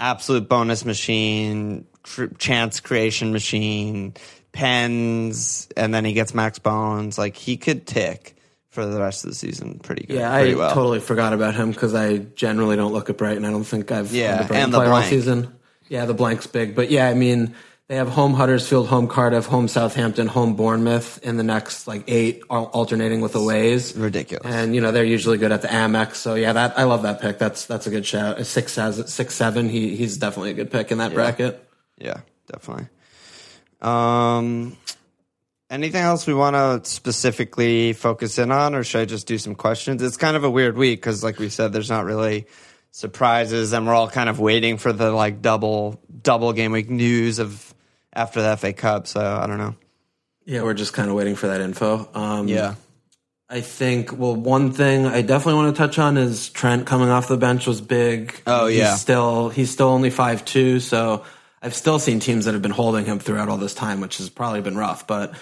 Absolute 0.00 0.48
bonus 0.48 0.84
machine, 0.84 1.86
tr- 2.04 2.26
chance 2.38 2.80
creation 2.80 3.32
machine, 3.32 4.14
pens, 4.52 5.68
and 5.76 5.92
then 5.94 6.04
he 6.04 6.12
gets 6.12 6.34
max 6.34 6.58
bones. 6.58 7.18
Like 7.18 7.36
he 7.36 7.56
could 7.56 7.86
tick 7.86 8.36
for 8.70 8.84
the 8.86 9.00
rest 9.00 9.24
of 9.24 9.30
the 9.30 9.34
season 9.36 9.78
pretty 9.80 10.06
good. 10.06 10.16
Yeah, 10.18 10.32
I 10.32 10.54
well. 10.54 10.72
totally 10.74 11.00
forgot 11.00 11.32
about 11.32 11.54
him 11.54 11.70
because 11.70 11.94
I 11.94 12.18
generally 12.18 12.76
don't 12.76 12.92
look 12.92 13.10
at 13.10 13.16
Brighton. 13.16 13.44
I 13.44 13.50
don't 13.50 13.64
think 13.64 13.90
I've 13.90 14.12
Yeah, 14.12 14.38
Brighton 14.46 14.56
and 14.56 14.72
the 14.72 14.78
player 14.78 14.90
all 14.90 14.96
blank. 14.98 15.10
season. 15.10 15.54
Yeah, 15.88 16.04
the 16.04 16.14
blank's 16.14 16.46
big, 16.46 16.74
but 16.74 16.90
yeah, 16.90 17.08
I 17.08 17.14
mean 17.14 17.54
they 17.88 17.96
have 17.96 18.10
home 18.10 18.34
Huddersfield, 18.34 18.88
home 18.88 19.08
Cardiff, 19.08 19.46
home 19.46 19.66
Southampton, 19.66 20.26
home 20.26 20.56
Bournemouth 20.56 21.18
in 21.22 21.38
the 21.38 21.42
next 21.42 21.88
like 21.88 22.04
eight, 22.06 22.42
al- 22.50 22.66
alternating 22.66 23.22
with 23.22 23.34
aways. 23.34 23.96
Ridiculous. 23.96 24.44
And 24.44 24.74
you 24.74 24.82
know 24.82 24.92
they're 24.92 25.04
usually 25.04 25.38
good 25.38 25.52
at 25.52 25.62
the 25.62 25.68
Amex, 25.68 26.16
so 26.16 26.34
yeah, 26.34 26.52
that 26.52 26.78
I 26.78 26.84
love 26.84 27.02
that 27.02 27.20
pick. 27.20 27.38
That's 27.38 27.64
that's 27.64 27.86
a 27.86 27.90
good 27.90 28.04
shout. 28.04 28.44
Six 28.46 28.76
has 28.76 29.12
six 29.12 29.34
seven. 29.34 29.70
He 29.70 29.96
he's 29.96 30.18
definitely 30.18 30.50
a 30.50 30.54
good 30.54 30.70
pick 30.70 30.92
in 30.92 30.98
that 30.98 31.14
bracket. 31.14 31.66
Yeah, 31.96 32.20
definitely. 32.52 32.88
Um, 33.80 34.76
anything 35.70 36.02
else 36.02 36.26
we 36.26 36.34
want 36.34 36.56
to 36.56 36.88
specifically 36.88 37.94
focus 37.94 38.38
in 38.38 38.52
on, 38.52 38.74
or 38.74 38.84
should 38.84 39.00
I 39.00 39.04
just 39.06 39.26
do 39.26 39.38
some 39.38 39.54
questions? 39.54 40.02
It's 40.02 40.18
kind 40.18 40.36
of 40.36 40.44
a 40.44 40.50
weird 40.50 40.76
week 40.76 41.00
because, 41.00 41.24
like 41.24 41.38
we 41.38 41.48
said, 41.48 41.72
there's 41.72 41.88
not 41.88 42.04
really 42.04 42.48
surprises, 42.90 43.72
and 43.72 43.86
we're 43.86 43.94
all 43.94 44.10
kind 44.10 44.28
of 44.28 44.38
waiting 44.40 44.76
for 44.76 44.92
the 44.92 45.10
like 45.10 45.40
double 45.40 46.02
double 46.20 46.52
game 46.52 46.72
week 46.72 46.90
news 46.90 47.38
of 47.38 47.67
after 48.18 48.42
the 48.42 48.56
FA 48.56 48.72
Cup. 48.72 49.06
So 49.06 49.20
I 49.20 49.46
don't 49.46 49.58
know. 49.58 49.74
Yeah, 50.44 50.62
we're 50.62 50.74
just 50.74 50.92
kind 50.92 51.08
of 51.08 51.14
waiting 51.14 51.36
for 51.36 51.48
that 51.48 51.60
info. 51.60 52.08
Um, 52.14 52.48
Yeah, 52.48 52.74
I 53.50 53.60
think, 53.62 54.16
well, 54.16 54.34
one 54.34 54.72
thing 54.72 55.06
I 55.06 55.22
definitely 55.22 55.54
want 55.54 55.74
to 55.74 55.78
touch 55.78 55.98
on 55.98 56.16
is 56.18 56.50
Trent 56.50 56.86
coming 56.86 57.08
off 57.08 57.28
the 57.28 57.36
bench 57.36 57.66
was 57.66 57.80
big. 57.80 58.34
Oh, 58.46 58.66
he's 58.66 58.78
yeah. 58.78 58.94
Still, 58.94 59.48
he's 59.48 59.70
still 59.70 59.88
only 59.88 60.10
five 60.10 60.44
two, 60.44 60.80
so 60.80 61.24
I've 61.62 61.74
still 61.74 61.98
seen 61.98 62.20
teams 62.20 62.44
that 62.44 62.52
have 62.52 62.62
been 62.62 62.70
holding 62.70 63.04
him 63.04 63.18
throughout 63.18 63.48
all 63.48 63.56
this 63.56 63.74
time, 63.74 64.00
which 64.00 64.18
has 64.18 64.28
probably 64.28 64.60
been 64.60 64.76
rough. 64.76 65.06
But 65.06 65.34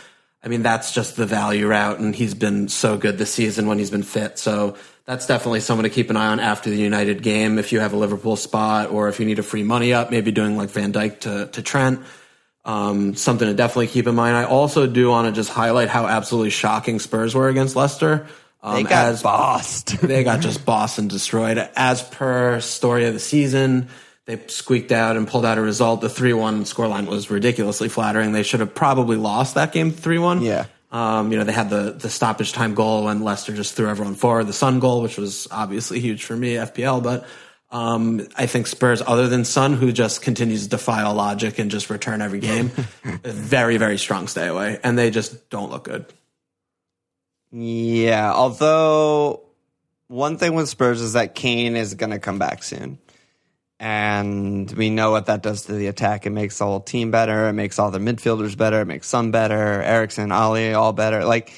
I 0.42 0.48
mean, 0.48 0.62
that's 0.62 0.92
just 0.92 1.16
the 1.16 1.26
value 1.26 1.66
route, 1.66 1.98
and 1.98 2.14
he's 2.14 2.34
been 2.34 2.68
so 2.68 2.96
good 2.96 3.18
this 3.18 3.32
season 3.32 3.66
when 3.66 3.78
he's 3.78 3.90
been 3.90 4.04
fit. 4.04 4.38
So 4.38 4.76
that's 5.04 5.26
definitely 5.26 5.60
someone 5.60 5.82
to 5.84 5.90
keep 5.90 6.08
an 6.10 6.16
eye 6.16 6.28
on 6.28 6.40
after 6.40 6.70
the 6.70 6.76
United 6.76 7.22
game. 7.22 7.58
If 7.58 7.72
you 7.72 7.80
have 7.80 7.92
a 7.92 7.96
Liverpool 7.96 8.36
spot, 8.36 8.90
or 8.90 9.08
if 9.08 9.18
you 9.18 9.26
need 9.26 9.40
a 9.40 9.42
free 9.42 9.64
money 9.64 9.92
up, 9.92 10.10
maybe 10.12 10.30
doing 10.30 10.56
like 10.56 10.70
Van 10.70 10.92
Dijk 10.92 11.20
to 11.20 11.46
to 11.46 11.62
Trent. 11.62 12.00
Um, 12.66 13.14
something 13.14 13.46
to 13.46 13.54
definitely 13.54 13.86
keep 13.86 14.08
in 14.08 14.16
mind. 14.16 14.36
I 14.36 14.44
also 14.44 14.88
do 14.88 15.08
want 15.08 15.28
to 15.28 15.32
just 15.32 15.50
highlight 15.50 15.88
how 15.88 16.06
absolutely 16.06 16.50
shocking 16.50 16.98
Spurs 16.98 17.32
were 17.32 17.48
against 17.48 17.76
Leicester. 17.76 18.26
Um, 18.60 18.74
they 18.74 18.82
got 18.82 19.06
as 19.06 19.22
bossed. 19.22 20.00
they 20.02 20.24
got 20.24 20.40
just 20.40 20.66
bossed 20.66 20.98
and 20.98 21.08
destroyed. 21.08 21.58
As 21.76 22.02
per 22.02 22.60
story 22.60 23.06
of 23.06 23.14
the 23.14 23.20
season, 23.20 23.88
they 24.24 24.42
squeaked 24.48 24.90
out 24.90 25.16
and 25.16 25.28
pulled 25.28 25.46
out 25.46 25.58
a 25.58 25.60
result. 25.60 26.00
The 26.00 26.08
3 26.08 26.32
1 26.32 26.64
scoreline 26.64 27.06
was 27.06 27.30
ridiculously 27.30 27.88
flattering. 27.88 28.32
They 28.32 28.42
should 28.42 28.58
have 28.58 28.74
probably 28.74 29.16
lost 29.16 29.54
that 29.54 29.72
game 29.72 29.92
3 29.92 30.18
1. 30.18 30.42
Yeah. 30.42 30.66
Um, 30.90 31.30
you 31.30 31.38
know, 31.38 31.44
they 31.44 31.52
had 31.52 31.70
the, 31.70 31.92
the 31.92 32.10
stoppage 32.10 32.52
time 32.52 32.74
goal 32.74 33.08
and 33.08 33.22
Leicester 33.22 33.52
just 33.52 33.74
threw 33.74 33.88
everyone 33.88 34.14
forward, 34.16 34.44
the 34.44 34.52
Son 34.52 34.80
goal, 34.80 35.02
which 35.02 35.18
was 35.18 35.46
obviously 35.52 36.00
huge 36.00 36.24
for 36.24 36.36
me, 36.36 36.54
FPL. 36.54 37.02
But 37.02 37.26
um, 37.70 38.26
I 38.36 38.46
think 38.46 38.66
Spurs, 38.68 39.02
other 39.06 39.28
than 39.28 39.44
Son, 39.44 39.74
who 39.74 39.92
just 39.92 40.22
continues 40.22 40.64
to 40.64 40.68
defy 40.68 41.02
all 41.02 41.14
logic 41.14 41.58
and 41.58 41.70
just 41.70 41.90
return 41.90 42.22
every 42.22 42.38
game, 42.40 42.68
very, 43.24 43.76
very 43.76 43.98
strong 43.98 44.28
stay 44.28 44.46
away. 44.46 44.78
And 44.82 44.96
they 44.96 45.10
just 45.10 45.50
don't 45.50 45.70
look 45.70 45.84
good. 45.84 46.06
Yeah, 47.50 48.32
although 48.32 49.42
one 50.08 50.36
thing 50.38 50.54
with 50.54 50.68
Spurs 50.68 51.00
is 51.00 51.14
that 51.14 51.34
Kane 51.34 51.76
is 51.76 51.94
going 51.94 52.10
to 52.10 52.18
come 52.18 52.38
back 52.38 52.62
soon. 52.62 52.98
and 53.78 54.70
we 54.72 54.88
know 54.88 55.10
what 55.10 55.26
that 55.26 55.42
does 55.42 55.62
to 55.66 55.72
the 55.72 55.88
attack. 55.88 56.24
It 56.26 56.30
makes 56.30 56.58
the 56.58 56.64
whole 56.64 56.80
team 56.80 57.10
better. 57.10 57.48
It 57.48 57.52
makes 57.52 57.78
all 57.78 57.90
the 57.90 57.98
midfielders 57.98 58.56
better. 58.56 58.80
It 58.80 58.86
makes 58.86 59.06
Son 59.06 59.30
better. 59.30 59.82
Eriksen, 59.82 60.32
Alli, 60.32 60.72
all 60.72 60.92
better. 60.92 61.24
Like 61.24 61.52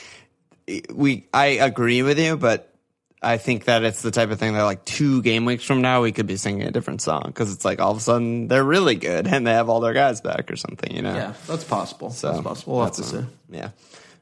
we, 0.92 1.26
I 1.32 1.46
agree 1.46 2.02
with 2.02 2.18
you, 2.18 2.36
but 2.36 2.74
I 3.20 3.36
think 3.36 3.64
that 3.64 3.82
it's 3.82 4.02
the 4.02 4.12
type 4.12 4.30
of 4.30 4.38
thing 4.38 4.52
that 4.54 4.62
like 4.62 4.84
two 4.84 5.22
game 5.22 5.44
weeks 5.44 5.64
from 5.64 5.82
now 5.82 6.02
we 6.02 6.12
could 6.12 6.26
be 6.26 6.36
singing 6.36 6.68
a 6.68 6.70
different 6.70 7.02
song 7.02 7.24
because 7.26 7.52
it's 7.52 7.64
like 7.64 7.80
all 7.80 7.90
of 7.90 7.96
a 7.96 8.00
sudden 8.00 8.46
they're 8.46 8.64
really 8.64 8.94
good 8.94 9.26
and 9.26 9.46
they 9.46 9.52
have 9.52 9.68
all 9.68 9.80
their 9.80 9.92
guys 9.92 10.20
back 10.20 10.50
or 10.50 10.56
something. 10.56 10.94
You 10.94 11.02
know? 11.02 11.14
Yeah, 11.14 11.32
that's 11.46 11.64
possible. 11.64 12.10
So 12.10 12.30
that's 12.30 12.42
possible. 12.42 12.76
We'll 12.76 12.84
have 12.84 12.94
to 12.94 13.02
see. 13.02 13.24
Yeah. 13.50 13.70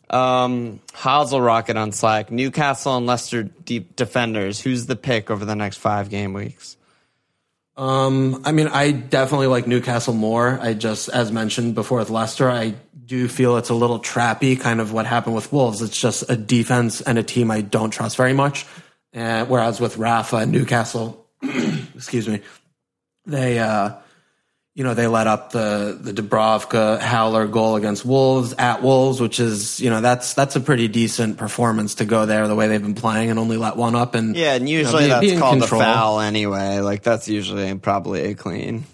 Um, 0.08 0.80
Hazel 0.94 1.40
Rocket 1.40 1.76
on 1.76 1.92
Slack. 1.92 2.30
Newcastle 2.30 2.96
and 2.96 3.06
Leicester 3.06 3.42
deep 3.42 3.96
defenders. 3.96 4.60
Who's 4.60 4.86
the 4.86 4.96
pick 4.96 5.30
over 5.30 5.44
the 5.44 5.56
next 5.56 5.76
five 5.78 6.08
game 6.08 6.32
weeks? 6.32 6.76
Um, 7.76 8.42
I 8.46 8.52
mean, 8.52 8.68
I 8.68 8.92
definitely 8.92 9.48
like 9.48 9.66
Newcastle 9.66 10.14
more. 10.14 10.58
I 10.62 10.72
just, 10.72 11.10
as 11.10 11.30
mentioned 11.30 11.74
before 11.74 11.98
with 11.98 12.08
Leicester, 12.08 12.48
I 12.50 12.74
do 13.04 13.28
feel 13.28 13.58
it's 13.58 13.68
a 13.68 13.74
little 13.74 14.00
trappy, 14.00 14.58
kind 14.58 14.80
of 14.80 14.92
what 14.92 15.04
happened 15.04 15.34
with 15.34 15.52
Wolves. 15.52 15.82
It's 15.82 16.00
just 16.00 16.30
a 16.30 16.36
defense 16.36 17.02
and 17.02 17.18
a 17.18 17.22
team 17.22 17.50
I 17.50 17.60
don't 17.60 17.90
trust 17.90 18.16
very 18.16 18.32
much. 18.32 18.64
And 19.16 19.48
whereas 19.48 19.80
with 19.80 19.96
Rafa 19.96 20.36
and 20.36 20.52
Newcastle, 20.52 21.26
excuse 21.94 22.28
me, 22.28 22.42
they, 23.24 23.58
uh, 23.58 23.94
you 24.74 24.84
know, 24.84 24.92
they 24.92 25.06
let 25.06 25.26
up 25.26 25.52
the 25.52 25.98
the 25.98 26.12
Dubravka 26.12 27.00
howler 27.00 27.46
goal 27.46 27.76
against 27.76 28.04
Wolves 28.04 28.52
at 28.58 28.82
Wolves, 28.82 29.18
which 29.18 29.40
is, 29.40 29.80
you 29.80 29.88
know, 29.88 30.02
that's 30.02 30.34
that's 30.34 30.54
a 30.54 30.60
pretty 30.60 30.86
decent 30.86 31.38
performance 31.38 31.94
to 31.96 32.04
go 32.04 32.26
there 32.26 32.46
the 32.46 32.54
way 32.54 32.68
they've 32.68 32.82
been 32.82 32.94
playing 32.94 33.30
and 33.30 33.38
only 33.38 33.56
let 33.56 33.76
one 33.76 33.94
up. 33.94 34.14
And 34.14 34.36
yeah, 34.36 34.52
and 34.52 34.68
usually 34.68 35.04
you 35.04 35.08
know, 35.08 35.20
be, 35.20 35.28
that's 35.28 35.34
be 35.36 35.40
called 35.40 35.60
control. 35.60 35.80
a 35.80 35.84
foul 35.84 36.20
anyway. 36.20 36.80
Like 36.80 37.02
that's 37.02 37.26
usually 37.26 37.74
probably 37.76 38.20
a 38.24 38.34
clean. 38.34 38.84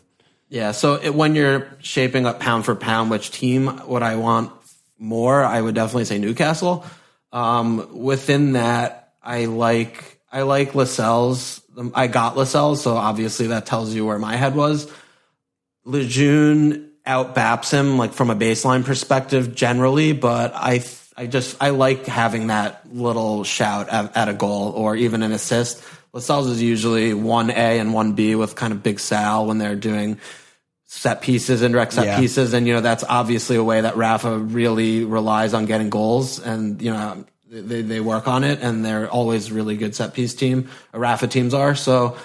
Yeah, 0.49 0.71
so 0.71 1.01
it, 1.03 1.13
when 1.13 1.35
you're 1.35 1.67
shaping 1.81 2.27
up 2.27 2.39
pound 2.39 2.65
for 2.65 2.77
pound, 2.77 3.11
which 3.11 3.33
team 3.33 3.81
would 3.89 4.05
I 4.05 4.15
want 4.15 4.53
more? 5.01 5.43
I 5.43 5.61
would 5.61 5.75
definitely 5.75 6.05
say 6.05 6.19
Newcastle. 6.19 6.87
Um, 7.33 7.99
within 8.05 8.53
that, 8.53 9.15
I 9.21 9.47
like 9.47 10.12
I 10.33 10.43
like 10.43 10.75
Lascelles. 10.75 11.61
I 11.95 12.07
got 12.07 12.37
Lascelles, 12.37 12.83
so 12.83 12.97
obviously 12.97 13.49
that 13.49 13.67
tells 13.67 13.95
you 13.95 14.07
where 14.07 14.19
my 14.19 14.37
head 14.37 14.57
was. 14.57 14.91
Lejeune 15.85 16.91
outbaps 17.05 17.71
him 17.71 17.99
like 17.99 18.15
from 18.15 18.31
a 18.31 18.37
baseline 18.37 18.85
perspective 18.85 19.55
generally, 19.55 20.13
but 20.13 20.53
I 20.55 20.83
I 21.17 21.27
just 21.27 21.57
I 21.61 21.71
like 21.71 22.07
having 22.07 22.47
that 22.47 22.83
little 22.95 23.45
shout 23.45 23.91
at, 23.91 24.17
at 24.17 24.29
a 24.29 24.33
goal 24.33 24.73
or 24.73 24.97
even 24.97 25.23
an 25.23 25.33
assist. 25.33 25.83
Lascelles 26.15 26.49
is 26.49 26.63
usually 26.63 27.13
one 27.15 27.51
A 27.51 27.79
and 27.79 27.93
one 27.93 28.15
B 28.15 28.35
with 28.35 28.55
kind 28.55 28.73
of 28.73 28.83
Big 28.83 29.01
Sal 29.01 29.47
when 29.47 29.59
they're 29.59 29.77
doing 29.77 30.19
set 30.87 31.23
pieces, 31.23 31.63
indirect 31.63 31.95
set 31.95 32.07
yeah. 32.07 32.21
pieces, 32.21 32.55
and 32.55 32.67
you 32.67 32.75
know 32.75 32.81
that's 32.81 33.05
obviously 33.05 33.57
a 33.57 33.65
way 33.65 33.81
that 33.81 33.97
Rafa 33.97 34.39
really 34.39 35.05
relies 35.05 35.53
on 35.55 35.67
getting 35.67 35.91
goals, 35.91 36.39
and 36.39 36.81
you 36.81 36.91
know 36.91 37.25
they 37.53 37.83
they 37.83 38.01
work 38.01 38.27
on 38.27 38.45
it, 38.45 38.61
and 38.63 38.85
they're 38.85 39.09
always 39.09 39.53
really 39.53 39.77
good 39.77 39.95
set 39.95 40.15
piece 40.15 40.35
team. 40.35 40.71
Rafa 40.93 41.29
teams 41.29 41.55
are 41.55 41.75
so. 41.75 42.17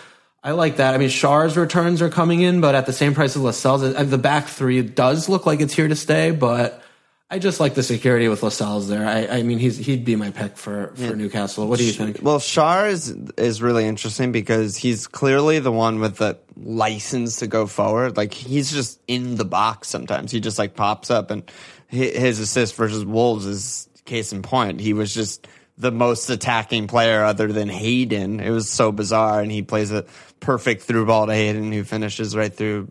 I 0.43 0.51
like 0.51 0.77
that. 0.77 0.93
I 0.93 0.97
mean, 0.97 1.09
Schär's 1.09 1.57
returns 1.57 2.01
are 2.01 2.09
coming 2.09 2.41
in, 2.41 2.61
but 2.61 2.73
at 2.73 2.85
the 2.85 2.93
same 2.93 3.13
price 3.13 3.35
as 3.35 3.41
Lascelles. 3.41 3.83
Uh, 3.83 4.03
the 4.03 4.17
back 4.17 4.47
three 4.47 4.81
does 4.81 5.27
look 5.27 5.45
like 5.45 5.59
it's 5.59 5.73
here 5.73 5.89
to 5.89 5.95
stay, 5.95 6.31
but 6.31 6.81
I 7.29 7.39
just 7.39 7.59
like 7.59 7.73
the 7.73 7.83
security 7.83 8.29
with 8.29 8.41
Lascelles 8.41 8.87
there. 8.87 9.05
I, 9.05 9.39
I 9.39 9.43
mean, 9.43 9.59
he's 9.59 9.77
he'd 9.77 10.05
be 10.05 10.15
my 10.15 10.31
pick 10.31 10.55
for, 10.55 10.93
for 10.95 11.01
yeah. 11.01 11.11
Newcastle. 11.11 11.67
What 11.67 11.79
do 11.79 11.85
you 11.85 11.91
think? 11.91 12.19
Well, 12.21 12.39
Schär 12.39 12.89
is 12.89 13.09
is 13.37 13.61
really 13.61 13.85
interesting 13.85 14.31
because 14.31 14.77
he's 14.77 15.07
clearly 15.07 15.59
the 15.59 15.71
one 15.71 15.99
with 15.99 16.17
the 16.17 16.37
license 16.55 17.39
to 17.39 17.47
go 17.47 17.67
forward. 17.67 18.15
Like 18.15 18.33
he's 18.33 18.71
just 18.71 19.01
in 19.07 19.35
the 19.35 19.43
box 19.43 19.89
sometimes. 19.89 20.31
He 20.31 20.39
just 20.39 20.57
like 20.57 20.75
pops 20.75 21.11
up, 21.11 21.31
and 21.31 21.43
his 21.89 22.39
assist 22.39 22.75
versus 22.75 23.03
Wolves 23.03 23.45
is 23.45 23.86
case 24.07 24.33
in 24.33 24.41
point. 24.41 24.79
He 24.79 24.93
was 24.93 25.13
just 25.13 25.47
the 25.77 25.91
most 25.91 26.29
attacking 26.29 26.87
player 26.87 27.23
other 27.23 27.51
than 27.51 27.69
Hayden. 27.69 28.39
It 28.39 28.49
was 28.49 28.69
so 28.69 28.91
bizarre, 28.91 29.41
and 29.41 29.51
he 29.51 29.61
plays 29.61 29.91
a 29.91 30.05
perfect 30.39 30.83
through 30.83 31.05
ball 31.05 31.27
to 31.27 31.33
Hayden, 31.33 31.71
who 31.71 31.83
finishes 31.83 32.35
right 32.35 32.53
through, 32.53 32.87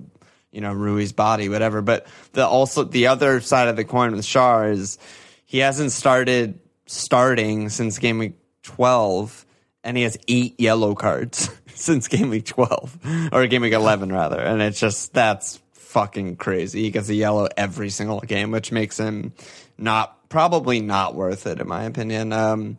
you 0.52 0.60
know, 0.60 0.72
Rui's 0.72 1.12
body, 1.12 1.48
whatever. 1.48 1.82
But 1.82 2.06
the 2.32 2.46
also 2.46 2.84
the 2.84 3.08
other 3.08 3.40
side 3.40 3.68
of 3.68 3.76
the 3.76 3.84
coin 3.84 4.12
with 4.12 4.24
Schär 4.24 4.70
is 4.70 4.98
he 5.44 5.58
hasn't 5.58 5.92
started 5.92 6.60
starting 6.86 7.68
since 7.68 7.98
game 7.98 8.18
week 8.18 8.34
twelve, 8.62 9.44
and 9.82 9.96
he 9.96 10.04
has 10.04 10.16
eight 10.28 10.60
yellow 10.60 10.94
cards 10.94 11.50
since 11.74 12.06
game 12.06 12.30
week 12.30 12.46
twelve 12.46 12.96
or 13.32 13.46
game 13.48 13.62
week 13.62 13.72
eleven 13.72 14.12
rather, 14.12 14.40
and 14.40 14.62
it's 14.62 14.78
just 14.78 15.12
that's 15.12 15.60
fucking 15.72 16.36
crazy. 16.36 16.82
He 16.82 16.90
gets 16.90 17.08
a 17.08 17.14
yellow 17.14 17.48
every 17.56 17.90
single 17.90 18.20
game, 18.20 18.50
which 18.50 18.70
makes 18.70 18.98
him 18.98 19.32
not 19.78 20.15
probably 20.28 20.80
not 20.80 21.14
worth 21.14 21.46
it 21.46 21.60
in 21.60 21.68
my 21.68 21.84
opinion. 21.84 22.32
Um, 22.32 22.78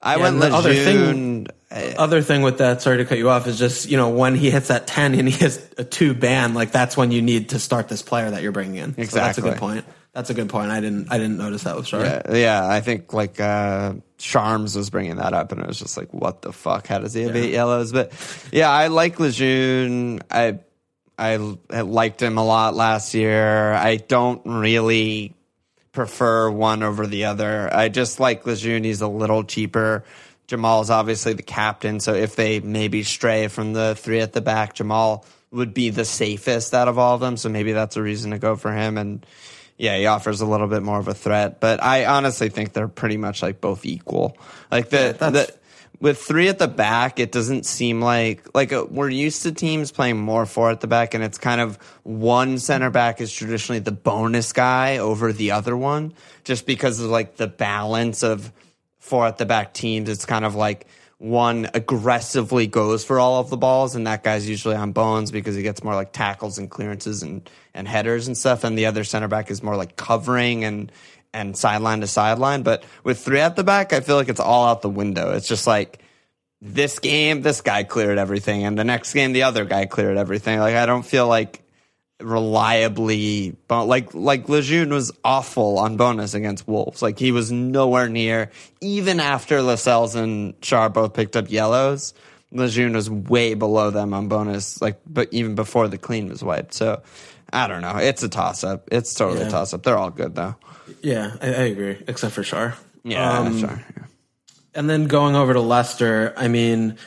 I 0.00 0.16
yeah, 0.16 0.22
went 0.22 0.42
other 0.52 0.74
thing, 0.74 1.48
other 1.70 2.22
thing 2.22 2.42
with 2.42 2.58
that, 2.58 2.82
sorry 2.82 2.98
to 2.98 3.04
cut 3.04 3.18
you 3.18 3.30
off, 3.30 3.46
is 3.46 3.58
just 3.58 3.90
you 3.90 3.96
know 3.96 4.10
when 4.10 4.34
he 4.34 4.50
hits 4.50 4.68
that 4.68 4.86
ten 4.86 5.14
and 5.14 5.28
he 5.28 5.38
has 5.44 5.68
a 5.76 5.84
two 5.84 6.14
ban, 6.14 6.54
like 6.54 6.70
that's 6.70 6.96
when 6.96 7.10
you 7.10 7.20
need 7.20 7.50
to 7.50 7.58
start 7.58 7.88
this 7.88 8.02
player 8.02 8.30
that 8.30 8.42
you're 8.42 8.52
bringing 8.52 8.76
in. 8.76 8.90
Exactly, 8.90 9.06
so 9.08 9.18
that's 9.18 9.38
a 9.38 9.42
good 9.42 9.56
point. 9.56 9.84
That's 10.12 10.30
a 10.30 10.34
good 10.34 10.48
point. 10.48 10.70
I 10.70 10.80
didn't 10.80 11.12
I 11.12 11.18
didn't 11.18 11.36
notice 11.36 11.64
that 11.64 11.76
with 11.76 11.86
Schär. 11.86 12.02
Yeah, 12.02 12.36
yeah, 12.36 12.68
I 12.68 12.80
think 12.80 13.12
like 13.12 13.40
uh 13.40 13.94
Charms 14.18 14.76
was 14.76 14.88
bringing 14.90 15.16
that 15.16 15.32
up, 15.32 15.52
and 15.52 15.60
it 15.60 15.66
was 15.66 15.78
just 15.78 15.96
like, 15.96 16.12
what 16.12 16.42
the 16.42 16.52
fuck? 16.52 16.86
How 16.86 16.98
does 16.98 17.14
he 17.14 17.22
have 17.22 17.34
yeah. 17.34 17.42
eight 17.42 17.52
yellows? 17.52 17.92
But 17.92 18.12
yeah, 18.52 18.70
I 18.70 18.88
like 18.88 19.18
Lejeune. 19.18 20.20
I 20.30 20.60
I 21.18 21.36
liked 21.36 22.22
him 22.22 22.38
a 22.38 22.44
lot 22.44 22.74
last 22.74 23.14
year. 23.14 23.72
I 23.72 23.96
don't 23.96 24.42
really 24.44 25.34
prefer 25.98 26.48
one 26.48 26.84
over 26.84 27.08
the 27.08 27.24
other. 27.24 27.68
I 27.74 27.88
just 27.88 28.20
like 28.20 28.46
Lejeune. 28.46 28.84
He's 28.84 29.00
a 29.00 29.08
little 29.08 29.42
cheaper. 29.42 30.04
Jamal 30.46 30.80
is 30.80 30.90
obviously 30.90 31.32
the 31.32 31.42
captain, 31.42 31.98
so 31.98 32.14
if 32.14 32.36
they 32.36 32.60
maybe 32.60 33.02
stray 33.02 33.48
from 33.48 33.72
the 33.72 33.96
three 33.96 34.20
at 34.20 34.32
the 34.32 34.40
back, 34.40 34.74
Jamal 34.74 35.26
would 35.50 35.74
be 35.74 35.90
the 35.90 36.04
safest 36.04 36.72
out 36.72 36.86
of 36.86 36.98
all 36.98 37.16
of 37.16 37.20
them. 37.20 37.36
So 37.36 37.48
maybe 37.48 37.72
that's 37.72 37.96
a 37.96 38.02
reason 38.02 38.30
to 38.30 38.38
go 38.38 38.54
for 38.54 38.72
him. 38.72 38.96
And 38.96 39.26
yeah, 39.76 39.96
he 39.98 40.06
offers 40.06 40.40
a 40.40 40.46
little 40.46 40.68
bit 40.68 40.82
more 40.82 41.00
of 41.00 41.08
a 41.08 41.14
threat. 41.14 41.58
But 41.58 41.82
I 41.82 42.06
honestly 42.06 42.48
think 42.48 42.72
they're 42.72 42.88
pretty 42.88 43.16
much 43.16 43.42
like 43.42 43.60
both 43.60 43.84
equal. 43.84 44.38
Like 44.70 44.90
the 44.90 45.16
yeah, 45.20 45.30
the 45.30 45.54
with 46.00 46.18
three 46.18 46.48
at 46.48 46.58
the 46.58 46.68
back, 46.68 47.18
it 47.18 47.32
doesn't 47.32 47.66
seem 47.66 48.00
like 48.00 48.54
like 48.54 48.72
uh, 48.72 48.86
we're 48.88 49.08
used 49.08 49.42
to 49.42 49.52
teams 49.52 49.90
playing 49.90 50.18
more 50.18 50.46
four 50.46 50.70
at 50.70 50.80
the 50.80 50.86
back, 50.86 51.14
and 51.14 51.24
it's 51.24 51.38
kind 51.38 51.60
of 51.60 51.76
one 52.04 52.58
center 52.58 52.90
back 52.90 53.20
is 53.20 53.32
traditionally 53.32 53.80
the 53.80 53.92
bonus 53.92 54.52
guy 54.52 54.98
over 54.98 55.32
the 55.32 55.50
other 55.50 55.76
one, 55.76 56.14
just 56.44 56.66
because 56.66 57.00
of 57.00 57.10
like 57.10 57.36
the 57.36 57.48
balance 57.48 58.22
of 58.22 58.52
four 59.00 59.26
at 59.26 59.38
the 59.38 59.46
back 59.46 59.74
teams. 59.74 60.08
It's 60.08 60.24
kind 60.24 60.44
of 60.44 60.54
like 60.54 60.86
one 61.18 61.68
aggressively 61.74 62.68
goes 62.68 63.04
for 63.04 63.18
all 63.18 63.40
of 63.40 63.50
the 63.50 63.56
balls, 63.56 63.96
and 63.96 64.06
that 64.06 64.22
guy's 64.22 64.48
usually 64.48 64.76
on 64.76 64.92
bones 64.92 65.32
because 65.32 65.56
he 65.56 65.62
gets 65.62 65.82
more 65.82 65.96
like 65.96 66.12
tackles 66.12 66.58
and 66.58 66.70
clearances 66.70 67.22
and 67.24 67.50
and 67.74 67.88
headers 67.88 68.28
and 68.28 68.36
stuff, 68.36 68.62
and 68.62 68.78
the 68.78 68.86
other 68.86 69.02
center 69.02 69.26
back 69.26 69.50
is 69.50 69.64
more 69.64 69.76
like 69.76 69.96
covering 69.96 70.64
and 70.64 70.92
and 71.32 71.56
sideline 71.56 72.00
to 72.00 72.06
sideline. 72.06 72.62
But 72.62 72.84
with 73.04 73.20
three 73.20 73.40
at 73.40 73.56
the 73.56 73.64
back, 73.64 73.92
I 73.92 74.00
feel 74.00 74.16
like 74.16 74.28
it's 74.28 74.40
all 74.40 74.66
out 74.66 74.82
the 74.82 74.88
window. 74.88 75.32
It's 75.32 75.48
just 75.48 75.66
like 75.66 76.02
this 76.60 76.98
game, 76.98 77.42
this 77.42 77.60
guy 77.60 77.84
cleared 77.84 78.18
everything, 78.18 78.64
and 78.64 78.78
the 78.78 78.84
next 78.84 79.12
game, 79.14 79.32
the 79.32 79.44
other 79.44 79.64
guy 79.64 79.86
cleared 79.86 80.16
everything. 80.16 80.58
Like 80.58 80.74
I 80.74 80.86
don't 80.86 81.04
feel 81.04 81.28
like 81.28 81.62
reliably 82.20 83.56
like 83.70 84.12
like 84.12 84.48
Lejeune 84.48 84.92
was 84.92 85.12
awful 85.24 85.78
on 85.78 85.96
bonus 85.96 86.34
against 86.34 86.66
Wolves. 86.66 87.00
Like 87.00 87.18
he 87.18 87.32
was 87.32 87.52
nowhere 87.52 88.08
near 88.08 88.50
even 88.80 89.20
after 89.20 89.62
Lascelles 89.62 90.14
and 90.14 90.60
Schär 90.60 90.92
both 90.92 91.14
picked 91.14 91.36
up 91.36 91.50
yellows. 91.50 92.14
Lejeune 92.50 92.94
was 92.94 93.10
way 93.10 93.54
below 93.54 93.90
them 93.90 94.14
on 94.14 94.28
bonus, 94.28 94.80
like 94.80 95.00
but 95.06 95.28
even 95.32 95.54
before 95.54 95.86
the 95.86 95.98
clean 95.98 96.28
was 96.28 96.42
wiped. 96.42 96.74
So 96.74 97.02
I 97.52 97.68
don't 97.68 97.82
know. 97.82 97.96
It's 97.96 98.22
a 98.22 98.28
toss 98.28 98.64
up. 98.64 98.88
It's 98.90 99.14
totally 99.14 99.40
yeah. 99.40 99.48
a 99.48 99.50
toss 99.50 99.72
up. 99.72 99.82
They're 99.82 99.98
all 99.98 100.10
good 100.10 100.34
though. 100.34 100.56
Yeah, 101.02 101.36
I, 101.40 101.46
I 101.46 101.64
agree, 101.66 102.02
except 102.06 102.34
for 102.34 102.42
Schär. 102.42 102.74
Yeah, 103.04 103.38
um. 103.38 103.58
Yeah. 103.58 103.78
And 104.74 104.88
then 104.88 105.06
going 105.06 105.34
over 105.34 105.54
to 105.54 105.60
Leicester, 105.60 106.34
I 106.36 106.48
mean, 106.48 106.98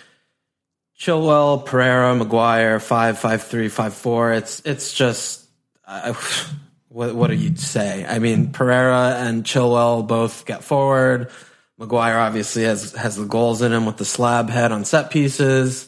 Chilwell, 1.00 1.66
Pereira, 1.66 2.16
Maguire, 2.16 2.80
five, 2.80 3.18
five, 3.18 3.44
three, 3.44 3.70
five, 3.70 3.94
four. 3.94 4.34
It's 4.34 4.62
it's 4.66 4.94
just 4.94 5.48
uh, 5.86 6.14
what 6.90 7.16
what 7.16 7.30
do 7.30 7.36
you 7.36 7.56
say? 7.56 8.06
I 8.06 8.20
mean, 8.20 8.52
Pereira 8.52 9.16
and 9.18 9.44
Chilwell 9.44 10.06
both 10.08 10.46
get 10.46 10.64
forward. 10.64 11.30
Maguire 11.78 12.20
obviously 12.20 12.64
has 12.64 12.94
has 12.94 13.16
the 13.16 13.26
goals 13.26 13.62
in 13.62 13.72
him 13.74 13.86
with 13.86 13.98
the 13.98 14.06
slab 14.06 14.50
head 14.50 14.72
on 14.72 14.86
set 14.86 15.10
pieces 15.10 15.88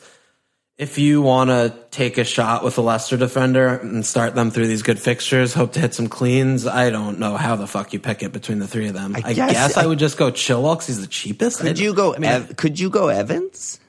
if 0.78 0.98
you 0.98 1.22
want 1.22 1.50
to 1.52 1.74
take 1.92 2.18
a 2.18 2.24
shot 2.24 2.64
with 2.64 2.78
a 2.78 2.82
Leicester 2.82 3.16
defender 3.16 3.68
and 3.78 4.04
start 4.06 4.34
them 4.34 4.50
through 4.50 4.68
these 4.68 4.82
good 4.82 5.00
fixtures, 5.00 5.54
hope 5.54 5.74
to 5.74 5.80
hit 5.80 5.94
some 5.94 6.08
cleans, 6.08 6.66
I 6.66 6.90
don't 6.90 7.20
know 7.20 7.38
how 7.38 7.56
the 7.56 7.68
fuck 7.68 7.94
you 7.94 8.00
pick 8.00 8.24
it 8.24 8.34
between 8.34 8.58
the 8.60 8.68
three 8.68 8.88
of 8.88 8.94
them. 8.96 9.16
I, 9.16 9.22
I 9.26 9.34
guess, 9.34 9.78
I, 9.78 9.84
I, 9.84 9.86
would 9.86 10.00
just 10.00 10.18
go 10.18 10.32
Chilwell 10.32 10.74
because 10.76 10.88
he's 10.88 11.02
the 11.02 11.08
cheapest. 11.08 11.60
Could 11.60 11.78
you 11.78 11.94
go? 11.94 12.16
I 12.16 12.18
mean, 12.18 12.32
Ev- 12.32 12.56
could 12.56 12.80
you 12.80 12.90
go 12.90 13.10
Evans? 13.10 13.80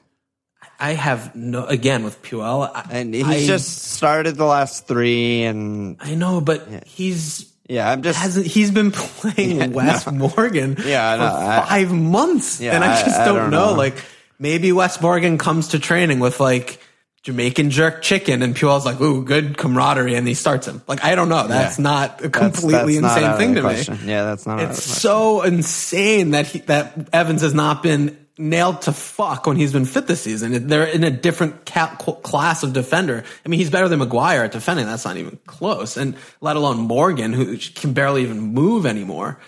I, 0.79 0.91
have 0.91 1.35
no 1.35 1.65
again 1.65 2.03
with 2.03 2.21
Puel. 2.21 2.69
I, 2.73 2.85
and 2.91 3.15
he's 3.15 3.47
just 3.47 3.79
started 3.93 4.35
the 4.35 4.45
last 4.45 4.87
three, 4.87 5.43
and 5.43 5.97
I 6.01 6.15
know, 6.15 6.39
but 6.41 6.85
he's 6.85 7.51
yeah, 7.67 7.89
I'm 7.89 8.03
just 8.03 8.19
hasn't 8.19 8.45
he's 8.45 8.69
been 8.71 8.91
playing 8.91 9.57
Yeah, 9.57 9.67
Wes 9.67 10.05
Morgan 10.11 10.75
Yeah, 10.85 11.11
I 11.11 11.15
for 11.15 11.19
know. 11.23 11.49
I- 11.49 11.65
five 11.67 11.91
months, 11.93 12.61
Yeah, 12.61 12.75
and 12.75 12.83
I 12.83 13.01
just 13.03 13.17
don't, 13.25 13.35
don't 13.35 13.49
know. 13.51 13.71
know. 13.71 13.73
Like 13.73 14.03
maybe 14.39 14.71
Wes 14.71 15.01
Morgan 15.01 15.37
comes 15.37 15.69
to 15.69 15.79
training 15.79 16.19
with 16.19 16.39
like 16.39 16.79
Jamaican 17.23 17.71
jerk 17.71 18.01
chicken, 18.03 18.41
and 18.43 18.55
Puel's 18.55 18.85
like, 18.85 19.01
"Ooh, 19.01 19.23
good 19.25 19.57
camaraderie," 19.57 20.13
and 20.15 20.27
he 20.27 20.33
starts 20.35 20.67
him. 20.67 20.81
Like 20.87 21.03
I 21.03 21.15
don't 21.15 21.29
know. 21.29 21.47
That's 21.47 21.79
Yeah. 21.79 21.83
not 21.83 22.23
a 22.23 22.29
completely 22.29 22.99
that's 22.99 23.15
not 23.21 23.31
insane 23.31 23.37
thing 23.37 23.55
to 23.55 23.61
question. 23.61 23.99
me. 24.05 24.11
Yeah, 24.11 24.25
that's 24.25 24.45
not. 24.45 24.59
It's 24.61 24.83
so 24.83 25.41
insane 25.41 26.31
that 26.31 26.45
he, 26.47 26.59
that 26.59 27.09
Evans 27.13 27.41
has 27.41 27.53
not 27.53 27.81
been 27.81 28.17
nailed 28.37 28.81
to 28.83 28.91
fuck 28.91 29.47
when 29.47 29.55
he's 29.57 29.71
been 29.71 29.85
fit 29.85 30.07
this 30.07 30.21
season. 30.21 30.67
They're 30.67 30.83
in 30.83 31.03
a 31.05 31.09
different 31.09 31.65
ca- 31.65 31.95
class 31.95 32.63
of 32.63 32.73
defender. 32.73 33.23
I 33.45 33.49
mean, 33.49 33.59
he's 33.61 33.69
better 33.69 33.87
than 33.87 33.99
Maguire 33.99 34.43
at 34.43 34.51
defending. 34.51 34.85
That's 34.87 35.05
not 35.05 35.15
even 35.17 35.39
close. 35.47 35.95
And 35.95 36.15
let 36.41 36.57
alone 36.57 36.77
Morgan, 36.79 37.31
who 37.31 37.57
can 37.57 37.93
barely 37.93 38.23
even 38.23 38.39
move 38.41 38.85
anymore. 38.85 39.39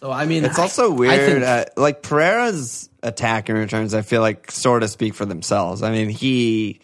So 0.00 0.12
I 0.12 0.26
mean, 0.26 0.44
It's 0.44 0.58
I- 0.58 0.62
also 0.62 0.92
I 0.92 0.94
weird. 0.94 1.20
think- 1.20 1.44
uh, 1.44 1.64
like 1.76 2.02
Pereira's 2.02 2.88
attacking 3.06 3.54
returns, 3.54 3.94
I 3.94 4.02
feel 4.02 4.20
like 4.20 4.50
sort 4.50 4.82
of 4.82 4.90
speak 4.90 5.14
for 5.14 5.24
themselves. 5.24 5.82
I 5.82 5.92
mean, 5.92 6.08
he 6.08 6.80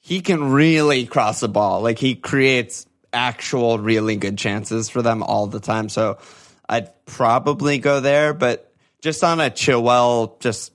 he 0.00 0.20
can 0.20 0.52
really 0.52 1.04
cross 1.04 1.40
the 1.40 1.48
ball. 1.48 1.82
Like 1.82 1.98
he 1.98 2.14
creates 2.14 2.86
actual 3.12 3.78
really 3.78 4.16
good 4.16 4.38
chances 4.38 4.88
for 4.88 5.02
them 5.02 5.22
all 5.22 5.48
the 5.48 5.60
time. 5.60 5.88
So 5.88 6.18
I'd 6.68 6.90
probably 7.06 7.78
go 7.78 8.00
there, 8.00 8.32
but 8.32 8.72
just 9.00 9.24
on 9.24 9.40
a 9.40 9.50
Chilwell 9.50 10.38
just 10.40 10.72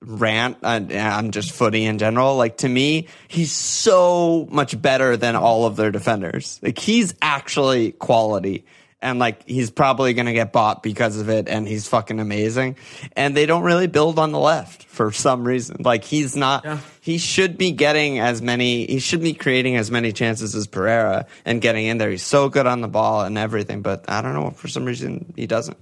rant 0.00 0.58
uh, 0.62 0.66
on, 0.66 0.92
on 0.92 1.30
just 1.30 1.52
footy 1.52 1.84
in 1.84 1.98
general. 1.98 2.36
Like 2.36 2.58
to 2.58 2.68
me, 2.68 3.06
he's 3.28 3.52
so 3.52 4.48
much 4.50 4.80
better 4.80 5.16
than 5.16 5.36
all 5.36 5.64
of 5.64 5.76
their 5.76 5.92
defenders. 5.92 6.58
Like 6.62 6.78
he's 6.78 7.14
actually 7.22 7.92
quality. 7.92 8.64
And 9.02 9.18
like 9.18 9.46
he's 9.48 9.70
probably 9.70 10.14
gonna 10.14 10.32
get 10.32 10.52
bought 10.52 10.82
because 10.82 11.18
of 11.18 11.28
it, 11.28 11.48
and 11.48 11.66
he's 11.66 11.88
fucking 11.88 12.20
amazing. 12.20 12.76
And 13.16 13.36
they 13.36 13.46
don't 13.46 13.64
really 13.64 13.88
build 13.88 14.18
on 14.18 14.30
the 14.32 14.38
left 14.38 14.84
for 14.84 15.10
some 15.12 15.44
reason. 15.44 15.78
Like 15.80 16.04
he's 16.04 16.36
not. 16.36 16.64
Yeah. 16.64 16.78
He 17.00 17.18
should 17.18 17.58
be 17.58 17.72
getting 17.72 18.20
as 18.20 18.40
many. 18.40 18.86
He 18.86 19.00
should 19.00 19.20
be 19.20 19.34
creating 19.34 19.76
as 19.76 19.90
many 19.90 20.12
chances 20.12 20.54
as 20.54 20.68
Pereira 20.68 21.26
and 21.44 21.60
getting 21.60 21.86
in 21.86 21.98
there. 21.98 22.10
He's 22.10 22.22
so 22.22 22.48
good 22.48 22.66
on 22.66 22.80
the 22.80 22.88
ball 22.88 23.22
and 23.22 23.36
everything, 23.36 23.82
but 23.82 24.04
I 24.08 24.22
don't 24.22 24.34
know 24.34 24.50
for 24.50 24.68
some 24.68 24.84
reason 24.84 25.32
he 25.34 25.48
doesn't. 25.48 25.76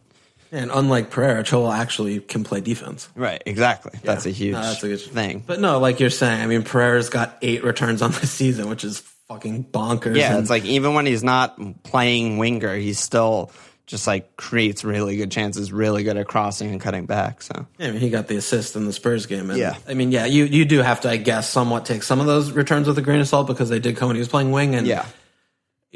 and 0.50 0.70
unlike 0.72 1.10
Pereira, 1.10 1.44
Cholo 1.44 1.70
actually 1.70 2.20
can 2.20 2.42
play 2.42 2.60
defense. 2.62 3.08
Right, 3.14 3.42
exactly. 3.44 4.00
That's 4.02 4.24
a 4.26 4.30
huge 4.30 4.54
No, 4.54 4.62
that's 4.62 4.82
a 4.82 4.88
good 4.88 5.00
thing. 5.00 5.44
But 5.46 5.60
no, 5.60 5.78
like 5.78 6.00
you're 6.00 6.10
saying, 6.10 6.40
I 6.40 6.46
mean, 6.46 6.62
Pereira's 6.64 7.10
got 7.10 7.36
eight 7.42 7.62
returns 7.64 8.00
on 8.02 8.12
the 8.12 8.26
season, 8.38 8.68
which 8.70 8.82
is 8.82 9.02
fucking 9.30 9.64
bonkers. 9.64 10.16
Yeah, 10.16 10.32
and- 10.32 10.40
it's 10.40 10.50
like 10.50 10.64
even 10.64 10.94
when 10.94 11.06
he's 11.06 11.22
not 11.22 11.56
playing 11.84 12.38
winger, 12.38 12.74
he's 12.74 12.98
still 12.98 13.50
just 13.86 14.06
like 14.06 14.36
creates 14.36 14.84
really 14.84 15.16
good 15.16 15.30
chances, 15.30 15.72
really 15.72 16.02
good 16.04 16.16
at 16.16 16.26
crossing 16.26 16.70
and 16.70 16.80
cutting 16.80 17.06
back. 17.06 17.42
So 17.42 17.66
Yeah, 17.78 17.88
I 17.88 17.90
mean, 17.92 18.00
he 18.00 18.10
got 18.10 18.28
the 18.28 18.36
assist 18.36 18.76
in 18.76 18.84
the 18.86 18.92
Spurs 18.92 19.26
game. 19.26 19.50
And, 19.50 19.58
Yeah. 19.58 19.76
I 19.88 19.94
mean, 19.94 20.12
yeah, 20.12 20.26
you, 20.26 20.44
you 20.44 20.64
do 20.64 20.78
have 20.80 21.00
to, 21.02 21.10
I 21.10 21.16
guess, 21.16 21.48
somewhat 21.48 21.86
take 21.86 22.02
some 22.04 22.20
of 22.20 22.26
those 22.26 22.52
returns 22.52 22.86
with 22.86 22.98
a 22.98 23.02
grain 23.02 23.20
of 23.20 23.26
salt 23.28 23.46
because 23.48 23.68
they 23.68 23.80
did 23.80 23.96
come 23.96 24.08
when 24.08 24.16
he 24.16 24.20
was 24.20 24.28
playing 24.28 24.52
wing. 24.52 24.74
And 24.76 24.86
yeah, 24.86 25.06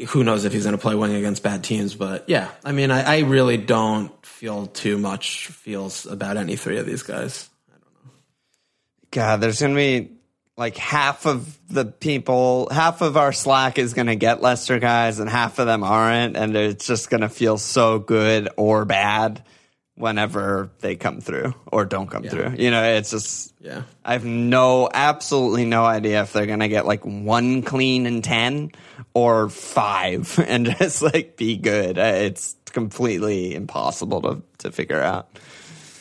who 0.08 0.24
knows 0.24 0.44
if 0.44 0.52
he's 0.52 0.64
going 0.64 0.76
to 0.76 0.80
play 0.82 0.96
wing 0.96 1.14
against 1.14 1.42
bad 1.44 1.62
teams. 1.62 1.94
But 1.94 2.28
yeah, 2.28 2.50
I 2.64 2.72
mean, 2.72 2.90
I, 2.90 3.02
I 3.02 3.18
really 3.20 3.56
don't 3.58 4.10
feel 4.26 4.66
too 4.66 4.98
much 4.98 5.46
feels 5.48 6.04
about 6.06 6.36
any 6.36 6.56
three 6.56 6.78
of 6.78 6.86
these 6.86 7.04
guys. 7.04 7.48
I 7.68 7.74
don't 7.74 8.04
know. 8.06 8.12
God, 9.12 9.40
there's 9.40 9.60
gonna 9.60 9.76
be 9.76 10.10
like 10.56 10.76
half 10.76 11.26
of 11.26 11.58
the 11.68 11.84
people, 11.84 12.68
half 12.70 13.00
of 13.00 13.16
our 13.16 13.32
Slack 13.32 13.78
is 13.78 13.94
gonna 13.94 14.16
get 14.16 14.40
Leicester 14.42 14.78
guys, 14.78 15.18
and 15.18 15.28
half 15.28 15.58
of 15.58 15.66
them 15.66 15.82
aren't, 15.82 16.36
and 16.36 16.56
it's 16.56 16.86
just 16.86 17.10
gonna 17.10 17.28
feel 17.28 17.58
so 17.58 17.98
good 17.98 18.48
or 18.56 18.84
bad 18.84 19.42
whenever 19.96 20.70
they 20.80 20.96
come 20.96 21.20
through 21.20 21.54
or 21.70 21.84
don't 21.84 22.08
come 22.10 22.24
through. 22.24 22.54
You 22.58 22.70
know, 22.72 22.82
it's 22.82 23.10
just 23.10 23.54
Yeah. 23.60 23.82
I 24.04 24.12
have 24.14 24.24
no, 24.24 24.88
absolutely 24.92 25.64
no 25.64 25.84
idea 25.84 26.22
if 26.22 26.32
they're 26.32 26.46
gonna 26.46 26.68
get 26.68 26.84
like 26.86 27.04
one 27.04 27.62
clean 27.62 28.06
and 28.06 28.22
ten 28.22 28.70
or 29.12 29.48
five 29.48 30.38
and 30.48 30.66
just 30.78 31.00
like 31.02 31.36
be 31.36 31.56
good. 31.56 31.98
Uh, 31.98 32.02
It's 32.16 32.56
completely 32.66 33.54
impossible 33.54 34.20
to 34.22 34.42
to 34.58 34.72
figure 34.72 35.00
out. 35.00 35.28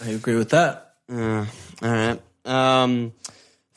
I 0.03 0.09
agree 0.09 0.35
with 0.35 0.49
that. 0.49 0.95
Uh, 1.11 1.45
all 1.81 1.89
right. 1.91 2.19
Um, 2.45 3.13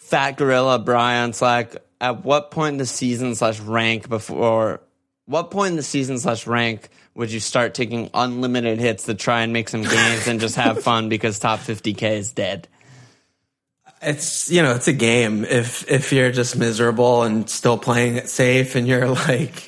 Fat 0.06 0.36
Gorilla 0.36 0.78
Brian 0.78 1.32
Slack. 1.32 1.76
At 2.00 2.24
what 2.24 2.52
point 2.52 2.74
in 2.74 2.78
the 2.78 2.86
season 2.86 3.34
slash 3.34 3.58
rank 3.58 4.08
before? 4.08 4.80
What 5.24 5.50
point 5.50 5.70
in 5.70 5.76
the 5.76 5.82
season 5.82 6.18
slash 6.18 6.46
rank 6.46 6.90
would 7.14 7.32
you 7.32 7.40
start 7.40 7.74
taking 7.74 8.10
unlimited 8.14 8.78
hits 8.78 9.04
to 9.04 9.14
try 9.14 9.40
and 9.40 9.52
make 9.52 9.68
some 9.68 9.82
gains 9.82 10.28
and 10.28 10.38
just 10.38 10.54
have 10.54 10.80
fun 10.80 11.08
because 11.10 11.40
top 11.40 11.58
50k 11.58 12.18
is 12.18 12.32
dead? 12.32 12.68
It's 14.00 14.48
you 14.48 14.62
know 14.62 14.74
it's 14.76 14.86
a 14.86 14.92
game. 14.92 15.44
If 15.44 15.90
if 15.90 16.12
you're 16.12 16.30
just 16.30 16.56
miserable 16.56 17.24
and 17.24 17.48
still 17.50 17.78
playing 17.78 18.16
it 18.16 18.28
safe, 18.28 18.76
and 18.76 18.86
you're 18.86 19.08
like 19.08 19.66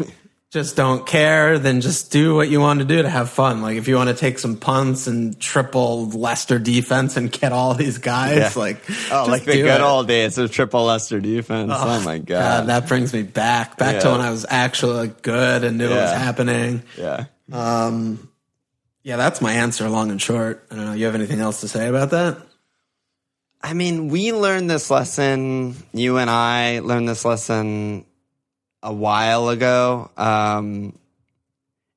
just 0.50 0.76
don't 0.76 1.06
care, 1.06 1.58
then 1.58 1.82
just 1.82 2.10
do 2.10 2.34
what 2.34 2.48
you 2.48 2.58
want 2.58 2.78
to 2.80 2.86
do 2.86 3.02
to 3.02 3.08
have 3.10 3.28
fun. 3.28 3.60
Like 3.60 3.76
if 3.76 3.86
you 3.86 3.96
want 3.96 4.08
to 4.08 4.16
take 4.16 4.38
some 4.38 4.56
punts 4.56 5.06
and 5.06 5.38
triple 5.38 6.08
Leicester 6.08 6.58
defense 6.58 7.18
and 7.18 7.30
get 7.30 7.52
all 7.52 7.74
these 7.74 7.98
guys, 7.98 8.36
Yeah. 8.38 8.52
like 8.56 8.78
Oh, 9.12 9.26
like 9.28 9.44
the 9.44 9.52
good 9.52 9.66
it. 9.66 9.80
old 9.82 10.08
days 10.08 10.38
of 10.38 10.50
triple 10.50 10.84
Leicester 10.86 11.20
defense. 11.20 11.70
Oh, 11.74 11.98
oh 12.00 12.02
my 12.02 12.16
god. 12.18 12.68
that 12.68 12.88
brings 12.88 13.12
me 13.12 13.22
back 13.24 13.76
back 13.76 14.00
to 14.02 14.10
when 14.10 14.22
I 14.22 14.30
was 14.30 14.46
actually 14.48 15.08
good 15.22 15.64
and 15.64 15.76
knew 15.76 15.90
what 15.90 15.98
was 16.00 16.12
happening. 16.12 16.82
yeah. 16.96 17.26
Um, 17.52 18.28
yeah, 19.02 19.16
that's 19.16 19.40
my 19.40 19.52
answer, 19.52 19.88
long 19.88 20.10
and 20.10 20.20
short. 20.20 20.66
I 20.70 20.76
don't 20.76 20.84
know. 20.86 20.92
You 20.92 21.06
have 21.06 21.14
anything 21.14 21.40
else 21.40 21.60
to 21.60 21.68
say 21.68 21.88
about 21.88 22.10
that? 22.10 22.38
I 23.62 23.72
mean, 23.74 24.08
we 24.08 24.32
learned 24.32 24.70
this 24.70 24.90
lesson. 24.90 25.74
You 25.92 26.18
and 26.18 26.28
I 26.30 26.78
learned 26.80 27.08
this 27.08 27.24
lesson 27.24 28.04
a 28.82 28.92
while 28.92 29.48
ago. 29.48 30.10
Um, 30.16 30.98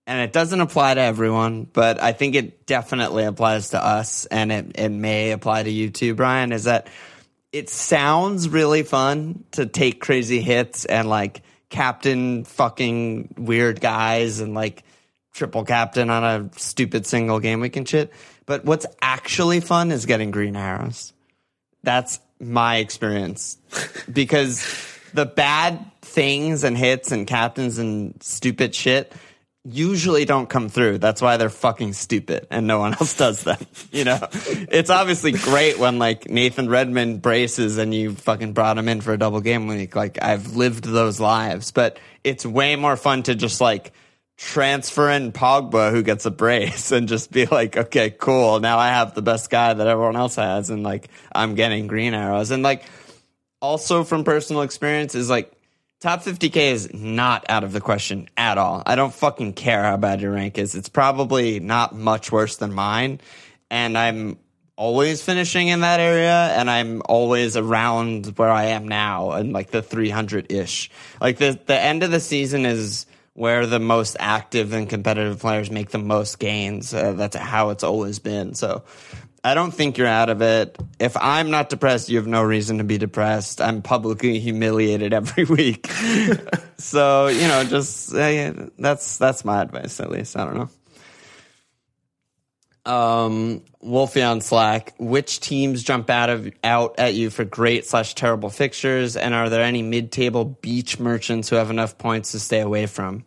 and 0.08 0.20
it 0.20 0.34
doesn't 0.34 0.60
apply 0.60 0.96
to 0.96 1.02
everyone, 1.02 1.68
but 1.72 2.02
I 2.02 2.12
think 2.12 2.36
it 2.36 2.66
definitely 2.66 3.24
applies 3.24 3.70
to 3.70 3.84
us 3.84 4.26
and 4.26 4.52
it, 4.52 4.72
it 4.76 4.90
may 4.90 5.32
apply 5.32 5.64
to 5.64 5.70
you 5.70 5.90
too, 5.90 6.16
Brian, 6.16 6.52
is 6.52 6.66
that 6.66 6.88
it 7.52 7.70
sounds 7.70 8.50
really 8.50 8.84
fun 8.84 9.44
to 9.52 9.66
take 9.66 10.02
crazy 10.02 10.42
hits 10.42 10.86
and 10.86 11.08
like 11.08 11.44
captain 11.70 12.44
fucking 12.44 13.36
weird 13.38 13.80
guys 13.80 14.40
and 14.40 14.54
like 14.54 14.84
triple 15.34 15.64
captain 15.64 16.10
on 16.10 16.24
a 16.24 16.50
stupid 16.60 17.06
single 17.06 17.40
game 17.40 17.60
week 17.60 17.76
and 17.76 17.88
shit. 17.88 18.12
But 18.46 18.66
what's 18.66 18.86
actually 19.02 19.60
fun 19.60 19.92
is 19.92 20.06
getting 20.06 20.32
green 20.32 20.56
arrows. 20.56 21.14
That's 21.84 22.20
my 22.40 22.78
experience 22.78 23.58
because 24.12 24.66
the 25.14 25.26
bad 25.26 25.91
things 26.02 26.64
and 26.64 26.78
hits 26.78 27.12
and 27.12 27.28
captains 27.28 27.78
and 27.78 28.22
stupid 28.22 28.74
shit 28.76 29.14
usually 29.64 30.26
don't 30.26 30.50
come 30.50 30.70
through. 30.70 30.98
That's 30.98 31.22
why 31.22 31.38
they're 31.38 31.50
fucking 31.50 31.94
stupid 31.94 32.48
and 32.50 32.66
no 32.66 32.80
one 32.80 32.94
else 33.00 33.16
does 33.16 33.44
them. 33.44 33.60
You 33.92 34.06
know, 34.06 34.20
it's 34.32 34.90
obviously 34.90 35.34
great 35.34 35.78
when 35.78 36.00
like 36.00 36.30
Nathan 36.30 36.68
Redmond 36.70 37.22
braces 37.22 37.78
and 37.78 37.94
you 37.94 38.16
fucking 38.16 38.54
brought 38.54 38.78
him 38.78 38.90
in 38.90 39.02
for 39.02 39.14
a 39.14 39.18
double 39.18 39.42
game 39.42 39.68
week. 39.68 39.96
Like 39.96 40.22
I've 40.22 40.56
lived 40.56 40.86
those 40.86 41.20
lives, 41.20 41.72
but 41.72 42.00
it's 42.24 42.46
way 42.46 42.76
more 42.76 42.98
fun 42.98 43.24
to 43.24 43.36
just 43.36 43.62
like 43.62 43.94
transfer 44.38 45.12
in 45.12 45.32
Pogba 45.32 45.92
who 45.92 46.02
gets 46.02 46.26
a 46.26 46.32
brace 46.32 46.92
and 46.92 47.08
just 47.08 47.32
be 47.32 47.46
like, 47.46 47.78
okay, 47.78 48.10
cool. 48.10 48.60
Now 48.60 48.80
I 48.80 48.88
have 48.88 49.14
the 49.14 49.22
best 49.22 49.52
guy 49.52 49.74
that 49.74 49.86
everyone 49.86 50.16
else 50.16 50.36
has. 50.36 50.72
And 50.72 50.82
like, 50.82 51.10
I'm 51.32 51.54
getting 51.54 51.86
green 51.86 52.16
arrows. 52.16 52.50
And 52.50 52.64
like, 52.64 52.84
also 53.62 54.04
from 54.04 54.24
personal 54.24 54.64
experience 54.64 55.14
is 55.14 55.30
like, 55.30 55.54
top 56.02 56.24
50K 56.24 56.56
is 56.72 56.94
not 56.94 57.46
out 57.48 57.64
of 57.64 57.72
the 57.72 57.80
question 57.80 58.28
at 58.36 58.58
all. 58.58 58.84
I 58.86 58.96
don't 58.96 59.14
fucking 59.14 59.54
care 59.54 59.84
how 59.84 59.98
bad 59.98 60.20
your 60.20 60.32
rank 60.32 60.58
is. 60.58 60.76
It's 60.76 60.90
probably 60.90 61.60
not 61.60 61.96
much 61.96 62.32
worse 62.32 62.58
than 62.58 62.74
mine. 62.74 63.22
And 63.70 63.98
I'm 63.98 64.38
always 64.76 65.22
finishing 65.22 65.68
in 65.68 65.82
that 65.82 66.00
area 66.00 66.50
and 66.58 66.70
I'm 66.70 67.04
always 67.06 67.56
around 67.56 68.26
where 68.38 68.50
I 68.50 68.66
am 68.66 68.88
now 68.88 69.32
and 69.32 69.54
like 69.54 69.70
the 69.70 69.84
300 69.84 70.52
ish. 70.52 70.90
Like 71.22 71.38
the, 71.38 71.58
the 71.68 71.80
end 71.80 72.02
of 72.02 72.10
the 72.10 72.20
season 72.20 72.66
is 72.66 73.06
where 73.34 73.68
the 73.68 73.80
most 73.80 74.18
active 74.20 74.74
and 74.74 74.90
competitive 74.90 75.40
players 75.40 75.70
make 75.70 75.92
the 75.92 76.00
most 76.00 76.40
gains. 76.40 76.94
Uh, 76.94 77.14
that's 77.14 77.36
how 77.36 77.70
it's 77.70 77.84
always 77.84 78.18
been. 78.18 78.56
So 78.56 78.84
I 79.44 79.56
don't 79.56 79.72
think 79.72 79.98
you're 79.98 80.08
out 80.08 80.30
of 80.30 80.42
it. 80.42 80.78
If 81.00 81.18
I'm 81.18 81.50
not 81.50 81.70
depressed, 81.70 82.10
you 82.10 82.18
have 82.18 82.28
no 82.28 82.44
reason 82.44 82.78
to 82.78 82.84
be 82.84 83.00
depressed. 83.00 83.60
I'm 83.60 83.82
publicly 83.82 84.40
humiliated 84.40 85.14
every 85.16 85.46
week. 85.46 85.88
so, 86.78 87.28
you 87.28 87.48
know, 87.48 87.64
just 87.64 88.14
uh, 88.14 88.68
that's 88.78 89.18
that's 89.18 89.44
my 89.44 89.62
advice 89.62 90.00
at 90.00 90.12
least. 90.12 90.38
I 90.38 90.46
don't 90.46 90.58
know. 90.58 90.70
Um, 92.84 93.64
Wolfie 93.80 94.22
on 94.22 94.42
Slack. 94.42 94.94
Which 94.98 95.40
teams 95.40 95.84
jump 95.84 96.10
out 96.10 96.30
of 96.30 96.52
out 96.64 96.96
at 97.00 97.16
you 97.16 97.30
for 97.30 97.44
great 97.44 97.86
slash 97.86 98.14
terrible 98.16 98.50
fixtures, 98.50 99.18
and 99.18 99.34
are 99.34 99.50
there 99.50 99.64
any 99.64 99.82
mid-table 99.82 100.46
beach 100.46 101.00
merchants 101.00 101.50
who 101.50 101.56
have 101.56 101.70
enough 101.70 101.98
points 101.98 102.32
to 102.32 102.40
stay 102.40 102.60
away 102.60 102.86
from? 102.86 103.26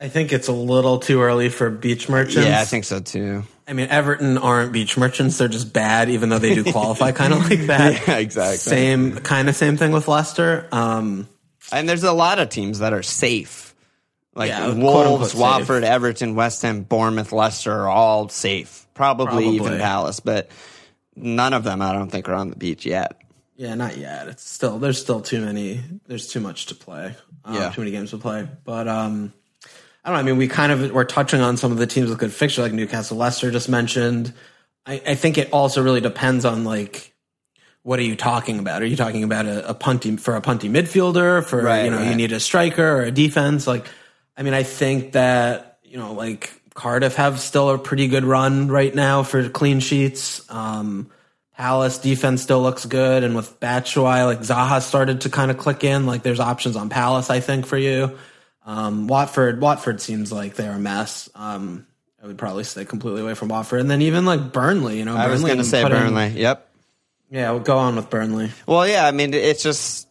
I 0.00 0.08
think 0.08 0.32
it's 0.32 0.48
a 0.48 0.52
little 0.52 0.98
too 0.98 1.22
early 1.22 1.48
for 1.48 1.70
beach 1.70 2.08
merchants. 2.08 2.48
Yeah, 2.48 2.60
I 2.60 2.64
think 2.64 2.84
so 2.84 2.98
too. 2.98 3.44
I 3.66 3.74
mean, 3.74 3.88
Everton 3.88 4.38
aren't 4.38 4.72
beach 4.72 4.96
merchants; 4.96 5.38
they're 5.38 5.48
just 5.48 5.72
bad, 5.72 6.10
even 6.10 6.28
though 6.28 6.38
they 6.38 6.54
do 6.54 6.64
qualify 6.70 7.12
kind 7.22 7.32
of 7.32 7.48
like 7.48 7.66
that. 7.66 8.06
Yeah, 8.08 8.18
exactly. 8.18 8.56
Same 8.58 9.16
kind 9.18 9.48
of 9.48 9.56
same 9.56 9.76
thing 9.76 9.92
with 9.92 10.08
Leicester. 10.08 10.68
Um, 10.72 11.28
And 11.70 11.88
there's 11.88 12.02
a 12.04 12.12
lot 12.12 12.38
of 12.38 12.48
teams 12.48 12.80
that 12.80 12.92
are 12.92 13.02
safe. 13.02 13.74
Like 14.34 14.48
Yeah, 14.48 14.72
Wolves, 14.72 14.78
unquote, 14.78 15.30
safe. 15.30 15.40
Watford, 15.40 15.84
Everton, 15.84 16.34
West 16.34 16.62
Ham, 16.62 16.82
Bournemouth, 16.82 17.32
Leicester 17.32 17.72
are 17.72 17.88
all 17.88 18.28
safe. 18.30 18.86
Probably, 18.94 19.26
Probably. 19.26 19.48
even 19.56 19.78
Palace, 19.78 20.20
but 20.20 20.50
none 21.14 21.52
of 21.52 21.64
them 21.64 21.82
I 21.82 21.92
don't 21.92 22.10
think 22.10 22.28
are 22.28 22.34
on 22.34 22.50
the 22.50 22.56
beach 22.56 22.84
yet. 22.86 23.20
yeah, 23.56 23.74
not 23.74 23.96
yet. 23.96 24.28
It's 24.28 24.48
still 24.48 24.78
there's 24.78 25.00
still 25.00 25.20
too 25.20 25.40
many. 25.44 25.80
There's 26.06 26.26
too 26.28 26.40
much 26.40 26.66
to 26.66 26.74
play. 26.74 27.14
Um, 27.44 27.54
Yeah. 27.54 27.70
too 27.70 27.82
many 27.82 27.90
games 27.90 28.10
to 28.10 28.18
play. 28.18 28.48
But 28.64 28.88
um, 28.88 29.32
I 30.04 30.08
don't 30.08 30.16
know. 30.16 30.20
I 30.20 30.22
mean, 30.24 30.36
we 30.36 30.48
kind 30.48 30.72
of 30.72 30.90
we're 30.92 31.04
touching 31.04 31.40
on 31.40 31.56
some 31.56 31.70
of 31.70 31.78
the 31.78 31.86
teams 31.86 32.10
with 32.10 32.18
good 32.18 32.32
fixture, 32.32 32.62
like 32.62 32.72
Newcastle, 32.72 33.16
Leicester 33.16 33.50
just 33.50 33.68
mentioned. 33.68 34.32
I, 34.84 35.00
I 35.06 35.14
think 35.14 35.38
it 35.38 35.52
also 35.52 35.82
really 35.82 36.00
depends 36.00 36.44
on 36.44 36.64
like 36.64 37.12
what 37.84 37.98
are 37.98 38.04
you 38.04 38.16
talking 38.16 38.58
about? 38.58 38.82
Are 38.82 38.86
you 38.86 38.96
talking 38.96 39.24
about 39.24 39.46
a, 39.46 39.70
a 39.70 39.74
punty 39.74 40.18
for 40.18 40.36
a 40.36 40.40
punty 40.40 40.70
midfielder? 40.70 41.44
For 41.44 41.62
Right, 41.62 41.84
you 41.84 41.90
know, 41.90 42.02
you 42.02 42.14
need 42.14 42.32
a 42.32 42.40
striker 42.40 42.98
or 42.98 43.02
a 43.02 43.10
defense. 43.10 43.66
Like, 43.66 43.86
I 44.36 44.42
mean, 44.42 44.54
I 44.54 44.62
think 44.62 45.12
that 45.12 45.78
you 45.82 45.98
know, 45.98 46.12
like 46.12 46.52
Cardiff 46.74 47.16
have 47.16 47.38
still 47.40 47.70
a 47.70 47.78
pretty 47.78 48.08
good 48.08 48.24
run 48.24 48.68
right 48.68 48.94
now 48.94 49.22
for 49.22 49.48
clean 49.48 49.80
sheets. 49.80 50.40
Um, 50.50 51.10
Palace 51.54 51.98
defense 51.98 52.42
still 52.42 52.62
looks 52.62 52.86
good, 52.86 53.24
and 53.24 53.36
with 53.36 53.60
Batshuayi, 53.60 54.26
like 54.26 54.40
Zaha 54.40 54.80
started 54.80 55.22
to 55.22 55.30
kind 55.30 55.50
of 55.50 55.58
click 55.58 55.84
in. 55.84 56.06
Like, 56.06 56.22
there's 56.22 56.40
options 56.40 56.76
on 56.76 56.88
Palace, 56.88 57.30
I 57.30 57.40
think, 57.40 57.66
for 57.66 57.76
you. 57.76 58.18
Um, 58.64 59.06
Watford, 59.08 59.60
Watford 59.60 60.00
seems 60.00 60.30
like 60.32 60.54
they're 60.54 60.72
a 60.72 60.78
mess. 60.78 61.28
Um, 61.34 61.86
I 62.22 62.26
would 62.26 62.38
probably 62.38 62.64
stay 62.64 62.84
completely 62.84 63.22
away 63.22 63.34
from 63.34 63.48
Watford, 63.48 63.80
and 63.80 63.90
then 63.90 64.02
even 64.02 64.24
like 64.24 64.52
Burnley. 64.52 64.98
You 64.98 65.04
know, 65.04 65.16
I 65.16 65.26
was 65.26 65.40
Burnley 65.40 65.48
going 65.56 65.58
to 65.58 65.64
say 65.64 65.82
put 65.82 65.92
in- 65.92 65.98
Burnley. 65.98 66.28
Yep. 66.40 66.68
yeah, 67.30 67.50
we'll 67.50 67.60
go 67.60 67.78
on 67.78 67.96
with 67.96 68.08
Burnley. 68.10 68.50
Well, 68.66 68.86
yeah, 68.86 69.06
I 69.06 69.10
mean, 69.10 69.34
it's 69.34 69.62
just 69.62 70.06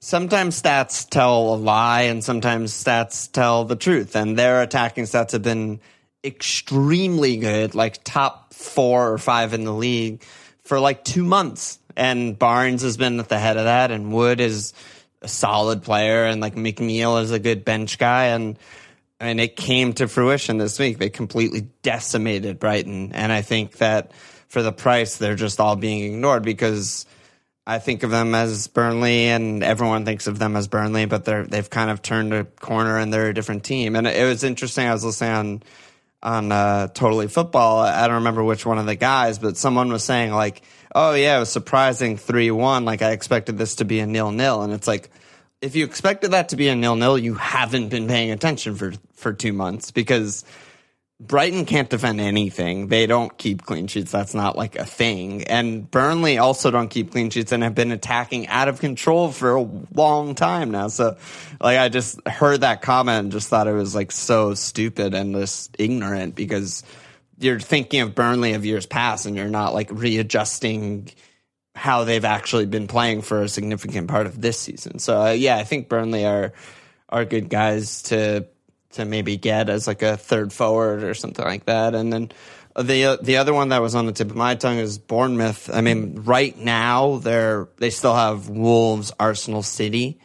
sometimes 0.00 0.60
stats 0.60 1.08
tell 1.08 1.54
a 1.54 1.56
lie 1.56 2.02
and 2.02 2.22
sometimes 2.22 2.72
stats 2.72 3.30
tell 3.32 3.64
the 3.64 3.76
truth. 3.76 4.16
And 4.16 4.38
their 4.38 4.60
attacking 4.60 5.04
stats 5.04 5.32
have 5.32 5.42
been 5.42 5.80
extremely 6.22 7.36
good, 7.38 7.74
like 7.74 8.04
top 8.04 8.52
four 8.52 9.12
or 9.12 9.18
five 9.18 9.54
in 9.54 9.64
the 9.64 9.72
league 9.72 10.22
for 10.64 10.78
like 10.78 11.04
two 11.04 11.24
months. 11.24 11.78
And 11.96 12.38
Barnes 12.38 12.82
has 12.82 12.96
been 12.96 13.20
at 13.20 13.28
the 13.28 13.38
head 13.38 13.56
of 13.56 13.64
that, 13.64 13.90
and 13.90 14.12
Wood 14.12 14.40
is 14.40 14.72
a 15.22 15.28
solid 15.28 15.82
player, 15.82 16.24
and 16.24 16.40
like 16.40 16.54
McNeil 16.54 17.22
is 17.22 17.30
a 17.30 17.38
good 17.38 17.64
bench 17.64 17.98
guy. 17.98 18.26
And 18.26 18.58
and 19.20 19.40
it 19.40 19.54
came 19.56 19.92
to 19.94 20.08
fruition 20.08 20.58
this 20.58 20.78
week. 20.78 20.98
They 20.98 21.08
completely 21.08 21.68
decimated 21.82 22.58
Brighton, 22.58 23.12
and 23.12 23.32
I 23.32 23.42
think 23.42 23.78
that 23.78 24.12
for 24.48 24.62
the 24.62 24.72
price, 24.72 25.16
they're 25.16 25.34
just 25.34 25.60
all 25.60 25.76
being 25.76 26.12
ignored 26.12 26.42
because 26.42 27.06
I 27.66 27.78
think 27.78 28.02
of 28.02 28.10
them 28.10 28.34
as 28.34 28.66
Burnley, 28.66 29.28
and 29.28 29.62
everyone 29.62 30.04
thinks 30.04 30.26
of 30.26 30.38
them 30.38 30.56
as 30.56 30.66
Burnley, 30.66 31.06
but 31.06 31.24
they're 31.24 31.44
they've 31.44 31.70
kind 31.70 31.90
of 31.90 32.02
turned 32.02 32.34
a 32.34 32.44
corner 32.44 32.98
and 32.98 33.12
they're 33.12 33.28
a 33.28 33.34
different 33.34 33.64
team. 33.64 33.94
And 33.94 34.06
it 34.06 34.24
was 34.24 34.42
interesting. 34.42 34.86
I 34.88 34.92
was 34.92 35.04
listening 35.04 35.32
on 35.32 35.62
on 36.22 36.52
uh, 36.52 36.88
Totally 36.88 37.28
Football. 37.28 37.80
I 37.80 38.06
don't 38.06 38.16
remember 38.16 38.44
which 38.44 38.64
one 38.64 38.78
of 38.78 38.86
the 38.86 38.94
guys, 38.94 39.38
but 39.38 39.56
someone 39.56 39.90
was 39.90 40.04
saying 40.04 40.32
like, 40.32 40.62
"Oh 40.94 41.14
yeah, 41.14 41.36
it 41.36 41.40
was 41.40 41.52
surprising 41.52 42.16
three 42.16 42.50
one. 42.50 42.84
Like 42.84 43.02
I 43.02 43.10
expected 43.12 43.58
this 43.58 43.76
to 43.76 43.84
be 43.84 44.00
a 44.00 44.06
nil 44.06 44.30
nil," 44.30 44.62
and 44.62 44.72
it's 44.72 44.88
like. 44.88 45.10
If 45.60 45.76
you 45.76 45.84
expected 45.84 46.32
that 46.32 46.48
to 46.48 46.56
be 46.56 46.66
a 46.66 46.74
nil 46.74 46.96
nil, 46.96 47.16
you 47.16 47.34
haven't 47.34 47.88
been 47.88 48.08
paying 48.08 48.32
attention 48.32 48.74
for 48.74 48.94
for 49.14 49.32
two 49.32 49.52
months 49.52 49.92
because 49.92 50.44
Brighton 51.22 51.66
can't 51.66 51.88
defend 51.88 52.20
anything. 52.20 52.88
They 52.88 53.06
don't 53.06 53.36
keep 53.38 53.62
clean 53.62 53.86
sheets. 53.86 54.10
That's 54.10 54.34
not 54.34 54.58
like 54.58 54.74
a 54.74 54.84
thing. 54.84 55.44
And 55.44 55.88
Burnley 55.88 56.38
also 56.38 56.72
don't 56.72 56.88
keep 56.88 57.12
clean 57.12 57.30
sheets 57.30 57.52
and 57.52 57.62
have 57.62 57.76
been 57.76 57.92
attacking 57.92 58.48
out 58.48 58.66
of 58.66 58.80
control 58.80 59.30
for 59.30 59.54
a 59.54 59.68
long 59.94 60.34
time 60.34 60.72
now. 60.72 60.88
So, 60.88 61.16
like, 61.60 61.78
I 61.78 61.88
just 61.90 62.26
heard 62.26 62.62
that 62.62 62.82
comment 62.82 63.20
and 63.20 63.32
just 63.32 63.48
thought 63.48 63.68
it 63.68 63.72
was 63.72 63.94
like 63.94 64.10
so 64.10 64.54
stupid 64.54 65.14
and 65.14 65.32
just 65.32 65.76
ignorant 65.78 66.34
because 66.34 66.82
you're 67.42 67.60
thinking 67.60 68.00
of 68.00 68.14
Burnley 68.14 68.54
of 68.54 68.64
years 68.64 68.86
past 68.86 69.26
and 69.26 69.36
you're 69.36 69.48
not 69.48 69.74
like 69.74 69.88
readjusting 69.90 71.10
how 71.74 72.04
they've 72.04 72.24
actually 72.24 72.66
been 72.66 72.86
playing 72.86 73.22
for 73.22 73.42
a 73.42 73.48
significant 73.48 74.08
part 74.08 74.26
of 74.26 74.40
this 74.40 74.58
season. 74.58 74.98
So, 74.98 75.22
uh, 75.22 75.30
yeah, 75.30 75.56
I 75.56 75.64
think 75.64 75.88
Burnley 75.88 76.26
are 76.26 76.52
are 77.08 77.24
good 77.24 77.48
guys 77.48 78.02
to 78.04 78.46
to 78.92 79.04
maybe 79.04 79.36
get 79.36 79.68
as 79.68 79.86
like 79.86 80.02
a 80.02 80.16
third 80.16 80.52
forward 80.52 81.02
or 81.02 81.14
something 81.14 81.44
like 81.44 81.66
that. 81.66 81.94
And 81.94 82.12
then 82.12 82.32
the 82.76 83.18
the 83.22 83.38
other 83.38 83.52
one 83.52 83.70
that 83.70 83.82
was 83.82 83.94
on 83.94 84.06
the 84.06 84.12
tip 84.12 84.30
of 84.30 84.36
my 84.36 84.54
tongue 84.54 84.78
is 84.78 84.98
Bournemouth. 84.98 85.70
I 85.72 85.80
mean, 85.80 86.22
right 86.24 86.56
now 86.56 87.18
they're 87.18 87.68
they 87.78 87.90
still 87.90 88.14
have 88.14 88.48
Wolves, 88.48 89.12
Arsenal, 89.18 89.62
City. 89.62 90.20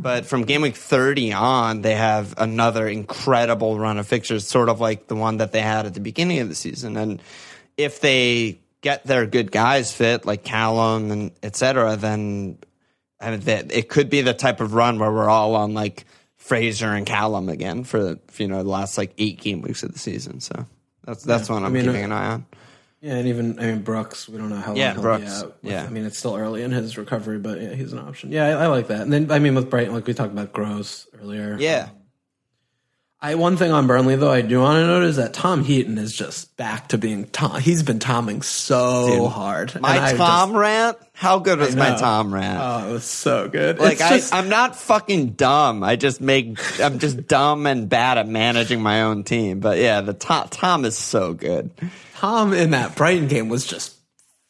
But 0.00 0.26
from 0.26 0.44
game 0.44 0.62
week 0.62 0.76
30 0.76 1.32
on, 1.32 1.82
they 1.82 1.94
have 1.94 2.34
another 2.38 2.86
incredible 2.86 3.78
run 3.78 3.98
of 3.98 4.06
fixtures, 4.06 4.46
sort 4.46 4.68
of 4.68 4.80
like 4.80 5.08
the 5.08 5.16
one 5.16 5.38
that 5.38 5.50
they 5.50 5.60
had 5.60 5.86
at 5.86 5.94
the 5.94 6.00
beginning 6.00 6.38
of 6.38 6.48
the 6.48 6.54
season. 6.54 6.96
And 6.96 7.20
if 7.76 8.00
they 8.00 8.60
get 8.80 9.04
their 9.04 9.26
good 9.26 9.50
guys 9.50 9.92
fit, 9.92 10.24
like 10.24 10.44
Callum 10.44 11.10
and 11.10 11.32
et 11.42 11.56
cetera, 11.56 11.96
then 11.96 12.58
I 13.20 13.32
mean, 13.32 13.42
it 13.46 13.88
could 13.88 14.08
be 14.08 14.20
the 14.20 14.34
type 14.34 14.60
of 14.60 14.74
run 14.74 15.00
where 15.00 15.12
we're 15.12 15.28
all 15.28 15.56
on 15.56 15.74
like 15.74 16.04
Fraser 16.36 16.92
and 16.92 17.04
Callum 17.04 17.48
again 17.48 17.82
for, 17.84 18.18
you 18.36 18.48
know 18.48 18.62
the 18.62 18.68
last 18.68 18.96
like 18.96 19.12
eight 19.18 19.40
game 19.40 19.62
weeks 19.62 19.82
of 19.82 19.92
the 19.92 19.98
season. 19.98 20.40
So 20.40 20.66
that's 21.04 21.24
that's 21.24 21.48
one 21.48 21.64
I'm 21.64 21.72
mean, 21.72 21.86
keeping 21.86 22.02
uh, 22.02 22.04
an 22.06 22.12
eye 22.12 22.26
on. 22.26 22.46
Yeah, 23.00 23.14
and 23.14 23.28
even 23.28 23.58
I 23.60 23.66
mean 23.66 23.82
Brooks, 23.82 24.28
we 24.28 24.38
don't 24.38 24.48
know 24.50 24.56
how 24.56 24.68
long 24.72 24.76
Yeah, 24.76 24.92
he'll 24.92 25.02
Brooks, 25.02 25.24
be 25.24 25.30
out. 25.30 25.46
with- 25.62 25.72
yeah. 25.72 25.84
I 25.84 25.88
mean 25.88 26.04
it's 26.04 26.18
still 26.18 26.34
early 26.36 26.62
in 26.62 26.72
his 26.72 26.98
recovery, 26.98 27.38
but 27.38 27.60
yeah, 27.60 27.74
he's 27.74 27.92
an 27.92 27.98
option. 28.00 28.32
Yeah, 28.32 28.46
I, 28.46 28.64
I 28.64 28.66
like 28.66 28.88
that. 28.88 29.02
And 29.02 29.12
then 29.12 29.30
I 29.30 29.38
mean 29.38 29.54
with 29.54 29.70
Brighton, 29.70 29.94
like 29.94 30.06
we 30.06 30.14
talked 30.14 30.32
about 30.32 30.52
Gross 30.52 31.06
earlier. 31.20 31.56
Yeah, 31.60 31.90
I 33.20 33.34
one 33.34 33.56
thing 33.56 33.72
on 33.72 33.88
Burnley 33.88 34.14
though 34.14 34.30
I 34.30 34.42
do 34.42 34.60
want 34.60 34.76
to 34.76 34.86
note 34.86 35.02
is 35.02 35.16
that 35.16 35.34
Tom 35.34 35.64
Heaton 35.64 35.98
is 35.98 36.14
just 36.14 36.56
back 36.56 36.88
to 36.90 36.98
being 36.98 37.24
Tom. 37.26 37.60
He's 37.60 37.82
been 37.82 37.98
tomming 37.98 38.42
so 38.42 39.08
Dude, 39.08 39.30
hard. 39.32 39.80
My 39.80 40.12
Tom 40.12 40.50
just- 40.50 40.58
rant. 40.58 40.98
How 41.14 41.40
good 41.40 41.58
was 41.58 41.74
my. 41.74 41.96
Tom 41.96 42.32
rant? 42.32 42.60
oh, 42.62 42.88
it 42.90 42.92
was 42.92 43.02
so 43.04 43.48
good. 43.48 43.80
like 43.80 43.94
It's 43.94 44.02
I, 44.02 44.08
just- 44.18 44.32
I'm 44.34 44.48
not 44.48 44.76
fucking 44.76 45.30
dumb. 45.30 45.82
I 45.82 45.96
just 45.96 46.20
make 46.20 46.56
I'm 46.80 47.00
just 47.00 47.26
dumb 47.26 47.66
and 47.66 47.88
bad 47.88 48.18
at 48.18 48.28
managing 48.28 48.80
my 48.80 49.02
own 49.02 49.24
team. 49.24 49.58
But 49.58 49.78
yeah, 49.78 50.00
the 50.00 50.12
Tom, 50.12 50.46
Tom 50.50 50.84
is 50.84 50.96
so 50.96 51.34
good. 51.34 51.72
Tom 52.14 52.52
in 52.52 52.70
that 52.70 52.94
Brighton 52.94 53.26
game 53.26 53.48
was 53.48 53.66
just 53.66 53.96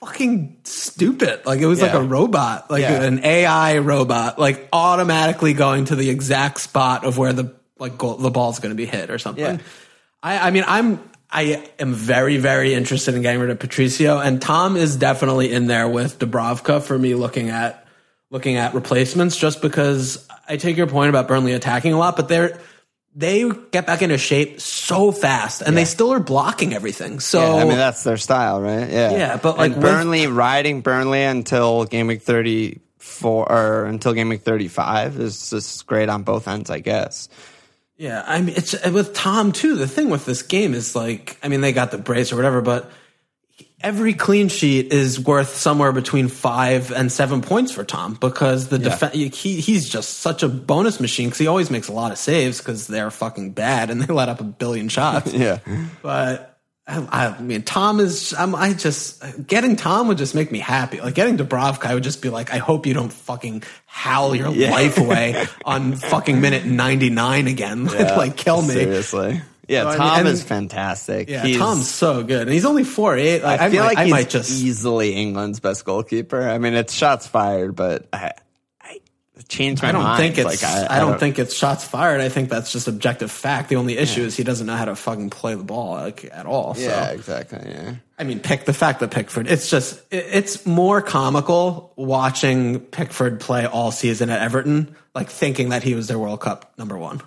fucking 0.01 0.59
stupid. 0.65 1.47
Like 1.47 1.61
it 1.61 1.67
was 1.67 1.81
like 1.81 1.95
a 1.95 2.03
robot, 2.03 2.71
like 2.71 2.83
Yeah. 2.83 3.03
an 3.03 3.25
AI 3.25 3.79
robot, 3.79 4.39
like 4.39 4.69
automatically 4.73 5.55
going 5.55 5.87
to 5.87 5.97
the 5.97 6.11
exact 6.11 6.61
spot 6.61 7.05
of 7.07 7.17
where 7.19 7.33
the 7.33 7.57
like 7.79 7.99
goal, 7.99 8.17
the 8.17 8.31
ball's 8.31 8.59
going 8.59 8.71
to 8.71 8.77
be 8.77 8.87
hit 8.87 9.11
or 9.11 9.19
something. 9.19 9.45
Yeah. 9.45 9.59
I, 10.23 10.49
I 10.49 10.51
mean, 10.51 10.65
I'm 10.67 11.01
I 11.31 11.71
am 11.79 11.93
very 11.93 12.39
very 12.39 12.75
interested 12.75 13.15
in 13.15 13.23
getting 13.23 13.41
rid 13.41 13.51
of 13.51 13.59
Patricio, 13.59 14.19
and 14.19 14.41
Tom 14.41 14.77
is 14.77 14.97
definitely 14.97 15.53
in 15.53 15.67
there 15.67 15.89
with 15.89 16.19
Dubravka 16.19 16.83
for 16.83 16.99
me 16.99 17.15
looking 17.15 17.51
at 17.51 17.87
looking 18.31 18.57
at 18.57 18.75
replacements, 18.75 19.37
just 19.37 19.63
because 19.63 20.27
I 20.49 20.57
take 20.57 20.77
your 20.77 20.87
point 20.87 21.11
about 21.11 21.29
Burnley 21.29 21.53
attacking 21.53 21.93
a 21.93 21.99
lot, 21.99 22.17
but 22.17 22.29
they're 22.29 22.59
they 23.15 23.51
get 23.73 23.87
back 23.87 24.03
into 24.03 24.17
shape 24.17 24.61
so 24.61 25.11
fast, 25.13 25.61
and 25.63 25.77
they 25.77 25.85
still 25.85 26.13
are 26.13 26.21
blocking 26.21 26.73
everything. 26.73 27.21
So 27.21 27.41
Yeah, 27.41 27.63
I 27.63 27.65
mean 27.65 27.77
that's 27.77 28.05
their 28.05 28.17
style, 28.17 28.61
right? 28.61 28.89
Yeah, 28.89 29.11
Yeah, 29.13 29.37
but, 29.37 29.59
like, 29.59 29.73
with- 29.73 29.81
Burnley 29.81 30.27
riding 30.29 30.83
Burnley 30.83 31.25
until 31.25 31.85
game 31.85 32.07
week 32.07 32.23
thirty 32.23 32.81
four 32.99 33.51
or 33.51 33.87
until 33.87 34.13
game 34.13 34.29
week 34.29 34.43
thirty 34.43 34.69
five 34.69 35.19
is 35.19 35.51
just 35.51 35.87
great 35.87 36.09
on 36.09 36.23
both 36.23 36.47
ends, 36.49 36.71
I 36.71 36.79
guess. 36.79 37.29
Yeah, 37.99 38.23
I 38.25 38.41
mean, 38.41 38.55
it's 38.57 38.75
uh, 38.75 38.91
with 38.95 39.13
Tom 39.13 39.51
too. 39.51 39.75
The 39.75 39.89
thing 39.89 40.09
with 40.09 40.25
this 40.25 40.43
game 40.43 40.73
is 40.73 40.95
like, 40.95 41.37
I 41.43 41.49
mean, 41.49 41.61
they 41.61 41.73
got 41.73 41.91
the 41.91 41.99
brace 41.99 42.33
or 42.33 42.37
whatever, 42.37 42.61
but 42.63 42.91
every 43.81 44.15
clean 44.15 44.49
sheet 44.49 44.93
is 44.93 45.19
worth 45.19 45.57
somewhere 45.57 45.91
between 45.91 46.29
five 46.29 46.93
and 46.93 47.11
seven 47.11 47.43
points 47.43 47.73
for 47.73 47.83
Tom 47.85 48.15
because 48.15 48.69
the 48.69 48.79
defense—he 48.79 49.61
he's 49.61 49.89
just 49.89 50.19
such 50.19 50.45
a 50.45 50.49
bonus 50.49 51.01
machine 51.01 51.29
because 51.29 51.39
he 51.39 51.49
always 51.49 51.71
makes 51.71 51.89
a 51.89 51.93
lot 51.93 52.13
of 52.13 52.19
saves 52.19 52.59
because 52.59 52.87
they're 52.87 53.11
fucking 53.11 53.51
bad 53.51 53.91
and 53.91 54.01
they 54.01 54.13
let 54.13 54.29
up 54.29 54.41
a 54.41 54.45
billion 54.45 54.89
shots. 54.89 55.33
Yeah, 55.39 55.59
But 56.01 56.58
I, 56.89 57.27
I 57.37 57.41
mean, 57.43 57.63
Tom 57.63 58.01
is. 58.01 58.33
I'm, 58.33 58.55
I 58.55 58.73
just 58.73 59.23
getting 59.47 59.77
Tom 59.77 60.09
would 60.09 60.17
just 60.19 60.35
make 60.35 60.51
me 60.51 60.59
happy. 60.59 61.01
Like 61.01 61.15
getting 61.15 61.37
Dubravka, 61.37 61.85
I 61.85 61.95
would 61.95 62.03
just 62.03 62.23
be 62.23 62.31
like, 62.31 62.51
I 62.53 62.57
hope 62.59 62.87
you 62.87 62.95
don't 62.95 63.13
fucking 63.13 63.63
howl 63.87 64.35
your 64.35 64.49
life 64.51 64.97
away 65.05 65.45
on 65.67 65.95
fucking 65.97 66.41
minute 66.41 66.65
99 66.65 67.47
again. 67.47 67.85
like 67.87 68.37
kill 68.39 68.63
me. 68.63 68.75
seriously. 68.75 69.43
Yeah, 69.69 69.83
So, 69.83 69.89
I 69.89 69.91
mean, 69.93 69.99
Tom 69.99 70.19
and- 70.21 70.29
is 70.29 70.43
fantastic. 70.43 71.29
Yeah, 71.29 71.45
He's- 71.45 71.59
Tom's 71.59 71.91
so 71.91 72.23
good, 72.23 72.41
and 72.43 72.51
he's 72.51 72.65
only 72.65 72.85
four 72.85 73.19
eight. 73.19 73.43
Like, 73.43 73.61
I 73.61 73.69
feel 73.71 73.83
might, 73.83 73.89
like 73.89 73.99
I 73.99 74.05
he's 74.05 74.11
might 74.13 74.31
just 74.31 74.51
easily 74.51 75.13
England's 75.15 75.61
best 75.61 75.85
goalkeeper. 75.85 76.41
I 76.49 76.57
mean, 76.57 76.73
it's 76.73 76.95
shots 76.95 77.27
fired, 77.27 77.77
but 77.77 78.07
I, 78.11 78.17
I 78.17 78.33
changed 79.49 79.83
my 79.83 79.89
I 79.89 79.93
don't 79.93 80.03
mind. 80.03 80.19
think 80.19 80.39
it's. 80.39 80.63
like, 80.63 80.91
I, 80.91 80.99
don't, 80.99 81.19
think 81.19 81.39
it's 81.39 81.55
shots 81.55 81.85
fired. 81.85 82.21
I 82.21 82.29
think 82.29 82.49
that's 82.51 82.71
just 82.71 82.87
objective 82.89 83.31
fact. 83.31 83.69
The 83.69 83.77
only 83.77 83.97
issue 83.97 84.23
is 84.23 84.37
he 84.37 84.45
doesn't 84.45 84.67
know 84.67 84.77
how 84.77 84.85
to 84.85 84.95
fucking 84.95 85.31
play 85.31 85.55
the 85.55 85.65
ball 85.65 85.95
like 85.95 86.29
at 86.31 86.47
all. 86.47 86.75
Yeah, 86.77 87.07
So 87.07 87.13
exactly. 87.15 87.71
Yeah. 87.71 87.95
I 88.19 88.25
mean, 88.25 88.41
pick 88.41 88.65
the 88.65 88.73
fact 88.73 89.01
that 89.01 89.11
Pickford. 89.11 89.47
It's 89.49 89.71
just 89.71 90.01
it, 90.13 90.27
it's 90.33 90.67
more 90.67 91.01
comical 91.01 91.93
watching 91.97 92.81
Pickford 92.81 93.41
play 93.41 93.65
all 93.67 93.91
season 93.93 94.29
at 94.31 94.41
Everton, 94.41 94.95
like 95.15 95.31
thinking 95.31 95.71
that 95.71 95.83
he 95.83 95.95
was 95.95 96.09
their 96.09 96.19
World 96.19 96.41
Cup 96.41 96.73
number 96.77 96.97
one. 96.99 97.21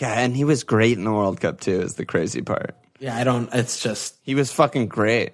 Yeah, 0.00 0.12
and 0.12 0.36
he 0.36 0.44
was 0.44 0.62
great 0.62 0.98
in 0.98 1.04
the 1.04 1.12
World 1.12 1.40
Cup 1.40 1.60
too. 1.60 1.80
Is 1.80 1.94
the 1.94 2.04
crazy 2.04 2.42
part. 2.42 2.76
Yeah, 2.98 3.16
I 3.16 3.24
don't. 3.24 3.48
It's 3.52 3.82
just 3.82 4.16
He 4.22 4.34
was 4.34 4.52
fucking 4.52 4.86
great. 4.88 5.32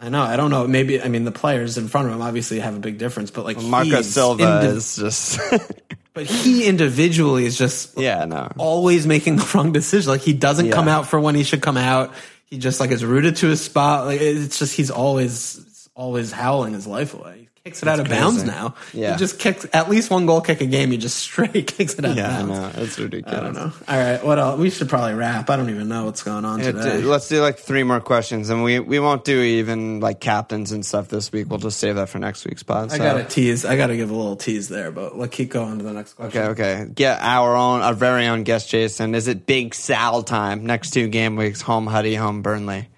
I 0.00 0.10
know. 0.10 0.22
I 0.22 0.36
don't 0.36 0.50
know. 0.50 0.66
Maybe 0.66 1.00
I 1.02 1.08
mean 1.08 1.24
the 1.24 1.32
players 1.32 1.76
in 1.78 1.88
front 1.88 2.08
of 2.08 2.14
him 2.14 2.22
obviously 2.22 2.60
have 2.60 2.76
a 2.76 2.78
big 2.80 2.98
difference, 2.98 3.30
but 3.30 3.44
like 3.44 3.60
Marco 3.60 4.02
Silva 4.02 4.60
indi- 4.62 4.76
is 4.76 4.96
just. 4.96 5.40
but 6.14 6.26
he 6.26 6.66
individually 6.66 7.46
is 7.46 7.56
just 7.58 7.96
yeah, 7.98 8.24
no. 8.24 8.50
always 8.58 9.06
making 9.06 9.36
the 9.36 9.50
wrong 9.54 9.72
decision. 9.72 10.10
Like 10.10 10.20
he 10.20 10.32
doesn't 10.34 10.66
Yeah. 10.66 10.72
come 10.74 10.88
out 10.88 11.06
for 11.08 11.18
when 11.18 11.34
he 11.34 11.42
should 11.42 11.62
come 11.62 11.76
out. 11.76 12.12
He 12.46 12.58
just 12.58 12.80
like 12.80 12.90
is 12.90 13.04
rooted 13.04 13.36
to 13.36 13.48
his 13.48 13.60
spot. 13.60 14.06
Like 14.06 14.20
it's 14.20 14.58
just 14.58 14.74
he's 14.74 14.90
always 14.90 15.88
always 15.94 16.30
howling 16.30 16.74
his 16.74 16.86
life 16.86 17.14
away. 17.14 17.47
Kicks 17.68 17.82
it 17.82 17.88
out 17.88 18.00
of 18.00 18.06
crazy. 18.06 18.20
bounds 18.20 18.44
now. 18.44 18.74
Yeah. 18.92 19.12
He 19.12 19.18
just 19.18 19.38
kicks 19.38 19.66
at 19.72 19.90
least 19.90 20.10
one 20.10 20.26
goal 20.26 20.40
kick 20.40 20.60
a 20.60 20.66
game. 20.66 20.90
He 20.90 20.96
just 20.96 21.16
straight 21.28 21.66
kicks 21.66 21.94
it 21.98 22.04
out 22.04 22.16
Yeah, 22.16 22.36
I 22.36 22.40
of 22.40 22.48
bounds. 22.48 22.76
know. 22.76 22.82
It's 22.82 22.98
ridiculous. 22.98 23.38
I 23.38 23.44
don't 23.44 23.54
know. 23.54 23.72
All 23.88 23.98
right, 23.98 24.24
what 24.24 24.38
else? 24.38 24.58
We 24.58 24.70
should 24.70 24.88
probably 24.88 25.14
wrap. 25.14 25.50
I 25.50 25.56
don't 25.56 25.70
even 25.70 25.88
know 25.88 26.06
what's 26.06 26.22
going 26.22 26.44
on 26.44 26.60
Yeah, 26.60 26.72
today. 26.72 26.98
let's 27.02 27.28
do 27.28 27.40
like 27.42 27.58
three 27.58 27.82
more 27.82 28.00
questions, 28.00 28.48
and 28.50 28.62
we 28.64 28.80
we 28.80 28.98
won't 28.98 29.24
do 29.24 29.40
even 29.40 30.00
like 30.00 30.20
captains 30.20 30.72
and 30.72 30.84
stuff 30.84 31.08
this 31.08 31.30
week. 31.30 31.48
We'll 31.50 31.58
just 31.58 31.78
save 31.78 31.96
that 31.96 32.08
for 32.08 32.18
next 32.18 32.44
week's 32.46 32.62
pod. 32.62 32.92
I 32.92 32.98
gotta 32.98 33.24
tease. 33.24 33.64
I 33.64 33.76
gotta 33.76 33.96
give 33.96 34.10
a 34.10 34.14
little 34.16 34.36
tease 34.36 34.68
there, 34.68 34.90
but 34.90 35.16
let's 35.18 35.34
keep 35.36 35.50
going 35.50 35.78
to 35.78 35.84
the 35.84 35.92
next 35.92 36.14
question. 36.14 36.42
Okay, 36.42 36.62
okay. 36.62 36.90
Get 36.94 37.18
our 37.20 37.54
own, 37.56 37.82
our 37.82 37.94
very 37.94 38.26
own 38.26 38.42
guest, 38.44 38.70
Jason. 38.70 39.14
Is 39.14 39.28
it 39.28 39.44
Big 39.46 39.74
Sal 39.74 40.22
time? 40.22 40.64
Next 40.66 40.90
two 40.92 41.08
game 41.08 41.36
weeks: 41.36 41.60
home 41.60 41.86
Huddy, 41.86 42.14
home 42.14 42.42
Burnley. 42.42 42.88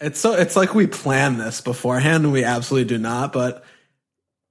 It's 0.00 0.20
so 0.20 0.32
it's 0.34 0.56
like 0.56 0.74
we 0.74 0.86
planned 0.86 1.40
this 1.40 1.60
beforehand, 1.60 2.24
and 2.24 2.32
we 2.32 2.44
absolutely 2.44 2.88
do 2.88 2.98
not. 2.98 3.32
But 3.32 3.64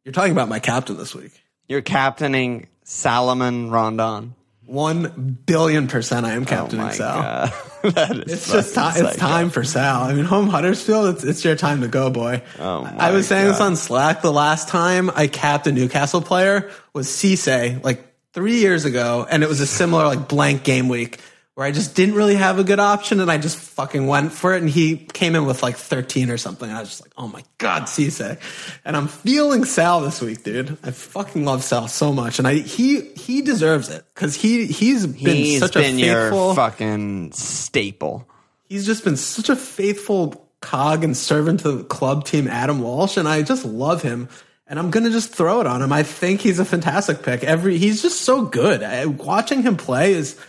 you're 0.03 0.11
talking 0.11 0.31
about 0.31 0.49
my 0.49 0.59
captain 0.59 0.97
this 0.97 1.15
week. 1.15 1.31
You're 1.67 1.81
captaining 1.81 2.67
Salomon 2.83 3.69
Rondon. 3.69 4.35
One 4.65 5.39
billion 5.45 5.87
percent, 5.87 6.25
I 6.25 6.33
am 6.33 6.43
Oh 6.43 6.45
captaining 6.45 6.85
my 6.85 6.91
Sal. 6.91 7.21
god, 7.21 7.53
that 7.95 8.11
is 8.17 8.33
It's 8.33 8.51
just 8.51 8.75
time. 8.75 9.03
It's 9.03 9.15
time 9.15 9.49
for 9.49 9.63
Sal. 9.63 10.03
I 10.03 10.13
mean, 10.13 10.25
home 10.25 10.47
Huddersfield. 10.47 11.15
It's, 11.15 11.23
it's 11.23 11.43
your 11.45 11.55
time 11.55 11.81
to 11.81 11.87
go, 11.87 12.11
boy. 12.11 12.43
Oh 12.59 12.83
I 12.83 13.11
was 13.11 13.27
saying 13.27 13.47
this 13.47 13.61
on 13.61 13.75
Slack. 13.75 14.21
The 14.21 14.31
last 14.31 14.67
time 14.67 15.09
I 15.15 15.25
capped 15.27 15.65
a 15.65 15.71
Newcastle 15.71 16.21
player 16.21 16.69
was 16.93 17.07
Cisse, 17.07 17.83
like 17.83 18.05
three 18.33 18.57
years 18.57 18.85
ago, 18.85 19.25
and 19.27 19.41
it 19.41 19.49
was 19.49 19.59
a 19.59 19.65
similar 19.67 20.05
like 20.05 20.27
blank 20.27 20.63
game 20.63 20.87
week 20.87 21.19
where 21.59 21.67
I 21.67 21.71
just 21.71 21.93
didn't 21.93 22.15
really 22.15 22.35
have 22.35 22.57
a 22.57 22.63
good 22.63 22.79
option, 22.79 23.19
and 23.19 23.29
I 23.29 23.37
just 23.37 23.57
fucking 23.57 24.07
went 24.07 24.31
for 24.31 24.53
it, 24.53 24.61
and 24.61 24.69
he 24.69 24.95
came 24.95 25.35
in 25.35 25.45
with 25.45 25.61
like 25.61 25.75
13 25.75 26.29
or 26.29 26.37
something. 26.37 26.69
And 26.69 26.77
I 26.77 26.79
was 26.79 26.87
just 26.87 27.01
like, 27.01 27.11
oh 27.17 27.27
my 27.27 27.43
god, 27.57 27.83
Cisse, 27.83 28.39
and 28.85 28.95
I'm 28.95 29.09
feeling 29.09 29.65
Sal 29.65 29.99
this 29.99 30.21
week, 30.21 30.45
dude. 30.45 30.77
I 30.83 30.91
fucking 30.91 31.43
love 31.43 31.65
Sal 31.65 31.89
so 31.89 32.13
much, 32.13 32.39
and 32.39 32.47
I 32.47 32.59
he 32.59 33.01
he 33.01 33.41
deserves 33.41 33.89
it 33.89 34.05
because 34.15 34.35
he 34.35 34.67
he's 34.67 35.05
been 35.05 35.35
He's 35.35 35.59
such 35.59 35.73
been 35.73 35.99
a 35.99 36.01
faithful 36.01 36.45
your 36.45 36.55
fucking 36.55 37.33
staple. 37.33 38.25
he's 38.69 38.85
just 38.85 39.03
been 39.03 39.17
such 39.17 39.49
a 39.49 39.55
faithful 39.57 40.47
cog 40.61 41.03
and 41.03 41.17
servant 41.17 41.59
to 41.59 41.73
the 41.73 41.83
club 41.83 42.23
team, 42.23 42.47
Adam 42.47 42.79
Walsh, 42.79 43.17
and 43.17 43.27
I 43.27 43.41
just 43.41 43.65
love 43.65 44.01
him. 44.01 44.29
And 44.65 44.79
I'm 44.79 44.91
gonna 44.91 45.09
just 45.09 45.35
throw 45.35 45.59
it 45.59 45.67
on 45.67 45.81
him. 45.81 45.91
I 45.91 46.03
think 46.03 46.39
he's 46.39 46.59
a 46.59 46.63
fantastic 46.63 47.21
pick. 47.21 47.43
Every 47.43 47.77
he's 47.77 48.01
just 48.01 48.21
so 48.21 48.43
good. 48.43 48.81
I, 48.81 49.07
watching 49.07 49.61
him 49.61 49.75
play 49.75 50.13
is 50.13 50.39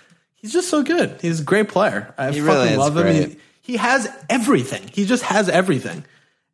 he's 0.40 0.52
just 0.52 0.68
so 0.68 0.82
good. 0.82 1.18
He's 1.20 1.40
a 1.40 1.44
great 1.44 1.68
player. 1.68 2.14
I 2.18 2.30
He 2.30 2.40
fucking 2.40 2.44
really 2.44 2.76
love 2.76 2.96
him. 2.96 3.30
He, 3.30 3.36
he 3.60 3.76
has 3.76 4.08
everything. 4.28 4.88
He 4.92 5.04
just 5.04 5.22
has 5.24 5.48
everything. 5.48 6.04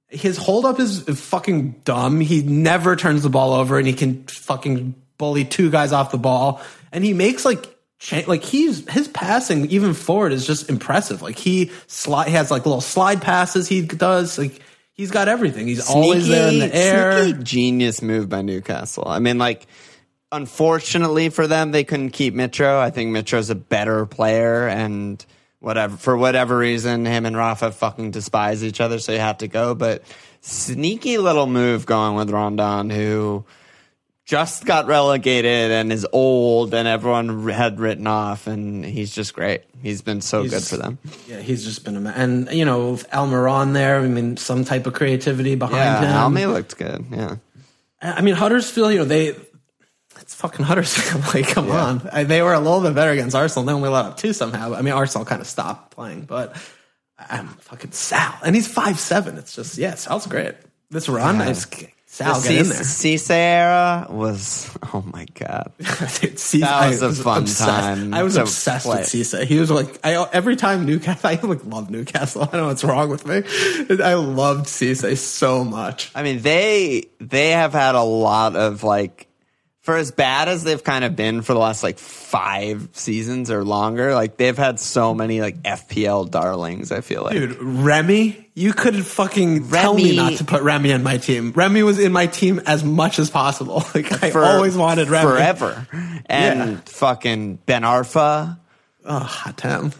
His 0.08 0.36
hold 0.36 0.64
up 0.64 0.78
is 0.78 1.02
fucking 1.02 1.80
dumb. 1.84 2.20
He 2.20 2.42
never 2.42 2.94
turns 2.96 3.22
the 3.22 3.30
ball 3.30 3.52
over, 3.52 3.78
and 3.78 3.86
he 3.86 3.92
can 3.92 4.24
fucking 4.24 4.94
bully 5.18 5.44
two 5.44 5.70
guys 5.70 5.92
off 5.92 6.10
the 6.10 6.18
ball. 6.18 6.60
And 6.92 7.04
he 7.04 7.12
makes 7.12 7.44
like 7.44 7.76
cha- 7.98 8.22
like 8.26 8.44
he's 8.44 8.88
his 8.90 9.08
passing 9.08 9.70
even 9.70 9.94
forward 9.94 10.32
is 10.32 10.46
just 10.46 10.68
impressive. 10.68 11.22
Like 11.22 11.38
he 11.38 11.70
slide 11.86 12.28
he 12.28 12.34
has 12.34 12.50
like 12.50 12.66
little 12.66 12.80
slide 12.80 13.20
passes 13.22 13.68
he 13.68 13.82
does. 13.82 14.38
Like 14.38 14.60
he's 14.92 15.10
got 15.10 15.28
everything. 15.28 15.66
He's 15.66 15.88
always 15.88 16.28
there 16.28 16.48
in 16.48 16.58
the 16.58 16.74
air. 16.74 17.22
Sneaky 17.24 17.42
genius 17.42 18.02
move 18.02 18.28
by 18.28 18.42
Newcastle. 18.42 19.04
I 19.06 19.18
mean, 19.18 19.38
like, 19.38 19.66
unfortunately 20.32 21.28
for 21.28 21.46
them, 21.46 21.70
they 21.72 21.84
couldn't 21.84 22.10
keep 22.10 22.34
Mitro. 22.34 22.78
I 22.78 22.90
think 22.90 23.10
Mitro's 23.16 23.50
a 23.50 23.54
better 23.54 24.06
player, 24.06 24.68
and 24.68 25.24
whatever 25.60 25.96
for 25.96 26.16
whatever 26.16 26.56
reason, 26.56 27.04
him 27.04 27.26
and 27.26 27.36
Rafa 27.36 27.72
fucking 27.72 28.10
despise 28.10 28.64
each 28.64 28.80
other, 28.80 28.98
so 28.98 29.12
you 29.12 29.18
have 29.18 29.38
to 29.38 29.48
go. 29.48 29.74
But 29.74 30.02
sneaky 30.40 31.18
little 31.18 31.46
move 31.46 31.86
going 31.86 32.14
with 32.16 32.30
Rondon, 32.30 32.90
who 32.90 33.44
just 34.24 34.64
got 34.64 34.86
relegated 34.86 35.70
and 35.70 35.92
is 35.92 36.06
old, 36.12 36.74
and 36.74 36.88
everyone 36.88 37.48
had 37.48 37.78
written 37.78 38.08
off, 38.08 38.48
and 38.48 38.84
he's 38.84 39.14
just 39.14 39.34
great. 39.34 39.62
He's 39.80 40.02
been 40.02 40.20
so 40.20 40.48
good 40.48 40.64
for 40.64 40.76
them. 40.76 40.98
Yeah, 41.28 41.40
he's 41.40 41.64
just 41.64 41.84
been 41.84 41.96
a 41.96 42.00
man. 42.00 42.14
And 42.48 42.50
you 42.52 42.64
know, 42.64 42.94
Almiron 43.12 43.72
there, 43.72 44.00
I 44.00 44.08
mean, 44.08 44.36
some 44.36 44.64
type 44.64 44.86
of 44.86 44.94
creativity 44.94 45.54
behind 45.54 45.76
Yeah, 45.76 46.26
him. 46.26 46.34
Alme 46.34 46.52
looked 46.52 46.76
good. 46.76 47.06
Yeah. 47.12 47.36
I 48.02 48.20
mean, 48.20 48.34
Huddersfield, 48.34 48.92
you 48.92 48.98
know, 48.98 49.04
they 49.04 49.34
it's 50.26 50.34
fucking 50.34 50.64
Huddersfield. 50.64 51.22
like, 51.34 51.46
come 51.48 51.68
Yeah. 51.68 51.84
on, 51.84 52.08
I, 52.12 52.24
they 52.24 52.42
were 52.42 52.52
a 52.52 52.58
little 52.58 52.80
bit 52.80 52.96
better 52.96 53.12
against 53.12 53.36
Arsenal. 53.36 53.64
They 53.64 53.72
only 53.72 53.88
let 53.88 54.04
up 54.06 54.16
two 54.16 54.32
somehow. 54.32 54.74
I 54.74 54.82
mean, 54.82 54.92
Arsenal 54.92 55.24
kind 55.24 55.40
of 55.40 55.46
stopped 55.46 55.94
playing, 55.94 56.22
but 56.22 56.56
I'm 57.16 57.46
fucking 57.48 57.92
Sal, 57.92 58.34
and 58.44 58.54
he's 58.54 58.66
five 58.66 58.98
seven. 58.98 59.38
It's 59.38 59.54
just 59.54 59.78
yeah, 59.78 59.94
Sal's 59.94 60.26
great. 60.26 60.56
This 60.90 61.08
run, 61.08 61.40
I 61.40 61.46
just 61.48 61.72
Sal 62.06 62.40
the 62.40 62.48
get 62.48 62.60
in 62.62 62.68
there. 62.70 62.80
Cisse 62.80 64.10
was 64.10 64.70
oh 64.92 65.04
my 65.12 65.26
god. 65.34 65.72
Dude, 65.78 65.86
That 66.62 66.88
was 66.90 67.02
I 67.02 67.06
a 67.08 67.12
fun 67.12 67.42
obsessed. 67.42 67.70
time 67.70 68.14
I 68.14 68.22
was 68.22 68.36
obsessed 68.36 68.86
play. 68.86 68.98
with 68.98 69.06
Cisse. 69.06 69.44
He 69.44 69.58
was 69.60 69.70
like, 69.70 69.98
I 70.04 70.14
every 70.32 70.56
time 70.56 70.86
Newcastle, 70.86 71.30
I 71.30 71.34
like 71.42 71.64
love 71.64 71.88
Newcastle. 71.90 72.42
I 72.42 72.46
don't 72.46 72.54
know 72.62 72.66
what's 72.66 72.84
wrong 72.84 73.10
with 73.10 73.26
me. 73.26 73.42
I 74.04 74.14
loved 74.14 74.66
Cisse 74.66 75.16
so 75.18 75.62
much. 75.64 76.10
I 76.14 76.22
mean 76.22 76.40
they 76.42 77.04
they 77.20 77.50
have 77.50 77.72
had 77.72 77.94
a 77.94 78.02
lot 78.02 78.56
of 78.56 78.82
like 78.82 79.28
for 79.86 79.96
as 79.96 80.10
bad 80.10 80.48
as 80.48 80.64
they've 80.64 80.82
kind 80.82 81.04
of 81.04 81.14
been 81.14 81.42
for 81.42 81.54
the 81.54 81.60
last 81.60 81.84
like 81.84 81.98
five 81.98 82.88
seasons 82.92 83.52
or 83.52 83.64
longer, 83.64 84.14
like 84.14 84.36
they've 84.36 84.58
had 84.58 84.80
so 84.80 85.14
many 85.14 85.40
like 85.40 85.62
FPL 85.62 86.28
darlings. 86.28 86.90
I 86.90 87.00
feel 87.02 87.22
like 87.22 87.34
Dude, 87.34 87.56
Remy, 87.62 88.48
you 88.54 88.72
could 88.72 89.06
fucking 89.06 89.68
tell 89.68 89.94
me 89.94 90.16
not 90.16 90.32
to 90.34 90.44
put 90.44 90.62
Remy 90.62 90.92
on 90.92 91.04
my 91.04 91.18
team. 91.18 91.52
Remy 91.52 91.84
was 91.84 92.00
in 92.00 92.10
my 92.10 92.26
team 92.26 92.60
as 92.66 92.82
much 92.82 93.18
as 93.20 93.30
possible. 93.30 93.84
Like 93.94 94.22
I 94.24 94.30
for 94.32 94.44
always 94.44 94.76
wanted 94.76 95.08
Remy 95.08 95.30
forever, 95.30 95.86
and 96.26 96.72
Yeah. 96.72 96.80
fucking 96.86 97.56
Ben 97.64 97.82
Arfa, 97.82 98.58
Oh, 99.04 99.18
hot 99.20 99.56
damn. 99.56 99.92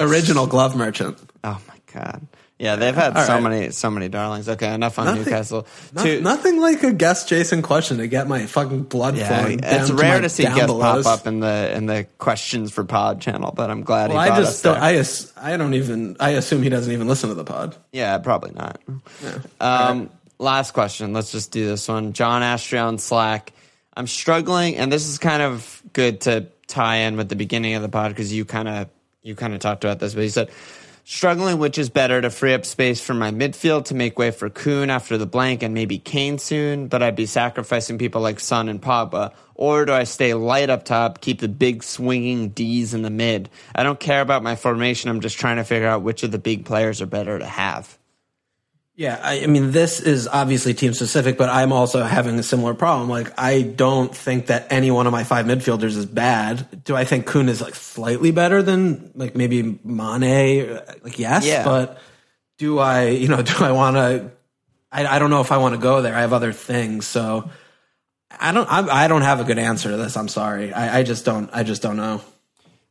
Original 0.00 0.46
glove 0.46 0.74
merchant. 0.74 1.18
Oh 1.44 1.60
my 1.68 1.74
god. 1.92 2.26
Yeah, 2.64 2.76
they've 2.76 2.94
had 2.94 3.14
All 3.14 3.24
so 3.26 3.34
right. 3.34 3.42
many 3.42 3.70
so 3.72 3.90
many 3.90 4.08
darlings. 4.08 4.48
Okay, 4.48 4.72
enough 4.72 4.98
on 4.98 5.04
Nothing- 5.04 5.24
Newcastle. 5.24 5.66
No- 5.92 6.02
Two- 6.02 6.20
nothing 6.22 6.60
like 6.60 6.82
a 6.82 6.92
guest 6.94 7.28
Jason 7.28 7.60
question 7.60 7.98
to 7.98 8.06
get 8.06 8.26
my 8.26 8.46
fucking 8.46 8.84
blood 8.84 9.16
Yeah, 9.18 9.28
flowing. 9.28 9.60
it's 9.62 9.88
to 9.88 9.94
rare 9.94 10.20
to 10.22 10.30
see 10.30 10.44
guests 10.44 10.66
pop 10.72 11.04
up 11.04 11.26
in 11.26 11.40
the 11.40 11.72
in 11.76 11.84
the 11.84 12.06
questions 12.16 12.72
for 12.72 12.82
pod 12.84 13.20
channel, 13.20 13.52
but 13.54 13.70
I'm 13.70 13.82
glad 13.82 14.10
Well, 14.10 14.22
he 14.22 14.30
I 14.30 14.36
just 14.40 14.64
don't. 14.64 14.78
I 14.78 15.04
I 15.36 15.56
don't 15.58 15.74
even 15.74 16.16
I 16.18 16.30
assume 16.30 16.62
he 16.62 16.70
doesn't 16.70 16.90
even 16.92 17.06
listen 17.06 17.28
to 17.28 17.34
the 17.34 17.44
pod. 17.44 17.76
yeah, 17.92 18.16
probably 18.16 18.52
not. 18.52 18.80
Um, 19.60 20.08
last 20.38 20.72
question. 20.72 21.12
Let's 21.12 21.32
just 21.32 21.50
do 21.50 21.66
this 21.66 21.86
one. 21.86 22.12
John 22.14 22.42
Astria 22.42 22.82
on 22.82 22.98
Slack. 22.98 23.52
I'm 23.96 24.06
struggling, 24.06 24.76
and 24.76 24.90
this 24.90 25.06
is 25.06 25.18
kind 25.18 25.42
of 25.42 25.82
good 25.92 26.22
to 26.22 26.46
tie 26.66 26.96
in 26.96 27.16
with 27.16 27.28
the 27.28 27.36
beginning 27.36 27.74
of 27.74 27.82
the 27.82 27.88
pod 27.88 28.10
because 28.10 28.32
you 28.32 28.44
kind 28.44 28.68
of 28.68 28.88
you 29.22 29.34
kind 29.34 29.52
of 29.54 29.60
talked 29.60 29.84
about 29.84 29.98
this, 29.98 30.14
but 30.14 30.22
he 30.22 30.28
said. 30.30 30.48
Struggling, 31.06 31.58
which 31.58 31.76
is 31.76 31.90
better 31.90 32.22
to 32.22 32.30
free 32.30 32.54
up 32.54 32.64
space 32.64 32.98
for 32.98 33.12
my 33.12 33.30
midfield 33.30 33.84
to 33.86 33.94
make 33.94 34.18
way 34.18 34.30
for 34.30 34.48
Kun 34.48 34.88
after 34.88 35.18
the 35.18 35.26
blank 35.26 35.62
and 35.62 35.74
maybe 35.74 35.98
Kane 35.98 36.38
soon, 36.38 36.88
but 36.88 37.02
I'd 37.02 37.14
be 37.14 37.26
sacrificing 37.26 37.98
people 37.98 38.22
like 38.22 38.40
Son 38.40 38.70
and 38.70 38.80
Pogba. 38.80 39.34
Or 39.54 39.84
do 39.84 39.92
I 39.92 40.04
stay 40.04 40.32
light 40.32 40.70
up 40.70 40.86
top, 40.86 41.20
keep 41.20 41.40
the 41.40 41.48
big 41.48 41.82
swinging 41.82 42.48
D's 42.48 42.94
in 42.94 43.02
the 43.02 43.10
mid? 43.10 43.50
I 43.74 43.82
don't 43.82 44.00
care 44.00 44.22
about 44.22 44.42
my 44.42 44.56
formation. 44.56 45.10
I'm 45.10 45.20
just 45.20 45.38
trying 45.38 45.56
to 45.56 45.64
figure 45.64 45.88
out 45.88 46.00
which 46.00 46.22
of 46.22 46.30
the 46.30 46.38
big 46.38 46.64
players 46.64 47.02
are 47.02 47.06
better 47.06 47.38
to 47.38 47.46
have. 47.46 47.98
Yeah, 48.96 49.18
I, 49.20 49.42
I, 49.42 49.46
mean, 49.48 49.72
this 49.72 49.98
is 49.98 50.28
obviously 50.28 50.72
team 50.72 50.94
specific, 50.94 51.36
but 51.36 51.48
I'm 51.48 51.72
also 51.72 52.04
having 52.04 52.38
a 52.38 52.44
similar 52.44 52.74
problem. 52.74 53.08
Like, 53.08 53.32
I 53.36 53.62
don't 53.62 54.14
think 54.14 54.46
that 54.46 54.68
any 54.70 54.92
one 54.92 55.08
of 55.08 55.12
my 55.12 55.24
five 55.24 55.46
midfielders 55.46 55.96
is 55.96 56.06
bad. 56.06 56.84
Do 56.84 56.94
I 56.94 57.04
think 57.04 57.26
Kun 57.26 57.48
is 57.48 57.60
like 57.60 57.74
slightly 57.74 58.30
better 58.30 58.62
than 58.62 59.10
like 59.16 59.34
maybe 59.34 59.80
Mane? 59.82 60.80
Like, 61.02 61.18
yes, 61.18 61.44
yeah. 61.44 61.64
but 61.64 61.98
do 62.58 62.78
I, 62.78 63.08
you 63.08 63.26
know, 63.26 63.42
do 63.42 63.64
I 63.64 63.72
want 63.72 63.96
to? 63.96 64.30
I, 64.92 65.06
I 65.06 65.18
don't 65.18 65.30
know 65.30 65.40
if 65.40 65.50
I 65.50 65.56
want 65.56 65.74
to 65.74 65.80
go 65.80 66.00
there. 66.00 66.14
I 66.14 66.20
have 66.20 66.32
other 66.32 66.52
things, 66.52 67.04
so 67.04 67.50
I 68.30 68.52
don't. 68.52 68.70
I, 68.70 69.04
I 69.04 69.08
don't 69.08 69.22
have 69.22 69.40
a 69.40 69.44
good 69.44 69.58
answer 69.58 69.90
to 69.90 69.96
this. 69.96 70.16
I'm 70.16 70.28
sorry. 70.28 70.72
I, 70.72 71.00
I 71.00 71.02
just 71.02 71.24
don't. 71.24 71.50
I 71.52 71.64
just 71.64 71.82
don't 71.82 71.96
know. 71.96 72.20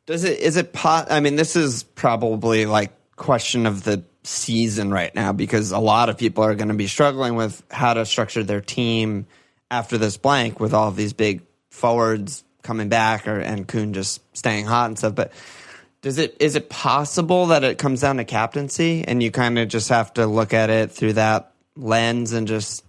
Does 0.06 0.26
it? 0.26 0.38
Is 0.40 0.58
it 0.58 0.74
pot? 0.74 1.12
I 1.12 1.22
mean, 1.22 1.38
this 1.38 1.56
is 1.56 1.84
probably 1.84 2.66
like 2.66 2.92
question 3.16 3.66
of 3.66 3.84
the 3.86 4.04
season 4.24 4.92
right 4.92 5.14
now 5.14 5.34
because 5.34 5.72
a 5.72 5.80
lot 5.80 6.10
of 6.10 6.18
people 6.18 6.44
are 6.44 6.56
going 6.56 6.70
to 6.70 6.74
be 6.74 6.88
struggling 6.88 7.36
with 7.36 7.62
how 7.70 7.94
to 7.94 8.06
structure 8.06 8.44
their 8.44 8.62
team 8.62 9.26
after 9.70 9.98
this 9.98 10.18
blank 10.18 10.60
with 10.60 10.74
all 10.74 10.88
of 10.88 10.96
these 10.96 11.14
big 11.14 11.42
forwards 11.70 12.44
coming 12.62 12.90
back 12.90 13.28
or 13.28 13.40
and 13.40 13.68
Kun 13.68 13.94
just 13.94 14.22
staying 14.36 14.66
hot 14.66 14.88
and 14.88 14.98
stuff. 14.98 15.16
But 15.16 15.34
does 16.02 16.18
it 16.18 16.38
is 16.40 16.56
it 16.56 16.70
possible 16.70 17.48
that 17.48 17.64
it 17.64 17.78
comes 17.78 18.02
down 18.02 18.18
to 18.18 18.26
captaincy 18.26 19.04
and 19.06 19.22
you 19.22 19.32
kind 19.32 19.60
of 19.60 19.68
just 19.68 19.90
have 19.90 20.14
to 20.14 20.26
look 20.26 20.54
at 20.54 20.70
it 20.70 20.92
through 20.92 21.14
that 21.14 21.54
lens 21.76 22.34
and 22.34 22.48
just 22.48 22.86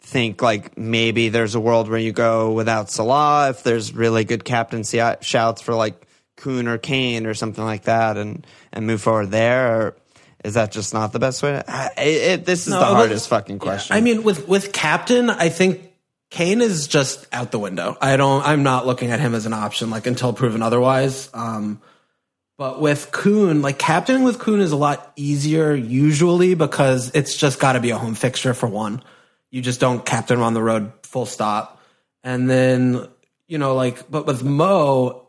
think 0.00 0.42
like 0.42 0.76
maybe 0.76 1.28
there's 1.28 1.54
a 1.54 1.60
world 1.60 1.88
where 1.88 1.98
you 1.98 2.12
go 2.12 2.52
without 2.52 2.90
Salah 2.90 3.50
if 3.50 3.62
there's 3.62 3.94
really 3.94 4.24
good 4.24 4.44
captaincy 4.44 5.00
shouts 5.20 5.62
for 5.62 5.74
like 5.74 6.06
Kun 6.36 6.66
or 6.66 6.78
Kane 6.78 7.26
or 7.26 7.34
something 7.34 7.64
like 7.64 7.84
that 7.84 8.16
and 8.16 8.46
and 8.72 8.86
move 8.86 9.00
forward 9.00 9.30
there 9.30 9.80
or 9.80 9.96
is 10.44 10.54
that 10.54 10.72
just 10.72 10.92
not 10.92 11.12
the 11.12 11.18
best 11.18 11.42
way? 11.42 11.52
To, 11.52 11.92
it, 11.96 12.06
it, 12.06 12.44
this 12.44 12.66
is 12.66 12.72
no, 12.72 12.80
the 12.80 12.86
hardest 12.86 13.28
fucking 13.28 13.58
question. 13.58 13.94
Yeah. 13.94 13.98
I 13.98 14.00
mean, 14.02 14.22
with 14.22 14.48
with 14.48 14.72
captain, 14.72 15.30
I 15.30 15.48
think 15.48 15.92
Kane 16.30 16.60
is 16.60 16.88
just 16.88 17.26
out 17.32 17.50
the 17.50 17.58
window. 17.58 17.96
I 18.00 18.16
don't. 18.16 18.44
I'm 18.44 18.62
not 18.62 18.86
looking 18.86 19.10
at 19.10 19.20
him 19.20 19.34
as 19.34 19.46
an 19.46 19.52
option, 19.52 19.90
like 19.90 20.06
until 20.06 20.32
proven 20.32 20.62
otherwise. 20.62 21.28
Um, 21.34 21.80
but 22.58 22.80
with 22.80 23.10
Kun, 23.12 23.62
like 23.62 23.78
captaining 23.78 24.24
with 24.24 24.38
Kun 24.38 24.60
is 24.60 24.72
a 24.72 24.76
lot 24.76 25.12
easier 25.16 25.74
usually 25.74 26.54
because 26.54 27.10
it's 27.14 27.36
just 27.36 27.58
got 27.58 27.72
to 27.72 27.80
be 27.80 27.90
a 27.90 27.98
home 27.98 28.14
fixture 28.14 28.54
for 28.54 28.66
one. 28.66 29.02
You 29.50 29.62
just 29.62 29.80
don't 29.80 30.04
captain 30.04 30.40
on 30.40 30.54
the 30.54 30.62
road, 30.62 30.92
full 31.02 31.26
stop. 31.26 31.80
And 32.24 32.48
then 32.48 33.08
you 33.48 33.58
know, 33.58 33.74
like, 33.74 34.10
but 34.10 34.26
with 34.26 34.42
Mo, 34.42 35.28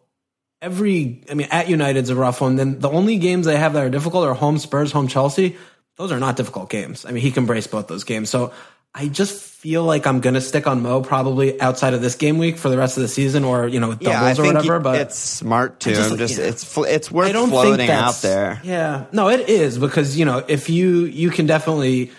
every 0.63 1.21
I 1.29 1.35
mean 1.35 1.47
at 1.51 1.69
United's 1.69 2.09
a 2.09 2.15
rough 2.15 2.41
one. 2.41 2.55
Then 2.55 2.79
the 2.79 2.89
only 2.89 3.17
games 3.17 3.45
they 3.45 3.57
have 3.57 3.73
that 3.73 3.83
are 3.83 3.89
difficult 3.89 4.25
are 4.25 4.33
home 4.33 4.57
Spurs, 4.57 4.91
home 4.91 5.07
Chelsea. 5.07 5.57
Those 5.97 6.11
are 6.11 6.19
not 6.19 6.35
difficult 6.37 6.69
games. 6.71 7.05
I 7.05 7.11
mean, 7.11 7.21
he 7.21 7.29
can 7.29 7.45
brace 7.45 7.67
both 7.67 7.87
those 7.87 8.03
games. 8.03 8.31
So 8.31 8.51
I 8.95 9.07
just 9.07 9.39
feel 9.41 9.83
like 9.83 10.07
I'm 10.07 10.21
going 10.21 10.33
to 10.33 10.41
stick 10.41 10.65
on 10.65 10.81
Mo 10.81 11.01
probably 11.01 11.59
outside 11.61 11.93
of 11.93 12.01
this 12.01 12.15
game 12.15 12.37
week 12.37 12.57
for 12.57 12.69
the 12.69 12.77
rest 12.77 12.97
of 12.97 13.01
the 13.01 13.07
season, 13.07 13.43
or 13.43 13.67
you 13.67 13.79
know, 13.79 13.89
with 13.89 13.99
doubles 13.99 14.39
yeah, 14.39 14.43
or 14.43 14.47
whatever. 14.53 14.79
But 14.79 15.01
it's 15.01 15.17
smart 15.17 15.79
too. 15.79 15.93
Just, 15.93 16.17
just 16.17 16.37
yeah. 16.37 16.45
it's 16.45 16.77
it's 16.77 17.11
worth 17.11 17.29
I 17.29 17.31
don't 17.31 17.49
floating 17.49 17.89
out 17.89 18.15
there. 18.21 18.59
Yeah, 18.63 19.05
no, 19.11 19.29
it 19.29 19.49
is 19.49 19.77
because 19.77 20.17
you 20.17 20.25
know 20.25 20.43
if 20.47 20.69
you 20.69 21.05
you 21.05 21.29
can 21.29 21.45
definitely 21.45 22.11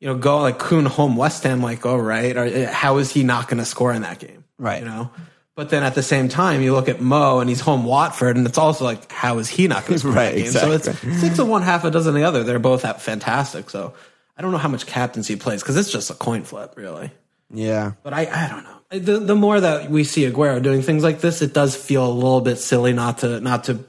you 0.00 0.08
know 0.08 0.16
go 0.16 0.40
like 0.40 0.58
Kun 0.58 0.86
home 0.86 1.16
West 1.16 1.44
Ham, 1.44 1.62
like 1.62 1.86
oh 1.86 1.96
right, 1.96 2.36
or 2.36 2.44
uh, 2.44 2.72
how 2.72 2.98
is 2.98 3.10
he 3.10 3.22
not 3.22 3.48
going 3.48 3.58
to 3.58 3.64
score 3.64 3.92
in 3.92 4.02
that 4.02 4.18
game? 4.18 4.44
Right, 4.58 4.80
you 4.80 4.88
know. 4.88 5.10
But 5.56 5.70
then 5.70 5.84
at 5.84 5.94
the 5.94 6.02
same 6.02 6.28
time, 6.28 6.62
you 6.62 6.72
look 6.72 6.88
at 6.88 7.00
Mo 7.00 7.38
and 7.38 7.48
he's 7.48 7.60
home 7.60 7.84
Watford, 7.84 8.36
and 8.36 8.44
it's 8.46 8.58
also 8.58 8.84
like, 8.84 9.10
how 9.12 9.38
is 9.38 9.48
he 9.48 9.68
not 9.68 9.82
going 9.86 9.92
to 9.94 9.98
score 10.00 10.12
right, 10.12 10.30
that 10.30 10.36
game? 10.36 10.46
Exactly. 10.46 10.78
So 10.78 10.90
it's 10.90 11.20
six 11.20 11.38
of 11.38 11.46
one, 11.46 11.62
half 11.62 11.84
a 11.84 11.90
dozen 11.90 12.10
of 12.10 12.20
the 12.20 12.24
other. 12.24 12.42
They're 12.42 12.58
both 12.58 12.84
at 12.84 13.00
fantastic. 13.00 13.70
So 13.70 13.94
I 14.36 14.42
don't 14.42 14.50
know 14.50 14.58
how 14.58 14.68
much 14.68 14.86
captaincy 14.86 15.36
plays 15.36 15.62
because 15.62 15.76
it's 15.76 15.92
just 15.92 16.10
a 16.10 16.14
coin 16.14 16.42
flip, 16.42 16.74
really. 16.76 17.12
Yeah. 17.52 17.92
But 18.02 18.14
I, 18.14 18.22
I 18.22 18.48
don't 18.48 18.64
know. 18.64 18.70
The, 18.90 19.18
the 19.20 19.34
more 19.36 19.60
that 19.60 19.90
we 19.90 20.04
see 20.04 20.28
Aguero 20.28 20.62
doing 20.62 20.82
things 20.82 21.02
like 21.02 21.20
this, 21.20 21.40
it 21.40 21.54
does 21.54 21.76
feel 21.76 22.06
a 22.06 22.12
little 22.12 22.40
bit 22.40 22.56
silly 22.56 22.92
not 22.92 23.18
to 23.18 23.40
not 23.40 23.64
to 23.64 23.84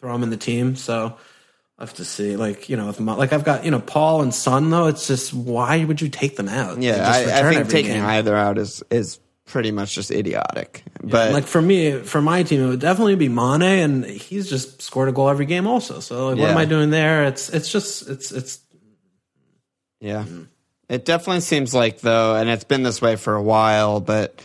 throw 0.00 0.14
him 0.14 0.22
in 0.22 0.30
the 0.30 0.36
team. 0.36 0.76
So 0.76 1.16
I 1.78 1.82
have 1.82 1.94
to 1.94 2.04
see. 2.04 2.36
Like 2.36 2.68
you 2.68 2.76
know, 2.76 2.92
like 2.98 3.32
I've 3.32 3.44
got 3.44 3.64
you 3.64 3.70
know 3.70 3.80
Paul 3.80 4.22
and 4.22 4.34
Son 4.34 4.70
though. 4.70 4.86
It's 4.86 5.06
just 5.06 5.32
why 5.32 5.84
would 5.84 6.00
you 6.00 6.08
take 6.08 6.36
them 6.36 6.48
out? 6.48 6.80
Yeah, 6.80 7.08
I, 7.08 7.40
I, 7.40 7.54
think 7.54 7.68
taking 7.68 7.92
game? 7.92 8.04
either 8.04 8.36
out 8.36 8.58
is 8.58 8.82
is 8.90 9.18
pretty 9.50 9.72
much 9.72 9.94
just 9.94 10.10
idiotic. 10.10 10.82
Yeah, 11.02 11.10
but 11.10 11.32
like 11.32 11.44
for 11.44 11.60
me, 11.60 12.00
for 12.02 12.22
my 12.22 12.42
team, 12.42 12.62
it 12.62 12.68
would 12.68 12.80
definitely 12.80 13.16
be 13.16 13.28
Mane, 13.28 13.62
and 13.62 14.04
he's 14.04 14.48
just 14.48 14.80
scored 14.80 15.08
a 15.08 15.12
goal 15.12 15.28
every 15.28 15.46
game 15.46 15.66
also. 15.66 16.00
So 16.00 16.28
like, 16.28 16.36
yeah. 16.36 16.42
what 16.42 16.50
am 16.52 16.56
I 16.56 16.64
doing 16.64 16.90
there? 16.90 17.24
It's 17.24 17.48
it's 17.48 17.70
just 17.70 18.08
it's 18.08 18.32
it's 18.32 18.60
yeah. 20.00 20.24
Mm. 20.24 20.46
It 20.88 21.04
definitely 21.04 21.42
seems 21.42 21.74
like 21.74 22.00
though, 22.00 22.36
and 22.36 22.48
it's 22.48 22.64
been 22.64 22.82
this 22.82 23.02
way 23.02 23.16
for 23.16 23.34
a 23.34 23.42
while, 23.42 24.00
but 24.00 24.40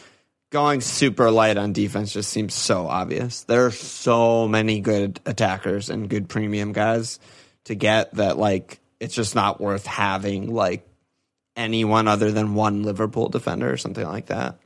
going 0.52 0.82
super 0.82 1.32
light 1.32 1.58
on 1.58 1.74
defense 1.74 2.14
just 2.14 2.30
seems 2.30 2.54
so 2.54 2.88
obvious. 2.88 3.44
There 3.44 3.66
are 3.66 3.72
so 3.72 4.48
many 4.48 4.80
good 4.80 5.20
attackers 5.26 5.90
and 5.90 6.10
good 6.10 6.30
premium 6.30 6.72
guys 6.72 7.20
to 7.66 7.76
get 7.76 8.14
that 8.16 8.38
like 8.38 8.80
it's 9.00 9.16
just 9.16 9.36
not 9.36 9.60
worth 9.60 9.86
having 9.86 10.54
like 10.54 10.88
anyone 11.56 12.08
other 12.08 12.32
than 12.32 12.54
one 12.54 12.84
Liverpool 12.84 13.30
defender 13.30 13.72
or 13.72 13.78
something 13.78 14.06
like 14.06 14.28
that. 14.28 14.60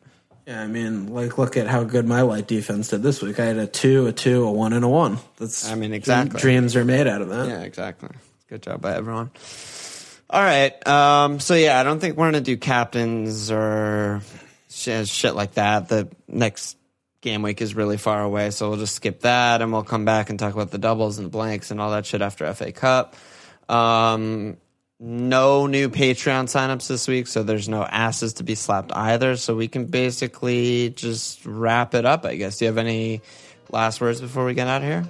Yeah, 0.50 0.64
I 0.64 0.66
mean, 0.68 1.14
like, 1.14 1.38
look 1.38 1.58
at 1.58 1.68
how 1.68 1.84
good 1.84 2.08
my 2.08 2.24
light 2.24 2.48
defense 2.48 2.88
did 2.88 3.04
this 3.04 3.22
week. 3.22 3.40
I 3.40 3.46
had 3.46 3.58
a 3.58 3.68
two, 3.68 4.08
a 4.08 4.12
two, 4.12 4.48
a 4.48 4.52
one, 4.52 4.74
and 4.74 4.84
a 4.84 4.88
one. 4.88 5.20
That's 5.38 5.70
I 5.70 5.76
mean, 5.76 5.94
exactly. 5.94 6.42
Dreams 6.42 6.76
are 6.76 6.84
made 6.84 7.06
out 7.06 7.22
of 7.22 7.30
that. 7.30 7.50
Yeah, 7.50 7.62
exactly. 7.62 8.10
Good 8.48 8.64
job 8.64 8.82
by 8.82 8.96
everyone. 8.96 9.30
All 10.28 10.42
right. 10.42 10.88
Um, 10.88 11.40
so 11.40 11.54
yeah, 11.54 11.80
I 11.80 11.84
don't 11.84 12.00
think 12.00 12.18
we're 12.18 12.26
gonna 12.26 12.42
do 12.42 12.58
captains 12.58 13.52
or 13.52 14.24
shit, 14.72 15.08
shit 15.08 15.36
like 15.36 15.54
that. 15.54 15.88
The 15.88 16.10
next 16.28 16.78
game 17.22 17.44
week 17.44 17.62
is 17.62 17.76
really 17.76 17.98
far 17.98 18.24
away, 18.24 18.50
so 18.50 18.70
we'll 18.70 18.80
just 18.80 18.96
skip 18.96 19.20
that, 19.20 19.62
and 19.62 19.72
we'll 19.72 19.84
come 19.84 20.04
back 20.04 20.32
and 20.32 20.40
talk 20.40 20.56
about 20.56 20.72
the 20.72 20.80
doubles 20.80 21.20
and 21.20 21.28
the 21.28 21.32
blanks 21.32 21.70
and 21.70 21.80
all 21.80 21.92
that 21.92 22.08
shit 22.08 22.24
after 22.24 22.52
FA 22.56 22.72
Cup. 22.72 23.16
Um, 23.70 24.58
no 25.00 25.66
new 25.68 25.90
Patreon 25.90 26.46
signups 26.46 26.88
this 26.88 27.08
week, 27.08 27.28
so 27.28 27.44
there's 27.44 27.70
no 27.70 27.84
asses 27.84 28.34
to 28.34 28.44
be 28.44 28.56
slapped 28.56 28.92
either. 28.94 29.38
So 29.38 29.56
we 29.56 29.68
can 29.68 29.86
basically 29.86 30.90
just 30.90 31.46
wrap 31.46 31.96
it 31.96 32.06
up, 32.06 32.26
I 32.26 32.36
guess. 32.36 32.58
Do 32.58 32.66
you 32.66 32.68
have 32.68 32.78
any 32.78 33.22
last 33.72 34.02
words 34.02 34.20
before 34.20 34.46
we 34.46 34.54
get 34.54 34.68
out 34.68 34.82
of 34.82 34.88
here? 34.88 35.08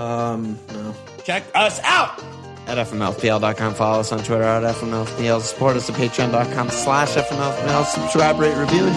Um, 0.00 0.58
no. 0.68 0.94
Check 1.24 1.44
us 1.54 1.80
out 1.80 2.22
at 2.66 2.78
fmlfpl.com. 2.86 3.74
Follow 3.74 4.00
us 4.00 4.12
on 4.12 4.20
Twitter 4.20 4.44
at 4.44 4.62
fmlfpl. 4.76 5.40
Support 5.40 5.76
us 5.76 5.90
at 5.90 5.96
patreon.com 5.96 6.70
slash 6.70 7.08
fmlfpl. 7.10 7.84
Subscribe, 7.84 8.38
rate, 8.38 8.56
review, 8.56 8.86
and 8.86 8.96